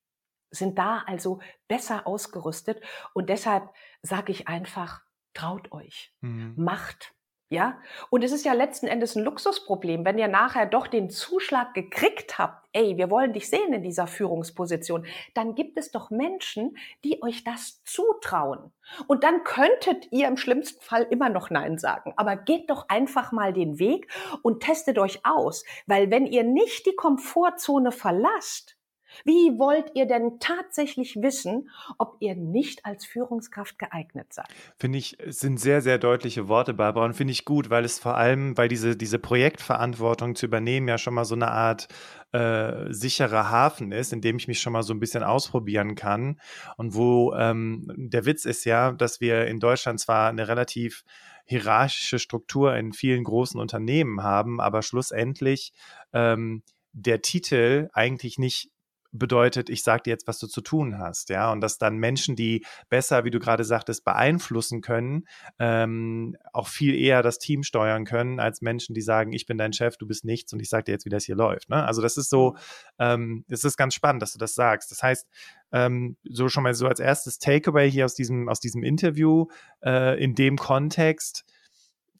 Sind 0.51 0.79
da 0.79 1.03
also 1.07 1.41
besser 1.69 2.07
ausgerüstet 2.07 2.83
und 3.15 3.29
deshalb 3.29 3.69
sage 4.03 4.33
ich 4.33 4.49
einfach, 4.49 5.03
traut 5.35 5.73
euch, 5.73 6.15
mhm. 6.21 6.55
macht. 6.57 7.15
Ja, 7.49 7.79
und 8.11 8.25
es 8.25 8.33
ist 8.33 8.45
ja 8.45 8.55
letzten 8.55 8.89
Endes 8.89 9.15
ein 9.15 9.23
Luxusproblem, 9.23 10.05
wenn 10.05 10.19
ihr 10.19 10.27
nachher 10.27 10.67
doch 10.67 10.89
den 10.89 11.11
Zuschlag 11.11 11.75
gekriegt 11.75 12.39
habt, 12.39 12.67
ey, 12.73 12.97
wir 12.97 13.09
wollen 13.09 13.33
dich 13.33 13.49
sehen 13.49 13.73
in 13.73 13.85
dieser 13.85 14.09
Führungsposition, 14.09 15.07
dann 15.35 15.55
gibt 15.55 15.79
es 15.79 15.93
doch 15.93 16.11
Menschen, 16.11 16.77
die 17.05 17.23
euch 17.23 17.45
das 17.45 17.85
zutrauen. 17.85 18.73
Und 19.07 19.23
dann 19.23 19.45
könntet 19.45 20.11
ihr 20.11 20.27
im 20.27 20.37
schlimmsten 20.37 20.83
Fall 20.83 21.07
immer 21.09 21.29
noch 21.29 21.49
Nein 21.49 21.79
sagen. 21.79 22.15
Aber 22.17 22.35
geht 22.35 22.69
doch 22.69 22.89
einfach 22.89 23.31
mal 23.31 23.53
den 23.53 23.79
Weg 23.79 24.11
und 24.43 24.65
testet 24.65 24.99
euch 24.99 25.25
aus, 25.25 25.65
weil 25.87 26.11
wenn 26.11 26.27
ihr 26.27 26.43
nicht 26.43 26.85
die 26.85 26.97
Komfortzone 26.97 27.93
verlasst, 27.93 28.77
wie 29.25 29.59
wollt 29.59 29.93
ihr 29.95 30.07
denn 30.07 30.39
tatsächlich 30.41 31.17
wissen, 31.21 31.69
ob 31.99 32.17
ihr 32.21 32.35
nicht 32.35 32.85
als 32.85 33.05
Führungskraft 33.05 33.79
geeignet 33.79 34.33
seid? 34.33 34.47
Finde 34.79 34.99
ich, 34.99 35.17
sind 35.27 35.59
sehr, 35.59 35.81
sehr 35.83 35.99
deutliche 35.99 36.49
Worte, 36.49 36.75
Barbara, 36.75 37.05
und 37.05 37.15
finde 37.15 37.33
ich 37.33 37.45
gut, 37.45 37.71
weil 37.71 37.85
es 37.85 37.99
vor 37.99 38.17
allem, 38.17 38.57
weil 38.57 38.69
diese, 38.69 38.97
diese 38.97 39.19
Projektverantwortung 39.19 40.35
zu 40.35 40.47
übernehmen 40.47 40.89
ja 40.89 40.99
schon 40.99 41.15
mal 41.15 41.25
so 41.25 41.35
eine 41.35 41.51
Art 41.51 41.89
äh, 42.33 42.93
sicherer 42.93 43.51
Hafen 43.51 43.93
ist, 43.93 44.13
in 44.13 44.21
dem 44.21 44.37
ich 44.37 44.49
mich 44.49 44.61
schon 44.61 44.73
mal 44.73 44.83
so 44.83 44.93
ein 44.93 45.01
bisschen 45.01 45.23
ausprobieren 45.23 45.95
kann. 45.95 46.41
Und 46.77 46.95
wo 46.95 47.35
ähm, 47.35 47.91
der 47.97 48.27
Witz 48.27 48.45
ist 48.45 48.65
ja, 48.65 48.93
dass 48.93 49.21
wir 49.21 49.47
in 49.47 49.61
Deutschland 49.61 50.01
zwar 50.01 50.29
eine 50.29 50.49
relativ 50.49 51.05
hierarchische 51.47 52.19
Struktur 52.19 52.77
in 52.77 52.93
vielen 52.93 53.25
großen 53.25 53.59
Unternehmen 53.59 54.23
haben, 54.23 54.61
aber 54.61 54.83
schlussendlich 54.83 55.73
ähm, 56.13 56.63
der 56.93 57.23
Titel 57.23 57.89
eigentlich 57.93 58.39
nicht 58.39 58.71
bedeutet, 59.19 59.69
ich 59.71 59.83
sage 59.83 60.05
dir 60.05 60.11
jetzt, 60.11 60.27
was 60.27 60.39
du 60.39 60.47
zu 60.47 60.61
tun 60.61 60.99
hast, 60.99 61.29
ja, 61.29 61.51
und 61.53 61.61
dass 61.61 61.79
dann 61.79 61.97
Menschen, 61.99 62.37
die 62.37 62.65
besser, 62.89 63.25
wie 63.25 63.31
du 63.31 63.39
gerade 63.39 63.65
sagtest, 63.65 64.05
beeinflussen 64.05 64.81
können, 64.81 65.25
ähm, 65.59 66.37
auch 66.53 66.69
viel 66.69 66.95
eher 66.95 67.23
das 67.23 67.39
Team 67.39 67.63
steuern 67.63 68.05
können, 68.05 68.41
als 68.41 68.63
Menschen, 68.63 68.95
die 68.95 69.03
sagen, 69.03 69.33
ich 69.33 69.47
bin 69.47 69.59
dein 69.59 69.73
Chef, 69.73 69.97
du 69.97 70.07
bist 70.07 70.25
nichts 70.25 70.53
und 70.53 70.61
ich 70.61 70.69
sage 70.69 70.85
dir 70.85 70.93
jetzt, 70.93 71.05
wie 71.05 71.11
das 71.11 71.25
hier 71.25 71.37
läuft. 71.37 71.69
Ne? 71.69 71.85
Also 71.85 72.03
das 72.03 72.17
ist 72.17 72.31
so, 72.31 72.53
mhm. 72.53 72.57
ähm, 72.99 73.45
es 73.49 73.65
ist 73.65 73.77
ganz 73.77 73.95
spannend, 73.95 74.23
dass 74.23 74.33
du 74.33 74.39
das 74.39 74.55
sagst. 74.55 74.91
Das 74.91 75.03
heißt, 75.03 75.27
ähm, 75.73 76.17
so 76.25 76.49
schon 76.49 76.63
mal 76.63 76.75
so 76.75 76.87
als 76.87 77.01
erstes 77.01 77.39
Takeaway 77.39 77.91
hier 77.91 78.05
aus 78.05 78.15
diesem, 78.15 78.49
aus 78.49 78.61
diesem 78.61 78.83
Interview, 78.83 79.47
äh, 79.85 80.23
in 80.23 80.35
dem 80.35 80.57
Kontext, 80.57 81.45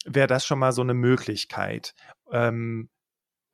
wäre 0.05 0.27
das 0.27 0.47
schon 0.47 0.59
mal 0.59 0.73
so 0.73 0.83
eine 0.83 0.95
Möglichkeit. 0.95 1.95
Ähm, 2.31 2.89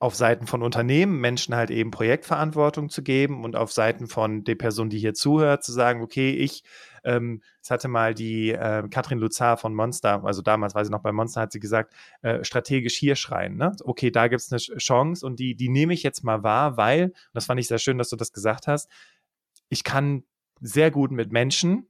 auf 0.03 0.17
Seiten 0.17 0.49
von 0.49 0.65
Unternehmen 0.65 1.21
Menschen 1.21 1.55
halt 1.55 1.71
eben 1.71 1.93
Projektverantwortung 1.93 2.89
zu 2.89 3.05
geben 3.05 3.45
und 3.45 3.55
auf 3.55 3.71
Seiten 3.71 4.09
von 4.09 4.43
der 4.43 4.57
Person, 4.57 4.91
die 4.91 4.99
hier 4.99 5.15
zuhört, 5.15 5.63
zu 5.63 5.71
sagen, 5.71 6.03
okay, 6.03 6.33
ich, 6.33 6.65
ähm, 7.05 7.41
es 7.63 7.71
hatte 7.71 7.87
mal 7.87 8.13
die 8.13 8.51
äh, 8.51 8.83
Katrin 8.89 9.19
Luzar 9.19 9.59
von 9.59 9.73
Monster, 9.77 10.25
also 10.25 10.43
damals 10.43 10.75
weiß 10.75 10.89
ich 10.89 10.91
noch 10.91 11.03
bei 11.03 11.13
Monster, 11.13 11.43
hat 11.43 11.53
sie 11.53 11.61
gesagt, 11.61 11.95
äh, 12.23 12.43
strategisch 12.43 12.97
hier 12.97 13.15
schreien. 13.15 13.57
Ne? 13.57 13.77
Okay, 13.85 14.11
da 14.11 14.27
gibt 14.27 14.43
es 14.43 14.51
eine 14.51 14.59
Chance 14.59 15.25
und 15.25 15.39
die, 15.39 15.55
die 15.55 15.69
nehme 15.69 15.95
ich 15.95 16.03
jetzt 16.03 16.25
mal 16.25 16.43
wahr, 16.43 16.77
weil, 16.77 17.13
das 17.33 17.47
fand 17.47 17.61
ich 17.61 17.69
sehr 17.69 17.79
schön, 17.79 17.97
dass 17.97 18.09
du 18.09 18.17
das 18.17 18.33
gesagt 18.33 18.67
hast, 18.67 18.91
ich 19.69 19.85
kann 19.85 20.25
sehr 20.61 20.91
gut 20.91 21.13
mit 21.13 21.31
Menschen 21.31 21.87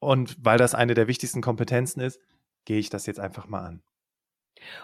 und 0.00 0.36
weil 0.38 0.58
das 0.58 0.74
eine 0.74 0.92
der 0.92 1.08
wichtigsten 1.08 1.40
Kompetenzen 1.40 2.00
ist, 2.02 2.20
gehe 2.66 2.78
ich 2.78 2.90
das 2.90 3.06
jetzt 3.06 3.20
einfach 3.20 3.48
mal 3.48 3.64
an. 3.64 3.82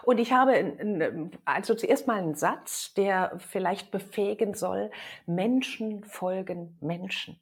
Und 0.02 0.18
ich 0.18 0.32
habe 0.32 1.30
also 1.44 1.74
zuerst 1.74 2.06
mal 2.06 2.18
einen 2.18 2.34
Satz, 2.34 2.94
der 2.94 3.38
vielleicht 3.38 3.90
befähigen 3.90 4.54
soll, 4.54 4.90
Menschen 5.26 6.04
folgen 6.04 6.76
Menschen. 6.80 7.40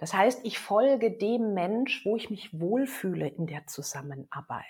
Das 0.00 0.14
heißt, 0.14 0.40
ich 0.44 0.58
folge 0.58 1.10
dem 1.10 1.54
Mensch, 1.54 2.04
wo 2.04 2.16
ich 2.16 2.30
mich 2.30 2.58
wohlfühle 2.58 3.28
in 3.28 3.46
der 3.46 3.66
Zusammenarbeit. 3.66 4.64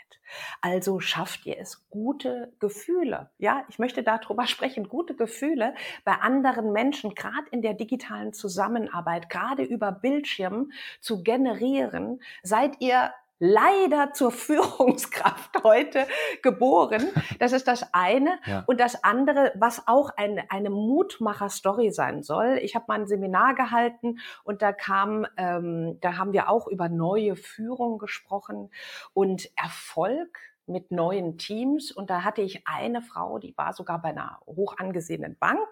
Also 0.61 1.01
schafft 1.01 1.47
ihr 1.47 1.59
es, 1.59 1.89
gute 1.91 2.53
Gefühle. 2.59 3.31
Ja, 3.39 3.65
ich 3.69 3.79
möchte 3.79 4.03
darüber 4.03 4.47
sprechen, 4.47 4.89
gute 4.89 5.15
Gefühle 5.15 5.75
bei 6.05 6.13
anderen 6.13 6.73
Menschen, 6.73 7.15
gerade 7.15 7.49
in 7.51 7.63
der 7.63 7.75
digitalen 7.75 8.33
Zusammenarbeit, 8.33 9.31
gerade 9.31 9.63
über 9.63 9.93
Bildschirmen 9.93 10.73
zu 11.01 11.23
generieren. 11.23 12.21
Seid 12.43 12.81
ihr 12.81 13.13
leider 13.39 14.13
zur 14.13 14.33
Führungskraft 14.33 15.51
heute 15.65 16.07
geboren. 16.43 17.07
Das 17.39 17.53
ist 17.53 17.69
das 17.69 17.93
eine. 17.93 18.39
Ja. 18.47 18.65
Und 18.67 18.81
das 18.81 19.05
andere, 19.05 19.53
was 19.55 19.87
auch 19.87 20.11
eine, 20.17 20.51
eine 20.51 20.71
Mutmacher-Story 20.71 21.91
sein 21.93 22.23
soll. 22.23 22.59
Ich 22.63 22.75
habe 22.75 22.87
mal 22.89 23.01
ein 23.01 23.07
Seminar 23.07 23.55
gehalten 23.55 24.19
und 24.45 24.63
da 24.63 24.73
kam, 24.73 25.27
ähm, 25.37 25.99
da 26.01 26.17
haben 26.17 26.33
wir 26.33 26.49
auch 26.49 26.67
über 26.67 26.89
neue 26.89 27.37
Führung 27.37 27.99
gesprochen 27.99 28.71
und 29.15 29.51
Erfolg 29.57 30.39
mit 30.69 30.91
neuen 30.91 31.39
Teams 31.39 31.91
und 31.91 32.11
da 32.11 32.25
hatte 32.25 32.43
ich 32.43 32.67
eine 32.67 33.01
Frau, 33.01 33.39
die 33.39 33.57
war 33.57 33.73
sogar 33.73 34.03
bei 34.03 34.11
einer 34.11 34.39
hoch 34.47 34.77
angesehenen 34.77 35.37
Bank 35.39 35.67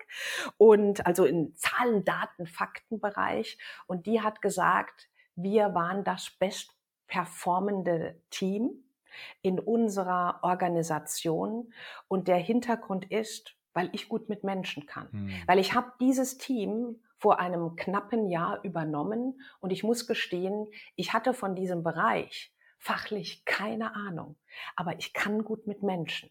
und 0.57 1.07
also 1.07 1.27
im 1.27 1.55
Zahlen, 1.55 2.05
Daten, 2.05 2.47
Faktenbereich 2.47 3.59
und 3.87 4.07
die 4.07 4.23
hat 4.23 4.41
gesagt, 4.41 5.09
wir 5.35 5.75
waren 5.75 6.03
das 6.03 6.31
best 6.31 6.76
performende 7.07 8.21
Team 8.31 8.85
in 9.43 9.59
unserer 9.59 10.41
Organisation. 10.43 11.73
Und 12.09 12.29
der 12.29 12.39
Hintergrund 12.39 13.11
ist, 13.11 13.57
weil 13.73 13.91
ich 13.93 14.09
gut 14.09 14.29
mit 14.29 14.45
Menschen 14.45 14.87
kann. 14.87 15.09
Mhm. 15.13 15.35
Weil 15.47 15.59
ich 15.59 15.75
habe 15.75 15.93
dieses 16.01 16.39
Team 16.39 17.01
vor 17.19 17.41
einem 17.41 17.77
knappen 17.77 18.29
Jahr 18.29 18.63
übernommen 18.63 19.41
und 19.61 19.71
ich 19.71 19.83
muss 19.83 20.07
gestehen, 20.07 20.67
ich 20.97 21.13
hatte 21.13 21.33
von 21.35 21.55
diesem 21.55 21.83
Bereich 21.83 22.53
fachlich 22.79 23.45
keine 23.45 23.95
Ahnung, 23.95 24.37
aber 24.77 24.99
ich 24.99 25.13
kann 25.13 25.45
gut 25.45 25.67
mit 25.67 25.83
Menschen. 25.83 26.31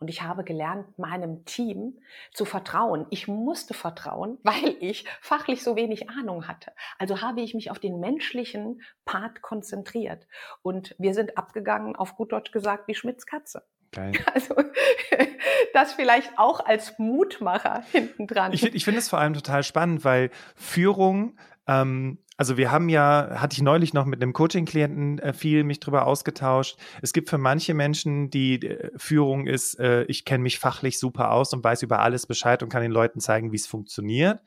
Und 0.00 0.08
ich 0.08 0.22
habe 0.22 0.44
gelernt, 0.44 0.98
meinem 0.98 1.44
Team 1.44 1.98
zu 2.32 2.44
vertrauen. 2.44 3.06
Ich 3.10 3.26
musste 3.26 3.74
vertrauen, 3.74 4.38
weil 4.42 4.76
ich 4.80 5.04
fachlich 5.20 5.62
so 5.62 5.76
wenig 5.76 6.08
Ahnung 6.10 6.46
hatte. 6.46 6.72
Also 6.98 7.20
habe 7.20 7.40
ich 7.40 7.54
mich 7.54 7.70
auf 7.70 7.78
den 7.78 8.00
menschlichen 8.00 8.82
Part 9.04 9.42
konzentriert. 9.42 10.26
Und 10.62 10.94
wir 10.98 11.14
sind 11.14 11.36
abgegangen, 11.36 11.96
auf 11.96 12.16
gut 12.16 12.32
Deutsch 12.32 12.52
gesagt, 12.52 12.88
wie 12.88 12.94
Schmitz 12.94 13.26
Katze. 13.26 13.64
Geil. 13.92 14.12
Also 14.34 14.54
das 15.72 15.94
vielleicht 15.94 16.38
auch 16.38 16.64
als 16.64 16.98
Mutmacher 16.98 17.82
hinten 17.90 18.26
dran. 18.26 18.52
Ich, 18.52 18.62
ich 18.62 18.84
finde 18.84 19.00
es 19.00 19.08
vor 19.08 19.18
allem 19.18 19.34
total 19.34 19.62
spannend, 19.62 20.04
weil 20.04 20.30
Führung 20.54 21.38
ähm, 21.66 22.18
also 22.38 22.56
wir 22.56 22.70
haben 22.70 22.88
ja, 22.88 23.30
hatte 23.34 23.54
ich 23.54 23.62
neulich 23.62 23.92
noch 23.92 24.06
mit 24.06 24.22
einem 24.22 24.32
Coaching-Klienten 24.32 25.18
äh, 25.18 25.32
viel 25.32 25.64
mich 25.64 25.80
drüber 25.80 26.06
ausgetauscht. 26.06 26.78
Es 27.02 27.12
gibt 27.12 27.28
für 27.28 27.36
manche 27.36 27.74
Menschen, 27.74 28.30
die 28.30 28.62
äh, 28.64 28.92
Führung 28.96 29.48
ist, 29.48 29.78
äh, 29.80 30.04
ich 30.04 30.24
kenne 30.24 30.44
mich 30.44 30.60
fachlich 30.60 31.00
super 31.00 31.32
aus 31.32 31.52
und 31.52 31.64
weiß 31.64 31.82
über 31.82 31.98
alles 31.98 32.28
Bescheid 32.28 32.62
und 32.62 32.68
kann 32.68 32.80
den 32.80 32.92
Leuten 32.92 33.18
zeigen, 33.18 33.50
wie 33.50 33.56
es 33.56 33.66
funktioniert. 33.66 34.40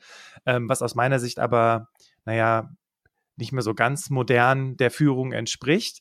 Ähm, 0.46 0.70
was 0.70 0.80
aus 0.80 0.94
meiner 0.94 1.18
Sicht 1.18 1.38
aber, 1.38 1.90
naja, 2.24 2.70
nicht 3.36 3.52
mehr 3.52 3.62
so 3.62 3.74
ganz 3.74 4.08
modern 4.08 4.78
der 4.78 4.90
Führung 4.90 5.32
entspricht 5.32 6.00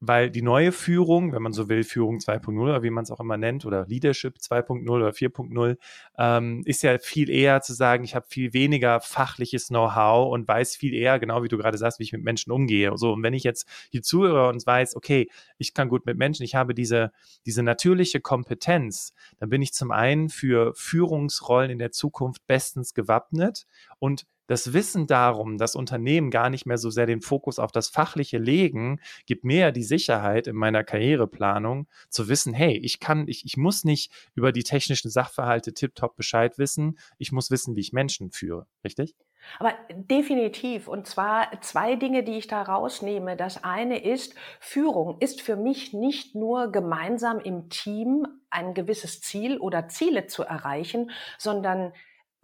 weil 0.00 0.30
die 0.30 0.42
neue 0.42 0.70
Führung, 0.70 1.32
wenn 1.32 1.42
man 1.42 1.52
so 1.52 1.68
will, 1.68 1.82
Führung 1.82 2.18
2.0 2.18 2.60
oder 2.60 2.82
wie 2.82 2.90
man 2.90 3.02
es 3.04 3.10
auch 3.10 3.20
immer 3.20 3.36
nennt, 3.36 3.64
oder 3.66 3.86
Leadership 3.86 4.36
2.0 4.36 4.88
oder 4.88 5.10
4.0, 5.10 5.76
ähm, 6.18 6.62
ist 6.64 6.82
ja 6.82 6.98
viel 6.98 7.28
eher 7.30 7.60
zu 7.62 7.74
sagen, 7.74 8.04
ich 8.04 8.14
habe 8.14 8.26
viel 8.28 8.52
weniger 8.52 9.00
fachliches 9.00 9.68
Know-how 9.68 10.32
und 10.32 10.46
weiß 10.46 10.76
viel 10.76 10.94
eher, 10.94 11.18
genau 11.18 11.42
wie 11.42 11.48
du 11.48 11.58
gerade 11.58 11.78
sagst, 11.78 11.98
wie 11.98 12.04
ich 12.04 12.12
mit 12.12 12.22
Menschen 12.22 12.52
umgehe. 12.52 12.92
So, 12.96 13.12
und 13.12 13.22
wenn 13.22 13.34
ich 13.34 13.42
jetzt 13.42 13.68
hier 13.90 14.02
zuhöre 14.02 14.48
und 14.48 14.64
weiß, 14.64 14.94
okay, 14.94 15.28
ich 15.58 15.74
kann 15.74 15.88
gut 15.88 16.06
mit 16.06 16.16
Menschen, 16.16 16.44
ich 16.44 16.54
habe 16.54 16.74
diese, 16.74 17.10
diese 17.44 17.62
natürliche 17.62 18.20
Kompetenz, 18.20 19.14
dann 19.38 19.48
bin 19.48 19.62
ich 19.62 19.72
zum 19.72 19.90
einen 19.90 20.28
für 20.28 20.72
Führungsrollen 20.74 21.70
in 21.70 21.78
der 21.78 21.90
Zukunft 21.90 22.46
bestens 22.46 22.94
gewappnet 22.94 23.66
und 23.98 24.26
das 24.48 24.72
Wissen 24.72 25.06
darum, 25.06 25.58
dass 25.58 25.76
Unternehmen 25.76 26.30
gar 26.30 26.50
nicht 26.50 26.66
mehr 26.66 26.78
so 26.78 26.90
sehr 26.90 27.06
den 27.06 27.20
Fokus 27.20 27.58
auf 27.58 27.70
das 27.70 27.88
Fachliche 27.88 28.38
legen, 28.38 29.00
gibt 29.26 29.44
mir 29.44 29.70
die 29.70 29.84
Sicherheit 29.84 30.48
in 30.48 30.56
meiner 30.56 30.82
Karriereplanung 30.82 31.86
zu 32.08 32.28
wissen, 32.28 32.54
hey, 32.54 32.76
ich 32.76 32.98
kann, 32.98 33.28
ich, 33.28 33.44
ich 33.44 33.56
muss 33.56 33.84
nicht 33.84 34.10
über 34.34 34.50
die 34.50 34.64
technischen 34.64 35.10
Sachverhalte 35.10 35.74
tiptop 35.74 36.16
Bescheid 36.16 36.58
wissen, 36.58 36.98
ich 37.18 37.30
muss 37.30 37.50
wissen, 37.50 37.76
wie 37.76 37.80
ich 37.80 37.92
Menschen 37.92 38.30
führe, 38.32 38.66
richtig? 38.84 39.14
Aber 39.58 39.74
definitiv. 39.90 40.88
Und 40.88 41.06
zwar 41.06 41.60
zwei 41.60 41.94
Dinge, 41.96 42.22
die 42.22 42.38
ich 42.38 42.48
da 42.48 42.62
rausnehme. 42.62 43.36
Das 43.36 43.62
eine 43.64 44.02
ist, 44.02 44.34
Führung 44.60 45.18
ist 45.20 45.42
für 45.42 45.56
mich 45.56 45.92
nicht 45.92 46.34
nur 46.34 46.72
gemeinsam 46.72 47.38
im 47.38 47.68
Team 47.68 48.26
ein 48.50 48.74
gewisses 48.74 49.20
Ziel 49.20 49.58
oder 49.58 49.88
Ziele 49.88 50.26
zu 50.26 50.42
erreichen, 50.42 51.10
sondern 51.38 51.92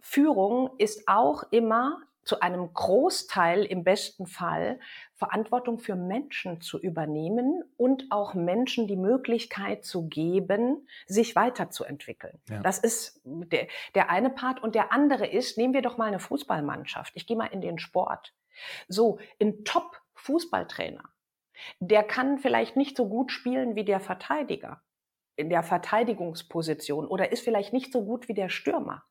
Führung 0.05 0.69
ist 0.77 1.07
auch 1.07 1.43
immer 1.49 1.99
zu 2.23 2.39
einem 2.39 2.71
Großteil 2.73 3.65
im 3.65 3.83
besten 3.83 4.27
Fall 4.27 4.79
Verantwortung 5.15 5.79
für 5.79 5.95
Menschen 5.95 6.61
zu 6.61 6.79
übernehmen 6.79 7.63
und 7.75 8.05
auch 8.11 8.35
Menschen 8.35 8.87
die 8.87 8.97
Möglichkeit 8.97 9.83
zu 9.83 10.07
geben, 10.07 10.87
sich 11.07 11.35
weiterzuentwickeln. 11.35 12.39
Ja. 12.47 12.61
Das 12.61 12.77
ist 12.77 13.19
der, 13.25 13.67
der 13.95 14.11
eine 14.11 14.29
Part. 14.29 14.61
Und 14.61 14.75
der 14.75 14.93
andere 14.93 15.25
ist, 15.25 15.57
nehmen 15.57 15.73
wir 15.73 15.81
doch 15.81 15.97
mal 15.97 16.05
eine 16.05 16.19
Fußballmannschaft. 16.19 17.11
Ich 17.15 17.25
gehe 17.25 17.35
mal 17.35 17.47
in 17.47 17.61
den 17.61 17.79
Sport. 17.79 18.35
So, 18.87 19.17
ein 19.41 19.63
Top-Fußballtrainer, 19.65 21.03
der 21.79 22.03
kann 22.03 22.37
vielleicht 22.37 22.75
nicht 22.75 22.95
so 22.95 23.09
gut 23.09 23.31
spielen 23.31 23.75
wie 23.75 23.85
der 23.85 23.99
Verteidiger 23.99 24.83
in 25.35 25.49
der 25.49 25.63
Verteidigungsposition 25.63 27.05
oder 27.07 27.31
ist 27.31 27.43
vielleicht 27.43 27.73
nicht 27.73 27.91
so 27.91 28.03
gut 28.03 28.27
wie 28.27 28.33
der 28.33 28.49
Stürmer. 28.49 29.03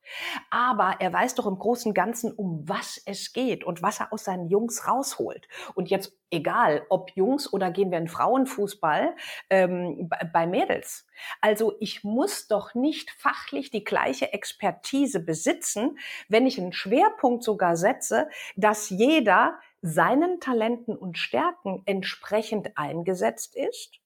Aber 0.51 0.97
er 1.01 1.13
weiß 1.13 1.35
doch 1.35 1.47
im 1.47 1.59
Großen 1.59 1.91
und 1.91 1.95
Ganzen, 1.95 2.33
um 2.33 2.69
was 2.69 3.01
es 3.05 3.33
geht 3.33 3.65
und 3.65 3.83
was 3.83 4.01
er 4.01 4.13
aus 4.13 4.25
seinen 4.25 4.49
Jungs 4.49 4.89
rausholt. 4.89 5.47
Und 5.75 5.91
jetzt 5.91 6.19
egal, 6.31 6.87
ob 6.89 7.11
Jungs 7.15 7.53
oder 7.53 7.71
gehen 7.71 7.91
wir 7.91 7.99
in 7.99 8.09
Frauenfußball 8.09 9.15
ähm, 9.51 10.11
bei 10.33 10.47
Mädels. 10.47 11.07
Also 11.41 11.75
ich 11.81 12.05
muss 12.05 12.49
doch 12.49 12.75
nicht 12.75 13.11
fachlich 13.11 13.71
die 13.71 13.85
gleiche 13.85 14.33
Expertise 14.33 15.21
besitzen, 15.21 15.99
wenn 16.29 16.47
ich 16.47 16.59
einen 16.59 16.73
Schwerpunkt 16.73 17.45
sogar 17.45 17.77
setze, 17.77 18.29
dass 18.57 18.91
jeder 18.91 19.59
seinen 19.83 20.41
Talenten 20.41 20.97
und 20.97 21.19
Stärken 21.19 21.83
entsprechend 21.85 22.79
eingesetzt 22.79 23.55
ist 23.55 24.01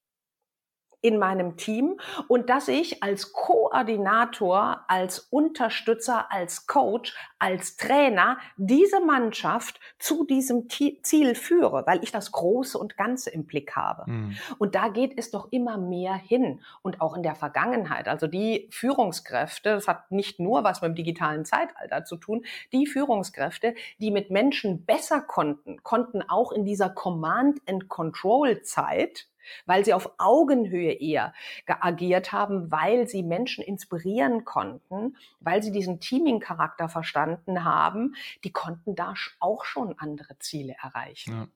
in 1.01 1.19
meinem 1.19 1.57
Team 1.57 2.01
und 2.27 2.51
dass 2.51 2.69
ich 2.69 3.03
als 3.03 3.33
Koordinator, 3.33 4.85
als 4.89 5.21
Unterstützer, 5.21 6.33
als 6.33 6.67
Coach, 6.67 7.15
als 7.39 7.77
Trainer 7.77 8.39
diese 8.57 9.01
Mannschaft 9.01 9.81
zu 9.99 10.27
diesem 10.27 10.69
Ziel 10.69 11.35
führe, 11.37 11.85
weil 11.87 12.03
ich 12.03 12.11
das 12.11 12.33
Große 12.33 12.77
und 12.77 12.97
Ganze 12.97 13.31
im 13.31 13.47
Blick 13.47 13.77
habe. 13.77 14.11
Mhm. 14.11 14.37
Und 14.59 14.75
da 14.75 14.89
geht 14.89 15.17
es 15.17 15.31
doch 15.31 15.49
immer 15.53 15.79
mehr 15.79 16.15
hin 16.15 16.61
und 16.83 17.01
auch 17.01 17.17
in 17.17 17.23
der 17.23 17.37
Vergangenheit. 17.37 18.09
Also 18.09 18.27
die 18.27 18.69
Führungskräfte, 18.71 19.71
das 19.71 19.87
hat 19.87 20.11
nicht 20.11 20.41
nur 20.41 20.65
was 20.65 20.83
mit 20.83 20.91
dem 20.91 20.95
digitalen 20.97 21.45
Zeitalter 21.45 22.05
zu 22.05 22.17
tun, 22.17 22.45
die 22.73 22.87
Führungskräfte, 22.87 23.75
die 23.99 24.11
mit 24.11 24.31
Menschen 24.31 24.85
besser 24.85 25.21
konnten, 25.21 25.83
konnten 25.85 26.23
auch 26.29 26.51
in 26.51 26.65
dieser 26.65 26.91
Command 26.91 27.61
and 27.67 27.89
Control 27.89 28.63
Zeit 28.63 29.29
weil 29.67 29.85
sie 29.85 29.95
auf 29.95 30.11
Augenhöhe 30.19 30.93
eher 30.93 31.33
agiert 31.67 32.33
haben, 32.33 32.71
weil 32.71 33.09
sie 33.09 33.23
Menschen 33.23 33.65
inspirieren 33.65 34.45
konnten, 34.45 35.17
weil 35.41 35.63
sie 35.63 35.73
diesen 35.73 36.01
Teaming-Charakter 36.01 36.89
verstanden 36.89 37.65
haben, 37.65 38.15
die 38.45 38.53
konnten 38.53 38.95
da 38.95 39.15
auch 39.41 39.65
schon 39.65 39.95
andere 39.99 40.39
Ziele 40.39 40.75
erreichen. 40.83 41.51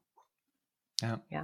Ja. 1.01 1.09
ja. 1.09 1.21
ja. 1.29 1.43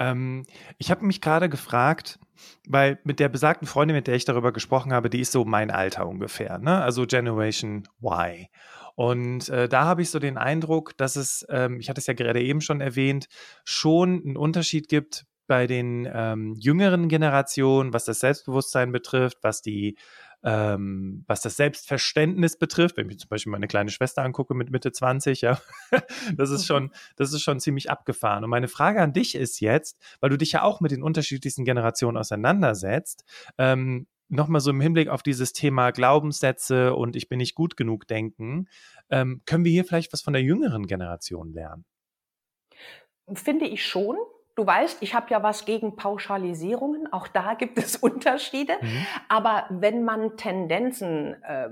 Ähm, 0.00 0.46
ich 0.78 0.90
habe 0.90 1.04
mich 1.04 1.20
gerade 1.20 1.48
gefragt, 1.48 2.18
weil 2.66 2.98
mit 3.04 3.20
der 3.20 3.28
besagten 3.28 3.68
Freundin, 3.68 3.94
mit 3.94 4.06
der 4.06 4.14
ich 4.14 4.24
darüber 4.24 4.50
gesprochen 4.50 4.94
habe, 4.94 5.10
die 5.10 5.20
ist 5.20 5.30
so 5.30 5.44
mein 5.44 5.70
Alter 5.70 6.08
ungefähr, 6.08 6.58
ne? 6.58 6.82
also 6.82 7.06
Generation 7.06 7.86
Y. 8.02 8.46
Und 8.96 9.48
äh, 9.50 9.68
da 9.68 9.84
habe 9.84 10.02
ich 10.02 10.10
so 10.10 10.18
den 10.18 10.38
Eindruck, 10.38 10.96
dass 10.96 11.16
es, 11.16 11.46
ähm, 11.50 11.80
ich 11.80 11.88
hatte 11.90 12.00
es 12.00 12.06
ja 12.06 12.14
gerade 12.14 12.42
eben 12.42 12.62
schon 12.62 12.80
erwähnt, 12.80 13.28
schon 13.64 14.22
einen 14.24 14.36
Unterschied 14.36 14.88
gibt 14.88 15.26
bei 15.50 15.66
den 15.66 16.08
ähm, 16.14 16.54
jüngeren 16.60 17.08
Generationen, 17.08 17.92
was 17.92 18.04
das 18.04 18.20
Selbstbewusstsein 18.20 18.92
betrifft, 18.92 19.38
was 19.42 19.62
die 19.62 19.98
ähm, 20.44 21.24
was 21.26 21.40
das 21.42 21.56
Selbstverständnis 21.56 22.56
betrifft, 22.56 22.96
wenn 22.96 23.10
ich 23.10 23.18
zum 23.18 23.28
Beispiel 23.30 23.50
meine 23.50 23.66
kleine 23.66 23.90
Schwester 23.90 24.22
angucke 24.22 24.54
mit 24.54 24.70
Mitte 24.70 24.92
20, 24.92 25.40
ja, 25.40 25.60
das 26.36 26.50
ist 26.50 26.66
schon, 26.66 26.92
das 27.16 27.32
ist 27.32 27.42
schon 27.42 27.58
ziemlich 27.58 27.90
abgefahren. 27.90 28.44
Und 28.44 28.50
meine 28.50 28.68
Frage 28.68 29.02
an 29.02 29.12
dich 29.12 29.34
ist 29.34 29.58
jetzt, 29.58 29.98
weil 30.20 30.30
du 30.30 30.38
dich 30.38 30.52
ja 30.52 30.62
auch 30.62 30.80
mit 30.80 30.92
den 30.92 31.02
unterschiedlichsten 31.02 31.64
Generationen 31.64 32.16
auseinandersetzt, 32.16 33.24
ähm, 33.58 34.06
nochmal 34.28 34.60
so 34.60 34.70
im 34.70 34.80
Hinblick 34.80 35.08
auf 35.08 35.24
dieses 35.24 35.52
Thema 35.52 35.90
Glaubenssätze 35.90 36.94
und 36.94 37.16
ich 37.16 37.28
bin 37.28 37.38
nicht 37.38 37.56
gut 37.56 37.76
genug 37.76 38.06
denken, 38.06 38.68
ähm, 39.10 39.42
können 39.46 39.64
wir 39.64 39.72
hier 39.72 39.84
vielleicht 39.84 40.12
was 40.12 40.22
von 40.22 40.32
der 40.32 40.44
jüngeren 40.44 40.86
Generation 40.86 41.52
lernen? 41.52 41.84
Finde 43.34 43.66
ich 43.66 43.84
schon. 43.84 44.16
Du 44.54 44.66
weißt, 44.66 45.02
ich 45.02 45.14
habe 45.14 45.26
ja 45.30 45.42
was 45.42 45.64
gegen 45.64 45.96
Pauschalisierungen. 45.96 47.12
Auch 47.12 47.28
da 47.28 47.54
gibt 47.54 47.78
es 47.78 47.96
Unterschiede. 48.02 48.74
Mhm. 48.80 49.06
Aber 49.28 49.66
wenn 49.70 50.04
man 50.04 50.36
Tendenzen 50.36 51.42
äh, 51.42 51.68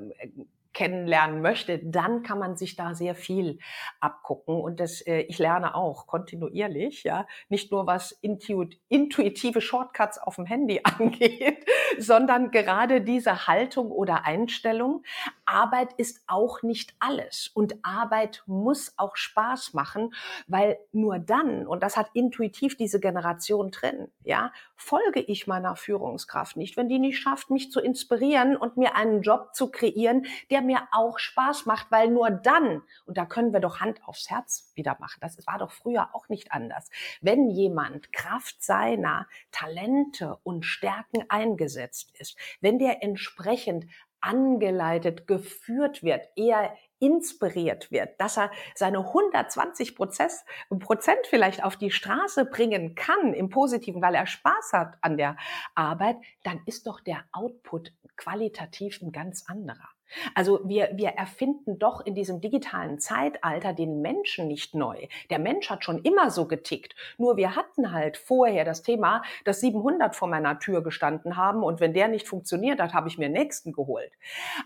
kennenlernen 0.79 1.43
möchte, 1.43 1.81
dann 1.81 2.23
kann 2.23 2.39
man 2.39 2.57
sich 2.57 2.77
da 2.77 2.95
sehr 2.95 3.17
viel 3.17 3.59
abgucken. 3.99 4.61
Und 4.61 4.79
das, 4.79 5.01
äh, 5.01 5.23
ich 5.23 5.41
lerne 5.41 5.75
auch 5.75 6.07
kontinuierlich, 6.07 7.03
ja, 7.03 7.27
nicht 7.49 7.73
nur 7.73 7.89
was 7.89 8.13
intuit, 8.13 8.79
intuitive 8.89 9.61
Shortcuts 9.61 10.19
auf 10.19 10.37
dem 10.37 10.47
Handy 10.47 10.81
angeht, 10.85 11.67
sondern 11.99 12.53
gerade 12.53 13.01
diese 13.01 13.49
Haltung 13.49 13.91
oder 13.91 14.25
Einstellung. 14.25 15.03
Arbeit 15.49 15.95
ist 15.95 16.21
auch 16.27 16.63
nicht 16.63 16.95
alles. 16.99 17.49
Und 17.49 17.77
Arbeit 17.83 18.43
muss 18.47 18.93
auch 18.99 19.17
Spaß 19.17 19.73
machen, 19.73 20.15
weil 20.47 20.79
nur 20.93 21.19
dann, 21.19 21.67
und 21.67 21.83
das 21.83 21.97
hat 21.97 22.11
intuitiv 22.13 22.77
diese 22.77 23.01
Generation 23.01 23.71
drin, 23.71 24.11
ja, 24.25 24.53
folge 24.77 25.21
ich 25.21 25.47
meiner 25.47 25.75
Führungskraft 25.75 26.57
nicht, 26.57 26.77
wenn 26.77 26.89
die 26.89 26.99
nicht 26.99 27.19
schafft, 27.19 27.51
mich 27.51 27.73
zu 27.73 27.81
inspirieren 27.81 28.57
und 28.57 28.77
mir 28.77 28.95
einen 28.95 29.23
Job 29.23 29.55
zu 29.55 29.71
kreieren, 29.71 30.27
der 30.51 30.61
mir 30.61 30.87
auch 30.93 31.19
Spaß 31.19 31.65
macht, 31.65 31.91
weil 31.91 32.11
nur 32.11 32.31
dann, 32.31 32.83
und 33.07 33.17
da 33.17 33.25
können 33.25 33.53
wir 33.53 33.61
doch 33.61 33.81
Hand 33.81 34.01
aufs 34.07 34.29
Herz 34.29 34.71
wieder 34.75 34.97
machen, 35.01 35.19
das 35.21 35.45
war 35.47 35.59
doch 35.59 35.73
früher 35.73 36.15
auch 36.15 36.29
nicht 36.29 36.53
anders, 36.53 36.91
wenn 37.23 37.49
jemand 37.49 38.13
Kraft 38.13 38.63
seiner 38.63 39.27
Talente 39.51 40.39
und 40.43 40.65
Stärken 40.65 41.25
eingesetzt 41.29 42.13
ist, 42.19 42.37
wenn 42.61 42.79
der 42.79 43.03
entsprechend 43.03 43.87
angeleitet, 44.21 45.27
geführt 45.27 46.03
wird, 46.03 46.29
eher 46.37 46.77
inspiriert 47.01 47.91
wird, 47.91 48.21
dass 48.21 48.37
er 48.37 48.51
seine 48.75 48.99
120 48.99 49.95
Prozent 49.95 51.27
vielleicht 51.27 51.63
auf 51.63 51.77
die 51.77 51.91
Straße 51.91 52.45
bringen 52.45 52.95
kann 52.95 53.35
im 53.35 53.51
Positiven, 53.51 54.03
weil 54.03 54.15
er 54.15 54.27
Spaß 54.27 54.73
hat 54.73 54.99
an 55.01 55.17
der 55.17 55.37
Arbeit, 55.75 56.17
dann 56.43 56.61
ist 56.67 56.87
doch 56.87 57.01
der 57.01 57.25
Output 57.33 57.93
qualitativ 58.17 59.01
ein 59.01 59.13
ganz 59.13 59.45
anderer. 59.49 59.89
Also 60.35 60.61
wir, 60.65 60.91
wir 60.95 61.11
erfinden 61.11 61.79
doch 61.79 62.05
in 62.05 62.15
diesem 62.15 62.41
digitalen 62.41 62.99
Zeitalter 62.99 63.73
den 63.73 64.01
Menschen 64.01 64.49
nicht 64.49 64.75
neu. 64.75 65.07
Der 65.31 65.39
Mensch 65.39 65.71
hat 65.71 65.85
schon 65.85 66.03
immer 66.03 66.31
so 66.31 66.47
getickt. 66.47 66.95
Nur 67.19 67.37
wir 67.37 67.57
hatten 67.57 67.93
halt 67.93 68.17
vorher 68.17 68.65
das 68.65 68.83
Thema, 68.83 69.23
dass 69.45 69.61
700 69.61 70.15
vor 70.17 70.29
meiner 70.29 70.59
Tür 70.59 70.83
gestanden 70.83 71.37
haben 71.37 71.63
und 71.63 71.81
wenn 71.81 71.95
der 71.95 72.09
nicht 72.09 72.27
funktioniert 72.27 72.81
hat, 72.81 72.95
habe 72.95 73.09
ich 73.09 73.19
mir 73.19 73.29
nächsten 73.29 73.73
geholt. 73.73 74.13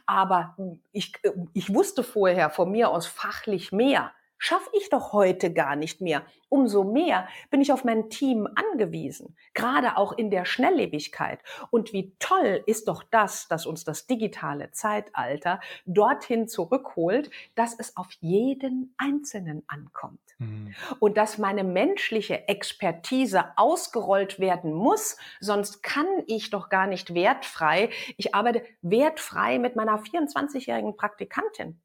Aber 0.07 0.57
ich, 0.93 1.13
ich 1.53 1.75
wusste 1.75 2.03
vorher 2.03 2.51
von 2.51 2.71
mir 2.71 2.91
aus 2.91 3.07
fachlich 3.07 3.73
mehr 3.73 4.13
schaffe 4.43 4.71
ich 4.73 4.91
doch 4.91 5.13
heute 5.13 5.53
gar 5.53 5.77
nicht 5.77 6.01
mehr. 6.01 6.27
Umso 6.49 6.83
mehr 6.83 7.29
bin 7.51 7.61
ich 7.61 7.73
auf 7.73 7.85
mein 7.85 8.11
Team 8.11 8.49
angewiesen, 8.57 9.37
gerade 9.55 9.97
auch 9.97 10.11
in 10.11 10.33
der 10.33 10.45
Schnelllebigkeit. 10.47 11.39
Und 11.71 11.93
wie 11.93 12.13
toll 12.19 12.61
ist 12.67 12.89
doch 12.89 13.05
das, 13.05 13.47
dass 13.47 13.67
uns 13.67 13.85
das 13.85 14.09
digitale 14.09 14.73
Zeitalter 14.73 15.61
dorthin 15.87 16.49
zurückholt, 16.49 17.31
dass 17.55 17.79
es 17.79 17.97
auf 17.97 18.09
jeden 18.19 18.95
Einzelnen 18.99 19.63
ankommt. 19.69 20.19
Mhm. 20.39 20.75
Und 20.99 21.17
dass 21.17 21.39
meine 21.39 21.63
menschliche 21.63 22.49
Expertise 22.49 23.45
ausgerollt 23.55 24.41
werden 24.41 24.73
muss, 24.73 25.19
sonst 25.39 25.85
kann 25.85 26.09
ich 26.27 26.51
doch 26.51 26.69
gar 26.69 26.89
nicht 26.89 27.15
wertfrei. 27.15 27.91
Ich 28.17 28.35
arbeite 28.35 28.65
wertfrei 28.83 29.61
mit 29.61 29.77
meiner 29.77 30.03
24-jährigen 30.03 30.97
Praktikantin. 30.97 31.81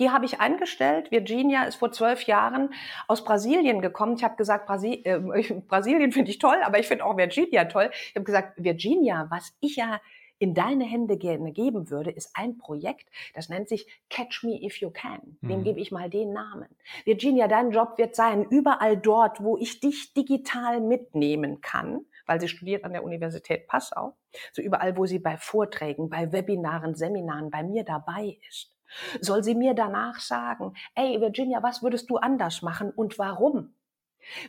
Die 0.00 0.10
habe 0.10 0.24
ich 0.24 0.40
eingestellt. 0.40 1.10
Virginia 1.10 1.64
ist 1.64 1.76
vor 1.76 1.92
zwölf 1.92 2.24
Jahren 2.24 2.74
aus 3.06 3.24
Brasilien 3.24 3.80
gekommen. 3.80 4.16
Ich 4.16 4.24
habe 4.24 4.36
gesagt, 4.36 4.66
Brasi 4.66 5.02
äh, 5.04 5.20
Brasilien 5.68 6.12
finde 6.12 6.30
ich 6.30 6.38
toll, 6.38 6.58
aber 6.64 6.78
ich 6.78 6.86
finde 6.86 7.04
auch 7.04 7.16
Virginia 7.16 7.66
toll. 7.66 7.90
Ich 7.92 8.16
habe 8.16 8.24
gesagt, 8.24 8.54
Virginia, 8.56 9.26
was 9.30 9.56
ich 9.60 9.76
ja 9.76 10.00
in 10.38 10.52
deine 10.52 10.84
Hände 10.84 11.16
gerne 11.16 11.52
geben 11.52 11.90
würde, 11.90 12.10
ist 12.10 12.32
ein 12.34 12.58
Projekt, 12.58 13.08
das 13.34 13.48
nennt 13.48 13.68
sich 13.68 13.86
Catch 14.10 14.42
Me 14.42 14.60
If 14.62 14.78
You 14.78 14.90
Can. 14.90 15.38
Dem 15.40 15.60
mhm. 15.60 15.64
gebe 15.64 15.80
ich 15.80 15.92
mal 15.92 16.10
den 16.10 16.32
Namen. 16.32 16.68
Virginia, 17.04 17.46
dein 17.46 17.70
Job 17.70 17.98
wird 17.98 18.16
sein, 18.16 18.44
überall 18.50 18.96
dort, 18.96 19.42
wo 19.42 19.56
ich 19.56 19.80
dich 19.80 20.12
digital 20.12 20.80
mitnehmen 20.80 21.60
kann, 21.60 22.04
weil 22.26 22.40
sie 22.40 22.48
studiert 22.48 22.84
an 22.84 22.92
der 22.92 23.04
Universität 23.04 23.68
Passau, 23.68 24.16
so 24.52 24.60
überall, 24.60 24.96
wo 24.96 25.06
sie 25.06 25.20
bei 25.20 25.36
Vorträgen, 25.36 26.10
bei 26.10 26.32
Webinaren, 26.32 26.94
Seminaren 26.94 27.50
bei 27.50 27.62
mir 27.62 27.84
dabei 27.84 28.36
ist 28.48 28.73
soll 29.20 29.42
sie 29.42 29.54
mir 29.54 29.74
danach 29.74 30.20
sagen, 30.20 30.74
ey 30.94 31.20
Virginia, 31.20 31.62
was 31.62 31.82
würdest 31.82 32.10
du 32.10 32.16
anders 32.16 32.62
machen 32.62 32.90
und 32.90 33.18
warum? 33.18 33.74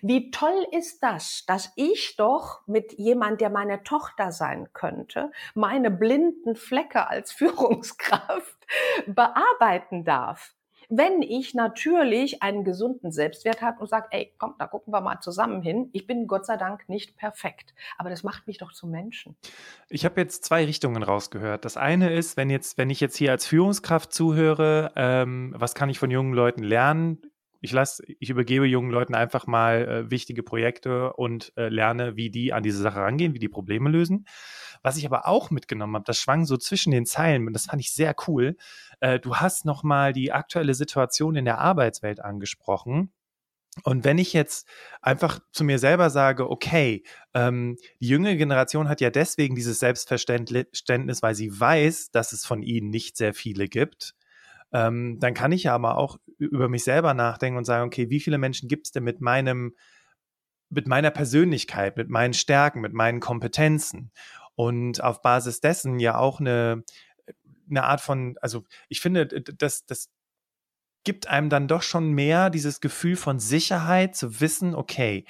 Wie 0.02 0.32
toll 0.32 0.66
ist 0.72 1.04
das, 1.04 1.44
dass 1.48 1.72
ich 1.76 2.16
doch 2.18 2.66
mit 2.66 2.94
jemand, 2.94 3.42
der 3.42 3.50
meine 3.50 3.84
Tochter 3.84 4.32
sein 4.32 4.70
könnte, 4.74 5.32
meine 5.54 5.92
blinden 5.92 6.56
Flecke 6.56 7.08
als 7.08 7.32
Führungskraft 7.34 8.56
bearbeiten 9.08 10.06
darf 10.06 10.56
wenn 10.90 11.22
ich 11.22 11.54
natürlich 11.54 12.42
einen 12.42 12.64
gesunden 12.64 13.12
Selbstwert 13.12 13.62
habe 13.62 13.80
und 13.80 13.88
sage, 13.88 14.08
ey, 14.12 14.34
komm, 14.38 14.56
da 14.60 14.68
gucken 14.68 14.94
wir 14.94 15.02
mal 15.02 15.20
zusammen 15.20 15.62
hin. 15.62 15.90
Ich 15.94 16.08
bin 16.08 16.28
Gott 16.28 16.46
sei 16.46 16.58
Dank 16.58 16.88
nicht 16.90 17.18
perfekt, 17.18 17.74
aber 17.98 18.10
das 18.10 18.24
macht 18.24 18.48
mich 18.48 18.58
doch 18.58 18.72
zum 18.72 18.92
Menschen. 18.92 19.36
Ich 19.90 20.06
habe 20.06 20.22
jetzt 20.22 20.46
zwei 20.46 20.66
Richtungen 20.66 21.04
rausgehört. 21.04 21.66
Das 21.66 21.78
eine 21.78 22.14
ist, 22.14 22.38
wenn 22.38 22.50
jetzt, 22.50 22.78
wenn 22.78 22.90
ich 22.90 23.00
jetzt 23.00 23.16
hier 23.16 23.32
als 23.32 23.46
Führungskraft 23.46 24.14
zuhöre, 24.14 24.92
ähm, 24.96 25.54
was 25.58 25.76
kann 25.76 25.90
ich 25.90 26.00
von 26.00 26.12
jungen 26.12 26.34
Leuten 26.34 26.64
lernen? 26.64 27.22
Ich 27.62 27.72
lasse, 27.72 28.04
ich 28.20 28.30
übergebe 28.30 28.68
jungen 28.68 28.92
Leuten 28.92 29.16
einfach 29.16 29.48
mal 29.48 29.88
äh, 29.88 30.12
wichtige 30.12 30.44
Projekte 30.44 31.14
und 31.14 31.52
äh, 31.58 31.68
lerne, 31.70 32.16
wie 32.16 32.30
die 32.30 32.54
an 32.54 32.62
diese 32.62 32.78
Sache 32.78 33.00
rangehen, 33.00 33.34
wie 33.34 33.40
die 33.40 33.50
Probleme 33.50 33.90
lösen. 33.90 34.26
Was 34.84 34.98
ich 34.98 35.06
aber 35.08 35.28
auch 35.28 35.50
mitgenommen 35.50 35.96
habe, 35.96 36.06
das 36.06 36.20
schwang 36.20 36.46
so 36.46 36.58
zwischen 36.58 36.92
den 36.92 37.08
Zeilen 37.08 37.48
und 37.48 37.54
das 37.54 37.66
fand 37.66 37.82
ich 37.82 37.92
sehr 37.92 38.16
cool. 38.28 38.56
Äh, 39.00 39.20
du 39.20 39.36
hast 39.36 39.66
nochmal 39.66 40.14
die 40.14 40.32
aktuelle 40.32 40.74
Situation 40.74 41.36
in 41.36 41.46
der 41.46 41.60
Arbeitswelt 41.60 42.20
angesprochen. 42.20 43.12
Und 43.84 44.06
wenn 44.06 44.18
ich 44.18 44.32
jetzt 44.32 44.68
einfach 45.02 45.40
zu 45.52 45.66
mir 45.66 45.80
selber 45.80 46.10
sage, 46.10 46.50
okay, 46.50 47.04
ähm, 47.34 47.78
die 48.00 48.08
jüngere 48.08 48.36
Generation 48.36 48.88
hat 48.88 49.02
ja 49.02 49.10
deswegen 49.10 49.56
dieses 49.56 49.80
Selbstverständnis, 49.80 51.22
weil 51.22 51.36
sie 51.36 51.60
weiß, 51.60 52.12
dass 52.12 52.32
es 52.32 52.46
von 52.46 52.64
ihnen 52.64 52.90
nicht 52.90 53.18
sehr 53.18 53.34
viele 53.34 53.68
gibt, 53.68 54.16
ähm, 54.72 55.20
dann 55.20 55.34
kann 55.34 55.52
ich 55.52 55.64
ja 55.64 55.76
aber 55.76 55.98
auch 55.98 56.18
über 56.38 56.70
mich 56.70 56.86
selber 56.86 57.14
nachdenken 57.14 57.58
und 57.58 57.66
sagen, 57.66 57.88
okay, 57.88 58.10
wie 58.10 58.22
viele 58.22 58.38
Menschen 58.38 58.70
gibt 58.70 58.88
es 58.88 58.92
denn 58.92 59.04
mit 59.04 59.20
meinem, 59.20 59.76
mit 60.70 60.88
meiner 60.88 61.12
Persönlichkeit, 61.12 61.98
mit 61.98 62.10
meinen 62.10 62.34
Stärken, 62.34 62.80
mit 62.80 62.94
meinen 62.94 63.20
Kompetenzen? 63.20 64.12
und 64.56 65.04
auf 65.04 65.22
Basis 65.22 65.60
dessen 65.60 66.00
ja 66.00 66.18
auch 66.18 66.40
eine, 66.40 66.84
eine 67.70 67.84
Art 67.84 68.02
von, 68.02 68.38
also 68.42 68.64
ich 68.90 69.02
finde, 69.02 69.28
das, 69.28 69.86
das 69.86 70.10
gibt 71.04 71.28
einem 71.28 71.50
dann 71.50 71.68
doch 71.68 71.84
schon 71.84 72.12
mehr 72.12 72.50
dieses 72.50 72.82
Gefühl 72.82 73.16
von 73.16 73.40
Sicherheit 73.40 74.16
zu 74.16 74.42
wissen, 74.42 74.76
okay, 74.76 75.26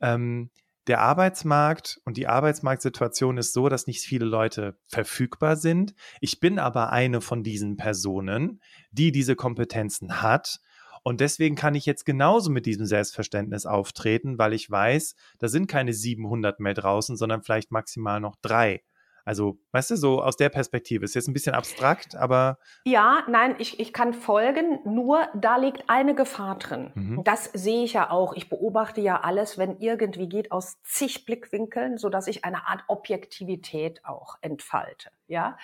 ähm, 0.00 0.50
der 0.86 1.00
Arbeitsmarkt 1.00 2.00
und 2.04 2.16
die 2.16 2.26
Arbeitsmarktsituation 2.26 3.38
ist 3.38 3.52
so, 3.52 3.68
dass 3.68 3.86
nicht 3.86 4.00
viele 4.00 4.24
Leute 4.24 4.78
verfügbar 4.86 5.56
sind. 5.56 5.94
Ich 6.20 6.40
bin 6.40 6.58
aber 6.58 6.90
eine 6.90 7.20
von 7.20 7.44
diesen 7.44 7.76
Personen, 7.76 8.60
die 8.90 9.12
diese 9.12 9.36
Kompetenzen 9.36 10.22
hat 10.22 10.60
und 11.02 11.20
deswegen 11.20 11.56
kann 11.56 11.74
ich 11.74 11.86
jetzt 11.86 12.04
genauso 12.04 12.50
mit 12.50 12.66
diesem 12.66 12.84
Selbstverständnis 12.84 13.66
auftreten, 13.66 14.38
weil 14.38 14.52
ich 14.52 14.70
weiß, 14.70 15.14
da 15.38 15.48
sind 15.48 15.66
keine 15.66 15.94
700 15.94 16.60
mehr 16.60 16.74
draußen, 16.74 17.16
sondern 17.16 17.42
vielleicht 17.42 17.70
maximal 17.70 18.20
noch 18.20 18.36
drei. 18.42 18.82
Also, 19.24 19.58
weißt 19.72 19.90
du, 19.90 19.96
so 19.96 20.22
aus 20.22 20.36
der 20.36 20.48
Perspektive. 20.48 21.04
Ist 21.04 21.14
jetzt 21.14 21.28
ein 21.28 21.32
bisschen 21.32 21.54
abstrakt, 21.54 22.16
aber. 22.16 22.58
Ja, 22.84 23.22
nein, 23.28 23.54
ich, 23.58 23.80
ich 23.80 23.92
kann 23.92 24.14
folgen, 24.14 24.80
nur 24.84 25.28
da 25.34 25.56
liegt 25.56 25.88
eine 25.88 26.14
Gefahr 26.14 26.58
drin. 26.58 26.92
Mhm. 26.94 27.24
Das 27.24 27.44
sehe 27.52 27.84
ich 27.84 27.94
ja 27.94 28.10
auch. 28.10 28.34
Ich 28.34 28.48
beobachte 28.48 29.00
ja 29.00 29.20
alles, 29.20 29.58
wenn 29.58 29.78
irgendwie 29.78 30.28
geht, 30.28 30.52
aus 30.52 30.80
zig 30.82 31.24
Blickwinkeln, 31.24 31.98
sodass 31.98 32.26
ich 32.26 32.44
eine 32.44 32.66
Art 32.66 32.84
Objektivität 32.88 34.04
auch 34.04 34.36
entfalte. 34.40 35.10
Ja, 35.26 35.56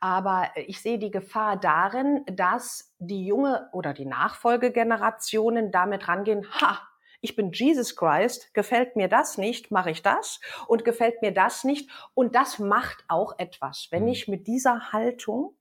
aber 0.00 0.50
ich 0.54 0.80
sehe 0.80 0.98
die 0.98 1.10
Gefahr 1.10 1.56
darin, 1.56 2.24
dass 2.26 2.94
die 2.98 3.26
junge 3.26 3.68
oder 3.72 3.92
die 3.92 4.04
Nachfolgegenerationen 4.04 5.72
damit 5.72 6.06
rangehen, 6.06 6.46
ha, 6.60 6.78
ich 7.20 7.36
bin 7.36 7.52
Jesus 7.52 7.96
Christ, 7.96 8.52
gefällt 8.54 8.96
mir 8.96 9.08
das 9.08 9.38
nicht, 9.38 9.70
mache 9.70 9.90
ich 9.90 10.02
das 10.02 10.40
und 10.66 10.84
gefällt 10.84 11.22
mir 11.22 11.32
das 11.32 11.64
nicht. 11.64 11.90
Und 12.14 12.34
das 12.34 12.58
macht 12.58 13.04
auch 13.08 13.38
etwas, 13.38 13.88
wenn 13.90 14.04
mhm. 14.04 14.08
ich 14.10 14.28
mit 14.28 14.46
dieser 14.46 14.92
Haltung 14.92 15.56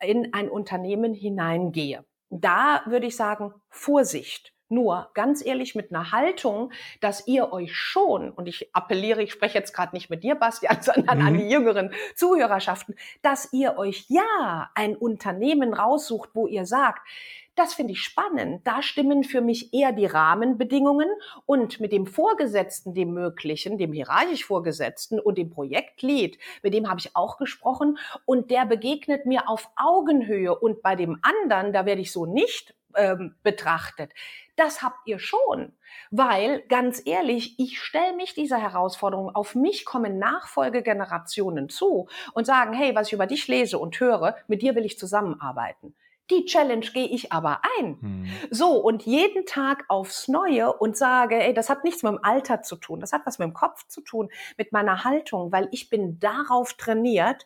in 0.00 0.32
ein 0.32 0.48
Unternehmen 0.48 1.14
hineingehe. 1.14 2.04
Da 2.30 2.82
würde 2.86 3.06
ich 3.06 3.16
sagen, 3.16 3.52
Vorsicht. 3.68 4.54
Nur 4.68 5.10
ganz 5.12 5.44
ehrlich 5.44 5.74
mit 5.74 5.92
einer 5.92 6.12
Haltung, 6.12 6.72
dass 7.02 7.26
ihr 7.26 7.52
euch 7.52 7.76
schon, 7.76 8.30
und 8.30 8.48
ich 8.48 8.74
appelliere, 8.74 9.22
ich 9.22 9.30
spreche 9.30 9.58
jetzt 9.58 9.74
gerade 9.74 9.94
nicht 9.94 10.08
mit 10.08 10.24
dir, 10.24 10.34
Bastian, 10.34 10.78
sondern 10.80 11.18
mhm. 11.18 11.26
an 11.26 11.34
die 11.36 11.46
jüngeren 11.46 11.92
Zuhörerschaften, 12.16 12.94
dass 13.20 13.52
ihr 13.52 13.76
euch 13.76 14.06
ja 14.08 14.70
ein 14.74 14.96
Unternehmen 14.96 15.74
raussucht, 15.74 16.30
wo 16.32 16.46
ihr 16.46 16.64
sagt, 16.64 17.06
das 17.54 17.74
finde 17.74 17.92
ich 17.92 18.00
spannend. 18.00 18.66
Da 18.66 18.82
stimmen 18.82 19.24
für 19.24 19.40
mich 19.40 19.74
eher 19.74 19.92
die 19.92 20.06
Rahmenbedingungen 20.06 21.08
und 21.46 21.80
mit 21.80 21.92
dem 21.92 22.06
Vorgesetzten, 22.06 22.94
dem 22.94 23.12
möglichen, 23.12 23.78
dem 23.78 23.92
hierarchisch 23.92 24.44
Vorgesetzten 24.44 25.20
und 25.20 25.38
dem 25.38 25.50
Projektlead, 25.50 26.38
mit 26.62 26.74
dem 26.74 26.88
habe 26.88 27.00
ich 27.00 27.14
auch 27.14 27.36
gesprochen 27.36 27.98
und 28.24 28.50
der 28.50 28.64
begegnet 28.66 29.26
mir 29.26 29.48
auf 29.48 29.70
Augenhöhe 29.76 30.58
und 30.58 30.82
bei 30.82 30.96
dem 30.96 31.18
anderen, 31.22 31.72
da 31.72 31.84
werde 31.84 32.00
ich 32.00 32.12
so 32.12 32.26
nicht 32.26 32.74
ähm, 32.96 33.34
betrachtet. 33.42 34.12
Das 34.56 34.82
habt 34.82 35.06
ihr 35.06 35.18
schon, 35.18 35.72
weil 36.10 36.62
ganz 36.68 37.02
ehrlich, 37.04 37.58
ich 37.58 37.80
stelle 37.80 38.14
mich 38.14 38.34
dieser 38.34 38.58
Herausforderung. 38.58 39.34
Auf 39.34 39.54
mich 39.54 39.84
kommen 39.84 40.18
Nachfolgegenerationen 40.18 41.68
zu 41.68 42.08
und 42.34 42.46
sagen, 42.46 42.72
hey, 42.72 42.94
was 42.94 43.08
ich 43.08 43.14
über 43.14 43.26
dich 43.26 43.48
lese 43.48 43.78
und 43.78 43.98
höre, 43.98 44.36
mit 44.46 44.62
dir 44.62 44.74
will 44.74 44.84
ich 44.84 44.98
zusammenarbeiten. 44.98 45.94
Die 46.30 46.44
Challenge 46.44 46.86
gehe 46.86 47.08
ich 47.08 47.32
aber 47.32 47.60
ein. 47.78 47.98
Hm. 48.00 48.26
So, 48.50 48.76
und 48.76 49.04
jeden 49.04 49.44
Tag 49.44 49.84
aufs 49.88 50.28
Neue 50.28 50.72
und 50.72 50.96
sage, 50.96 51.42
ey, 51.42 51.52
das 51.52 51.68
hat 51.68 51.84
nichts 51.84 52.02
mit 52.02 52.12
dem 52.12 52.24
Alter 52.24 52.62
zu 52.62 52.76
tun, 52.76 53.00
das 53.00 53.12
hat 53.12 53.22
was 53.26 53.38
mit 53.38 53.46
dem 53.46 53.54
Kopf 53.54 53.86
zu 53.88 54.00
tun, 54.00 54.30
mit 54.56 54.72
meiner 54.72 55.04
Haltung, 55.04 55.52
weil 55.52 55.68
ich 55.72 55.90
bin 55.90 56.18
darauf 56.20 56.74
trainiert, 56.74 57.44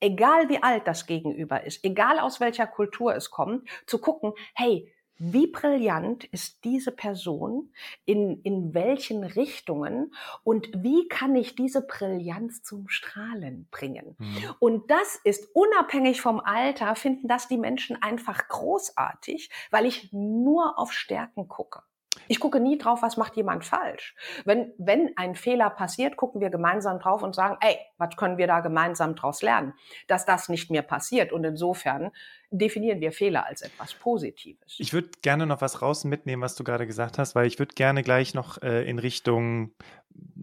egal 0.00 0.48
wie 0.48 0.62
alt 0.62 0.86
das 0.86 1.06
Gegenüber 1.06 1.64
ist, 1.64 1.84
egal 1.84 2.18
aus 2.18 2.40
welcher 2.40 2.66
Kultur 2.66 3.14
es 3.14 3.30
kommt, 3.30 3.68
zu 3.86 3.98
gucken, 3.98 4.32
hey, 4.54 4.92
wie 5.24 5.46
brillant 5.46 6.24
ist 6.24 6.64
diese 6.64 6.90
Person, 6.90 7.72
in, 8.04 8.40
in 8.42 8.74
welchen 8.74 9.22
Richtungen 9.22 10.12
und 10.42 10.68
wie 10.74 11.06
kann 11.06 11.36
ich 11.36 11.54
diese 11.54 11.82
Brillanz 11.82 12.62
zum 12.62 12.88
Strahlen 12.88 13.68
bringen. 13.70 14.16
Mhm. 14.18 14.54
Und 14.58 14.90
das 14.90 15.20
ist 15.22 15.48
unabhängig 15.54 16.20
vom 16.20 16.40
Alter, 16.40 16.96
finden 16.96 17.28
das 17.28 17.46
die 17.46 17.58
Menschen 17.58 18.02
einfach 18.02 18.48
großartig, 18.48 19.50
weil 19.70 19.86
ich 19.86 20.12
nur 20.12 20.78
auf 20.78 20.92
Stärken 20.92 21.46
gucke. 21.46 21.82
Ich 22.28 22.40
gucke 22.40 22.60
nie 22.60 22.78
drauf, 22.78 23.02
was 23.02 23.16
macht 23.16 23.36
jemand 23.36 23.64
falsch. 23.64 24.14
Wenn, 24.44 24.72
wenn 24.78 25.12
ein 25.16 25.34
Fehler 25.34 25.70
passiert, 25.70 26.16
gucken 26.16 26.40
wir 26.40 26.50
gemeinsam 26.50 26.98
drauf 26.98 27.22
und 27.22 27.34
sagen, 27.34 27.56
ey, 27.60 27.76
was 27.98 28.16
können 28.16 28.38
wir 28.38 28.46
da 28.46 28.60
gemeinsam 28.60 29.14
draus 29.14 29.42
lernen, 29.42 29.74
dass 30.06 30.24
das 30.24 30.48
nicht 30.48 30.70
mehr 30.70 30.82
passiert. 30.82 31.32
Und 31.32 31.44
insofern 31.44 32.10
definieren 32.50 33.00
wir 33.00 33.12
Fehler 33.12 33.46
als 33.46 33.62
etwas 33.62 33.94
Positives. 33.94 34.76
Ich 34.78 34.92
würde 34.92 35.10
gerne 35.22 35.46
noch 35.46 35.60
was 35.60 35.82
raus 35.82 36.04
mitnehmen, 36.04 36.42
was 36.42 36.54
du 36.54 36.64
gerade 36.64 36.86
gesagt 36.86 37.18
hast, 37.18 37.34
weil 37.34 37.46
ich 37.46 37.58
würde 37.58 37.74
gerne 37.74 38.02
gleich 38.02 38.34
noch 38.34 38.60
äh, 38.62 38.88
in 38.88 38.98
Richtung 38.98 39.72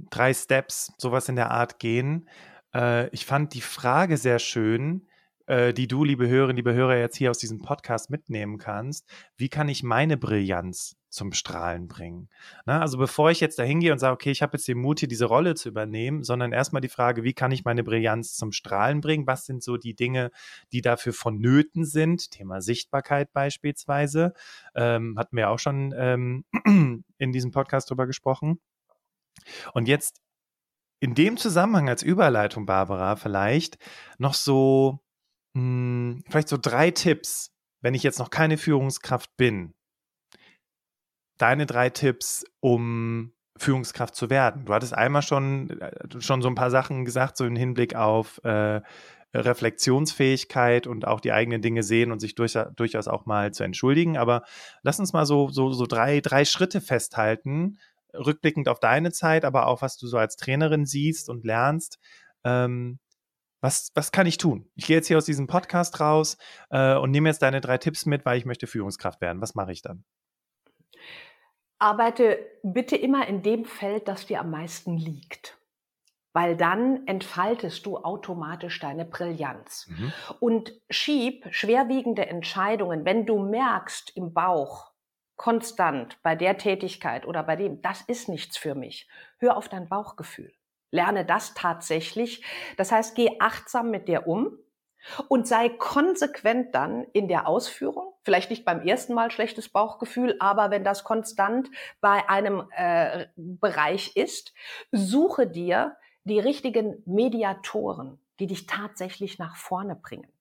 drei 0.10 0.34
Steps, 0.34 0.94
sowas 0.98 1.30
in 1.30 1.36
der 1.36 1.52
Art 1.52 1.80
gehen. 1.80 2.28
Äh, 2.74 3.10
ich 3.10 3.26
fand 3.26 3.54
die 3.54 3.62
Frage 3.62 4.18
sehr 4.18 4.40
schön, 4.40 5.08
äh, 5.46 5.74
die 5.74 5.88
du, 5.88 6.04
liebe 6.04 6.28
Hörerinnen, 6.28 6.58
liebe 6.58 6.74
Hörer, 6.74 6.98
jetzt 6.98 7.18
hier 7.18 7.30
aus 7.30 7.38
diesem 7.38 7.62
Podcast 7.62 8.10
mitnehmen 8.10 8.58
kannst. 8.58 9.10
Wie 9.38 9.50
kann 9.50 9.70
ich 9.70 9.84
meine 9.84 10.18
Brillanz 10.18 10.99
zum 11.10 11.34
Strahlen 11.34 11.88
bringen? 11.88 12.30
Na, 12.66 12.82
also 12.82 12.98
bevor 12.98 13.32
ich 13.32 13.40
jetzt 13.40 13.60
da 13.60 13.64
hingehe 13.64 13.92
und 13.92 14.00
sage, 14.00 14.14
okay, 14.14 14.32
ich 14.32 14.42
habe 14.42 14.58
jetzt 14.58 14.68
den 14.68 14.78
Mut, 14.78 15.00
hier 15.00 15.08
diese 15.08 15.26
Rolle 15.26 15.56
zu 15.56 15.70
übernehmen, 15.70 16.24
sondern 16.24 16.52
erstmal 16.52 16.82
die 16.82 16.90
Frage, 16.90 17.24
wie 17.24 17.34
kann 17.34 17.52
ich 17.52 17.66
meine 17.66 17.84
Brillanz 17.84 18.36
zum 18.36 18.52
Strahlen 18.52 19.02
bringen? 19.02 19.28
Was 19.28 19.46
sind 19.46 19.64
so 19.64 19.78
die 19.78 19.96
Dinge, 19.96 20.32
die 20.72 20.82
dafür 20.82 21.14
vonnöten 21.14 21.86
sind? 21.86 22.32
Thema 22.32 22.62
Sichtbarkeit 22.62 23.34
beispielsweise. 23.34 24.34
Ähm, 24.76 25.18
hatten 25.18 25.36
wir 25.36 25.50
auch 25.50 25.60
schon 25.60 25.94
ähm, 25.98 26.46
in 27.18 27.32
diesem 27.32 27.52
Podcast 27.52 27.90
drüber 27.90 28.08
gesprochen. 28.08 28.60
Und 29.74 29.88
jetzt 29.88 30.22
in 31.00 31.16
dem 31.16 31.38
Zusammenhang 31.38 31.90
als 31.90 32.04
Überleitung, 32.04 32.66
Barbara, 32.66 33.16
vielleicht 33.16 33.78
noch 34.18 34.34
so, 34.34 35.00
mh, 35.54 35.62
hm, 35.62 36.24
vielleicht 36.30 36.50
so 36.50 36.58
drei 36.62 36.92
Tipps, 36.92 37.52
wenn 37.82 37.94
ich 37.94 38.04
jetzt 38.04 38.20
noch 38.20 38.30
keine 38.30 38.58
Führungskraft 38.58 39.36
bin. 39.38 39.74
Deine 41.40 41.66
drei 41.66 41.90
Tipps, 41.90 42.46
um 42.60 43.34
Führungskraft 43.58 44.16
zu 44.16 44.30
werden. 44.30 44.66
Du 44.66 44.74
hattest 44.74 44.94
einmal 44.94 45.22
schon, 45.22 45.70
äh, 45.82 46.22
schon 46.22 46.42
so 46.42 46.48
ein 46.48 46.56
paar 46.56 46.72
Sachen 46.72 47.06
gesagt, 47.06 47.38
so 47.38 47.46
im 47.46 47.56
Hinblick 47.56 47.96
auf 47.96 48.40
äh, 48.44 48.82
Reflexionsfähigkeit 49.34 50.88
und 50.88 51.06
auch 51.06 51.20
die 51.20 51.32
eigenen 51.32 51.62
Dinge 51.62 51.84
sehen 51.84 52.12
und 52.12 52.20
sich 52.20 52.36
durch, 52.36 52.58
durchaus 52.76 53.08
auch 53.08 53.26
mal 53.26 53.54
zu 53.54 53.64
entschuldigen. 53.64 54.18
Aber 54.18 54.44
lass 54.82 55.00
uns 55.00 55.14
mal 55.14 55.26
so, 55.26 55.50
so, 55.50 55.72
so 55.72 55.86
drei, 55.86 56.20
drei 56.22 56.46
Schritte 56.46 56.82
festhalten, 56.82 57.78
rückblickend 58.14 58.68
auf 58.68 58.80
deine 58.80 59.12
Zeit, 59.12 59.46
aber 59.46 59.68
auch 59.68 59.82
was 59.82 59.98
du 59.98 60.08
so 60.08 60.18
als 60.18 60.36
Trainerin 60.36 60.86
siehst 60.86 61.30
und 61.30 61.46
lernst. 61.46 62.00
Ähm, 62.44 63.00
was, 63.62 63.92
was 63.94 64.12
kann 64.12 64.26
ich 64.26 64.38
tun? 64.38 64.70
Ich 64.76 64.88
gehe 64.88 64.96
jetzt 64.96 65.08
hier 65.08 65.18
aus 65.18 65.26
diesem 65.26 65.48
Podcast 65.48 66.00
raus 66.00 66.38
äh, 66.70 66.96
und 66.96 67.12
nehme 67.12 67.30
jetzt 67.30 67.42
deine 67.42 67.62
drei 67.62 67.78
Tipps 67.78 68.06
mit, 68.06 68.26
weil 68.26 68.38
ich 68.38 68.46
möchte 68.46 68.68
Führungskraft 68.68 69.22
werden. 69.22 69.42
Was 69.42 69.54
mache 69.54 69.74
ich 69.74 69.82
dann? 69.82 70.06
Arbeite 71.80 72.46
bitte 72.62 72.96
immer 72.96 73.28
in 73.28 73.42
dem 73.42 73.66
Feld, 73.66 74.08
das 74.08 74.26
dir 74.26 74.42
am 74.42 74.52
meisten 74.52 74.98
liegt. 74.98 75.58
Weil 76.34 76.56
dann 76.56 77.08
entfaltest 77.08 77.86
du 77.86 77.98
automatisch 77.98 78.80
deine 78.80 79.06
Brillanz. 79.06 79.88
Mhm. 79.90 80.14
Und 80.40 80.74
schieb 80.90 81.48
schwerwiegende 81.52 82.28
Entscheidungen, 82.28 83.06
wenn 83.06 83.26
du 83.26 83.40
merkst 83.40 84.16
im 84.16 84.34
Bauch, 84.34 84.92
konstant 85.38 86.22
bei 86.22 86.36
der 86.36 86.58
Tätigkeit 86.58 87.26
oder 87.26 87.44
bei 87.44 87.56
dem, 87.56 87.82
das 87.82 88.02
ist 88.02 88.28
nichts 88.28 88.58
für 88.58 88.76
mich. 88.76 89.08
Hör 89.38 89.56
auf 89.56 89.70
dein 89.70 89.88
Bauchgefühl. 89.88 90.54
Lerne 90.92 91.26
das 91.26 91.54
tatsächlich. 91.54 92.44
Das 92.78 92.92
heißt, 92.92 93.16
geh 93.16 93.40
achtsam 93.40 93.90
mit 93.90 94.08
dir 94.08 94.28
um 94.28 94.58
und 95.28 95.48
sei 95.48 95.70
konsequent 95.70 96.76
dann 96.76 97.06
in 97.14 97.28
der 97.28 97.48
Ausführung. 97.48 98.14
Vielleicht 98.24 98.50
nicht 98.50 98.66
beim 98.66 98.82
ersten 98.82 99.14
Mal 99.14 99.32
schlechtes 99.32 99.70
Bauchgefühl, 99.70 100.36
aber 100.40 100.72
wenn 100.72 100.84
das 100.84 101.04
konstant 101.04 101.70
bei 102.02 102.28
einem 102.30 102.68
äh, 102.76 103.28
Bereich 103.36 104.16
ist, 104.16 104.54
suche 104.92 105.48
dir 105.48 105.96
die 106.24 106.40
richtigen 106.40 107.02
Mediatoren, 107.06 108.20
die 108.40 108.48
dich 108.48 108.68
tatsächlich 108.68 109.40
nach 109.40 109.56
vorne 109.56 109.96
bringen 109.96 110.32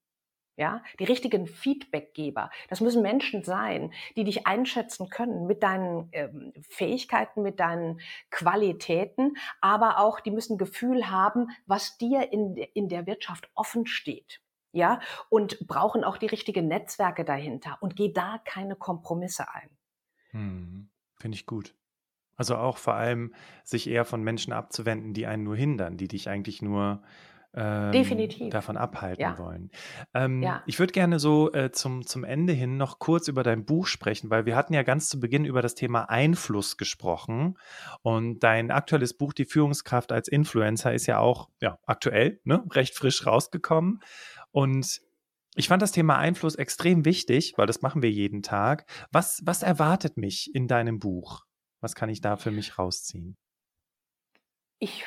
ja, 0.58 0.82
die 0.98 1.04
richtigen 1.04 1.46
Feedbackgeber. 1.46 2.50
Das 2.68 2.80
müssen 2.80 3.00
Menschen 3.00 3.44
sein, 3.44 3.92
die 4.16 4.24
dich 4.24 4.46
einschätzen 4.46 5.08
können 5.08 5.46
mit 5.46 5.62
deinen 5.62 6.08
ähm, 6.10 6.52
Fähigkeiten, 6.68 7.42
mit 7.42 7.60
deinen 7.60 8.00
Qualitäten, 8.30 9.36
aber 9.60 10.00
auch, 10.00 10.18
die 10.18 10.32
müssen 10.32 10.58
Gefühl 10.58 11.10
haben, 11.10 11.50
was 11.66 11.96
dir 11.96 12.32
in, 12.32 12.56
in 12.56 12.88
der 12.88 13.06
Wirtschaft 13.06 13.48
offen 13.54 13.86
steht. 13.86 14.40
Ja, 14.72 15.00
und 15.30 15.66
brauchen 15.66 16.04
auch 16.04 16.18
die 16.18 16.26
richtigen 16.26 16.68
Netzwerke 16.68 17.24
dahinter 17.24 17.78
und 17.80 17.96
geh 17.96 18.12
da 18.12 18.38
keine 18.44 18.76
Kompromisse 18.76 19.52
ein. 19.52 19.70
Hm, 20.32 20.90
Finde 21.16 21.36
ich 21.36 21.46
gut. 21.46 21.74
Also 22.36 22.56
auch 22.56 22.78
vor 22.78 22.94
allem 22.94 23.34
sich 23.64 23.88
eher 23.88 24.04
von 24.04 24.22
Menschen 24.22 24.52
abzuwenden, 24.52 25.14
die 25.14 25.26
einen 25.26 25.44
nur 25.44 25.56
hindern, 25.56 25.96
die 25.98 26.08
dich 26.08 26.28
eigentlich 26.28 26.62
nur 26.62 27.02
ähm, 27.54 27.92
Definitiv. 27.92 28.50
davon 28.50 28.76
abhalten 28.76 29.22
Ja. 29.22 29.38
wollen. 29.38 29.70
Ähm, 30.14 30.42
Ja. 30.44 30.62
ich 30.66 30.78
würde 30.78 30.92
gerne 30.92 31.18
so 31.20 31.52
äh, 31.52 31.72
zum, 31.72 32.06
zum 32.06 32.24
Ende 32.24 32.52
hin 32.52 32.76
noch 32.76 32.98
kurz 33.00 33.28
über 33.28 33.42
dein 33.42 33.66
Buch 33.66 33.86
sprechen, 33.86 34.30
weil 34.30 34.46
wir 34.46 34.56
hatten 34.56 34.74
ja 34.74 34.82
ganz 34.84 35.08
zu 35.08 35.20
Beginn 35.20 35.44
über 35.46 35.62
das 35.62 35.74
Thema 35.74 36.10
Einfluss 36.10 36.76
gesprochen. 36.78 37.58
Und 38.02 38.40
dein 38.44 38.70
aktuelles 38.70 39.14
Buch, 39.16 39.32
Die 39.32 39.46
Führungskraft 39.46 40.12
als 40.12 40.28
Influencer, 40.28 40.94
ist 40.94 41.06
ja 41.06 41.18
auch 41.20 41.50
ja, 41.60 41.78
aktuell, 41.86 42.40
ne? 42.44 42.64
recht 42.72 42.94
frisch 42.96 43.26
rausgekommen. 43.26 44.00
Und 44.50 45.00
ich 45.54 45.68
fand 45.68 45.82
das 45.82 45.92
Thema 45.92 46.16
Einfluss 46.18 46.54
extrem 46.54 47.04
wichtig, 47.04 47.54
weil 47.56 47.66
das 47.66 47.82
machen 47.82 48.02
wir 48.02 48.10
jeden 48.10 48.42
Tag. 48.42 48.88
Was, 49.10 49.40
was 49.44 49.62
erwartet 49.62 50.16
mich 50.16 50.54
in 50.54 50.68
deinem 50.68 50.98
Buch? 50.98 51.44
Was 51.80 51.94
kann 51.94 52.08
ich 52.08 52.20
da 52.20 52.36
für 52.36 52.50
mich 52.50 52.78
rausziehen? 52.78 53.36
Ich 54.78 55.04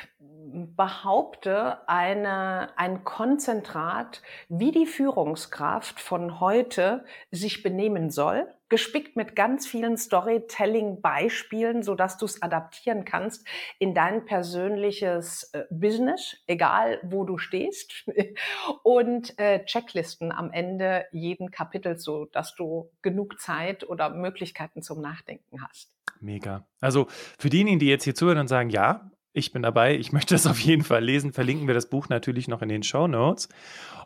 behaupte, 0.76 1.88
eine, 1.88 2.76
ein 2.76 3.04
Konzentrat, 3.04 4.22
wie 4.48 4.70
die 4.70 4.86
Führungskraft 4.86 6.00
von 6.00 6.40
heute 6.40 7.04
sich 7.30 7.62
benehmen 7.62 8.10
soll, 8.10 8.46
gespickt 8.68 9.16
mit 9.16 9.36
ganz 9.36 9.66
vielen 9.66 9.98
Storytelling-Beispielen, 9.98 11.82
so 11.82 11.94
dass 11.94 12.16
du 12.16 12.24
es 12.24 12.40
adaptieren 12.40 13.04
kannst 13.04 13.46
in 13.78 13.94
dein 13.94 14.24
persönliches 14.24 15.50
äh, 15.52 15.64
Business, 15.70 16.38
egal 16.46 16.98
wo 17.02 17.24
du 17.24 17.36
stehst, 17.36 18.08
und 18.82 19.38
äh, 19.38 19.64
Checklisten 19.66 20.32
am 20.32 20.50
Ende 20.52 21.04
jeden 21.12 21.50
Kapitels, 21.50 22.02
so 22.02 22.24
dass 22.24 22.54
du 22.54 22.90
genug 23.02 23.38
Zeit 23.40 23.86
oder 23.86 24.08
Möglichkeiten 24.08 24.80
zum 24.80 25.02
Nachdenken 25.02 25.62
hast. 25.62 25.92
Mega. 26.20 26.66
Also 26.80 27.08
für 27.38 27.50
diejenigen, 27.50 27.78
die 27.78 27.88
jetzt 27.88 28.04
hier 28.04 28.14
zuhören 28.14 28.38
und 28.38 28.48
sagen, 28.48 28.70
ja, 28.70 29.11
ich 29.32 29.52
bin 29.52 29.62
dabei. 29.62 29.96
Ich 29.96 30.12
möchte 30.12 30.34
das 30.34 30.46
auf 30.46 30.58
jeden 30.60 30.84
Fall 30.84 31.04
lesen. 31.04 31.32
Verlinken 31.32 31.66
wir 31.66 31.74
das 31.74 31.88
Buch 31.88 32.08
natürlich 32.08 32.48
noch 32.48 32.62
in 32.62 32.68
den 32.68 32.82
Show 32.82 33.06
Notes. 33.06 33.48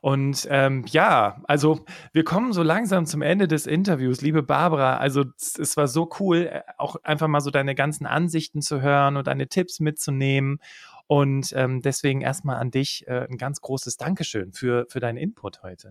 Und 0.01 0.47
ähm, 0.51 0.85
ja, 0.89 1.43
also 1.45 1.85
wir 2.13 2.25
kommen 2.25 2.53
so 2.53 2.63
langsam 2.63 3.07
zum 3.07 3.23
Ende 3.23 3.49
des 3.49 3.67
Interviews, 3.67 4.21
liebe 4.21 4.43
Barbara. 4.43 4.99
Also 4.99 5.25
es, 5.37 5.77
war 5.77 5.89
so 5.89 6.11
cool, 6.21 6.51
äh, 6.53 6.63
auch 6.79 6.97
einfach 7.03 7.29
mal 7.29 7.41
so 7.41 7.51
deine 7.51 7.75
ganzen 7.75 8.07
Ansichten 8.07 8.63
zu 8.63 8.81
hören 8.81 9.17
und 9.17 9.27
deine 9.27 9.49
Tipps 9.49 9.81
mitzunehmen. 9.81 10.59
Und 11.07 11.53
ähm, 11.55 11.83
deswegen 11.83 12.21
erstmal 12.21 12.57
an 12.57 12.71
dich 12.71 13.07
äh, 13.07 13.27
ein 13.31 13.39
ganz 13.39 13.61
großes 13.61 13.97
Dankeschön 13.97 14.53
für, 14.53 14.87
für 14.89 15.01
deinen 15.01 15.19
Input 15.19 15.63
heute. 15.63 15.91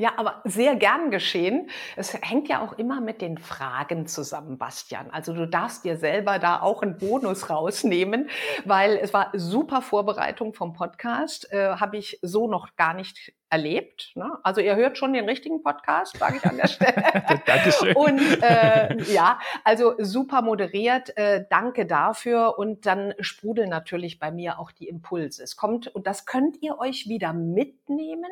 Ja, 0.00 0.12
aber 0.16 0.42
sehr 0.44 0.76
gern 0.76 1.10
geschehen. 1.10 1.70
Es 1.96 2.14
hängt 2.14 2.48
ja 2.48 2.62
auch 2.62 2.74
immer 2.74 3.00
mit 3.00 3.20
den 3.20 3.36
Fragen 3.36 4.06
zusammen, 4.06 4.56
Bastian. 4.56 5.10
Also 5.10 5.32
du 5.32 5.48
darfst 5.48 5.84
dir 5.84 5.96
selber 5.96 6.38
da 6.38 6.60
auch 6.60 6.82
einen 6.82 6.98
Bonus 6.98 7.50
rausnehmen, 7.50 8.30
weil 8.64 8.96
es 8.96 9.12
war 9.12 9.32
super 9.34 9.82
Vorbereitung 9.82 10.54
vom 10.54 10.72
Podcast. 10.72 11.52
Äh, 11.52 11.74
Habe 11.80 11.96
ich 11.96 12.20
so 12.22 12.46
noch 12.48 12.76
gar 12.76 12.94
nicht 12.94 13.32
erlebt. 13.50 14.12
Ne? 14.14 14.38
Also 14.42 14.60
ihr 14.60 14.76
hört 14.76 14.98
schon 14.98 15.12
den 15.12 15.24
richtigen 15.24 15.62
Podcast, 15.62 16.16
sage 16.18 16.36
ich 16.36 16.44
an 16.44 16.56
der 16.56 16.68
Stelle. 16.68 17.40
Dankeschön. 17.46 17.96
Und 17.96 18.20
äh, 18.42 19.02
ja, 19.12 19.38
also 19.64 19.94
super 19.98 20.42
moderiert. 20.42 21.16
Äh, 21.16 21.46
danke 21.48 21.86
dafür. 21.86 22.58
Und 22.58 22.86
dann 22.86 23.14
sprudeln 23.20 23.70
natürlich 23.70 24.18
bei 24.18 24.30
mir 24.30 24.58
auch 24.58 24.70
die 24.70 24.88
Impulse. 24.88 25.42
Es 25.42 25.56
kommt, 25.56 25.88
und 25.88 26.06
das 26.06 26.26
könnt 26.26 26.62
ihr 26.62 26.78
euch 26.78 27.08
wieder 27.08 27.32
mitnehmen 27.32 28.30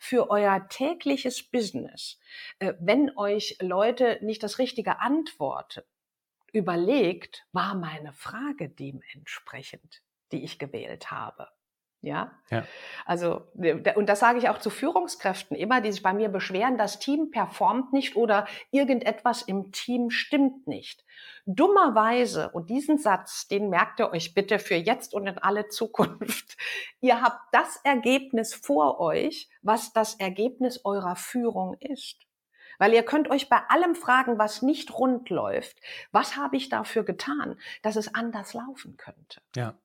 für 0.00 0.30
euer 0.30 0.68
tägliches 0.68 1.42
Business. 1.42 2.18
Äh, 2.58 2.74
wenn 2.80 3.16
euch 3.16 3.58
Leute 3.60 4.18
nicht 4.22 4.42
das 4.42 4.58
Richtige 4.58 5.00
antworten, 5.00 5.82
überlegt, 6.52 7.46
war 7.52 7.74
meine 7.74 8.12
Frage 8.12 8.68
dementsprechend, 8.68 10.02
die 10.32 10.42
ich 10.42 10.58
gewählt 10.58 11.10
habe. 11.10 11.48
Ja? 12.02 12.32
ja. 12.50 12.64
Also, 13.04 13.42
und 13.54 14.08
das 14.08 14.20
sage 14.20 14.38
ich 14.38 14.48
auch 14.48 14.58
zu 14.58 14.70
Führungskräften 14.70 15.56
immer, 15.56 15.80
die 15.80 15.90
sich 15.90 16.02
bei 16.02 16.12
mir 16.12 16.28
beschweren, 16.28 16.78
das 16.78 16.98
Team 16.98 17.30
performt 17.30 17.92
nicht 17.92 18.16
oder 18.16 18.46
irgendetwas 18.70 19.42
im 19.42 19.72
Team 19.72 20.10
stimmt 20.10 20.66
nicht. 20.66 21.04
Dummerweise, 21.46 22.50
und 22.50 22.70
diesen 22.70 22.98
Satz, 22.98 23.48
den 23.48 23.70
merkt 23.70 24.00
ihr 24.00 24.10
euch 24.10 24.34
bitte 24.34 24.58
für 24.58 24.74
jetzt 24.74 25.14
und 25.14 25.26
in 25.26 25.38
alle 25.38 25.68
Zukunft. 25.68 26.56
Ihr 27.00 27.20
habt 27.20 27.40
das 27.52 27.76
Ergebnis 27.84 28.54
vor 28.54 29.00
euch, 29.00 29.48
was 29.62 29.92
das 29.92 30.14
Ergebnis 30.14 30.84
eurer 30.84 31.16
Führung 31.16 31.74
ist. 31.78 32.26
Weil 32.78 32.92
ihr 32.92 33.04
könnt 33.04 33.30
euch 33.30 33.48
bei 33.48 33.58
allem 33.68 33.94
fragen, 33.94 34.38
was 34.38 34.60
nicht 34.60 34.92
rund 34.98 35.30
läuft. 35.30 35.78
Was 36.12 36.36
habe 36.36 36.56
ich 36.56 36.68
dafür 36.68 37.04
getan, 37.04 37.58
dass 37.82 37.96
es 37.96 38.14
anders 38.14 38.52
laufen 38.52 38.96
könnte? 38.96 39.40
Ja. 39.54 39.78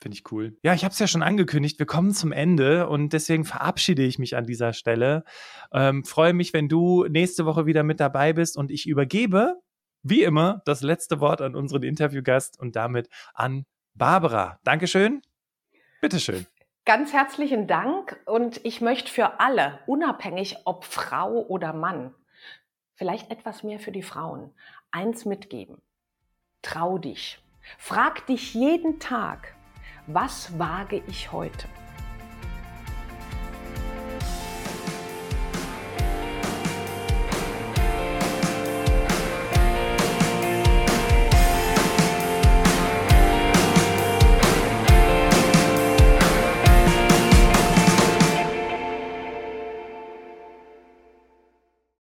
Finde 0.00 0.16
ich 0.16 0.32
cool. 0.32 0.56
Ja, 0.62 0.72
ich 0.72 0.82
habe 0.84 0.92
es 0.92 0.98
ja 0.98 1.06
schon 1.06 1.22
angekündigt. 1.22 1.78
Wir 1.78 1.86
kommen 1.86 2.12
zum 2.12 2.32
Ende 2.32 2.88
und 2.88 3.12
deswegen 3.12 3.44
verabschiede 3.44 4.02
ich 4.02 4.18
mich 4.18 4.34
an 4.34 4.46
dieser 4.46 4.72
Stelle. 4.72 5.24
Ähm, 5.72 6.04
freue 6.04 6.32
mich, 6.32 6.54
wenn 6.54 6.68
du 6.68 7.04
nächste 7.04 7.44
Woche 7.44 7.66
wieder 7.66 7.82
mit 7.82 8.00
dabei 8.00 8.32
bist 8.32 8.56
und 8.56 8.70
ich 8.70 8.86
übergebe, 8.86 9.60
wie 10.02 10.22
immer, 10.22 10.62
das 10.64 10.80
letzte 10.80 11.20
Wort 11.20 11.42
an 11.42 11.54
unseren 11.54 11.82
Interviewgast 11.82 12.58
und 12.58 12.76
damit 12.76 13.10
an 13.34 13.66
Barbara. 13.94 14.58
Dankeschön. 14.64 15.20
Bitteschön. 16.00 16.46
Ganz 16.86 17.12
herzlichen 17.12 17.66
Dank 17.66 18.18
und 18.24 18.64
ich 18.64 18.80
möchte 18.80 19.12
für 19.12 19.38
alle, 19.38 19.80
unabhängig 19.86 20.56
ob 20.64 20.84
Frau 20.84 21.44
oder 21.46 21.74
Mann, 21.74 22.14
vielleicht 22.94 23.30
etwas 23.30 23.62
mehr 23.62 23.78
für 23.78 23.92
die 23.92 24.02
Frauen, 24.02 24.54
eins 24.90 25.26
mitgeben. 25.26 25.82
Trau 26.62 26.96
dich. 26.96 27.38
Frag 27.76 28.26
dich 28.26 28.54
jeden 28.54 28.98
Tag, 28.98 29.54
was 30.06 30.50
wage 30.58 31.02
ich 31.06 31.32
heute? 31.32 31.68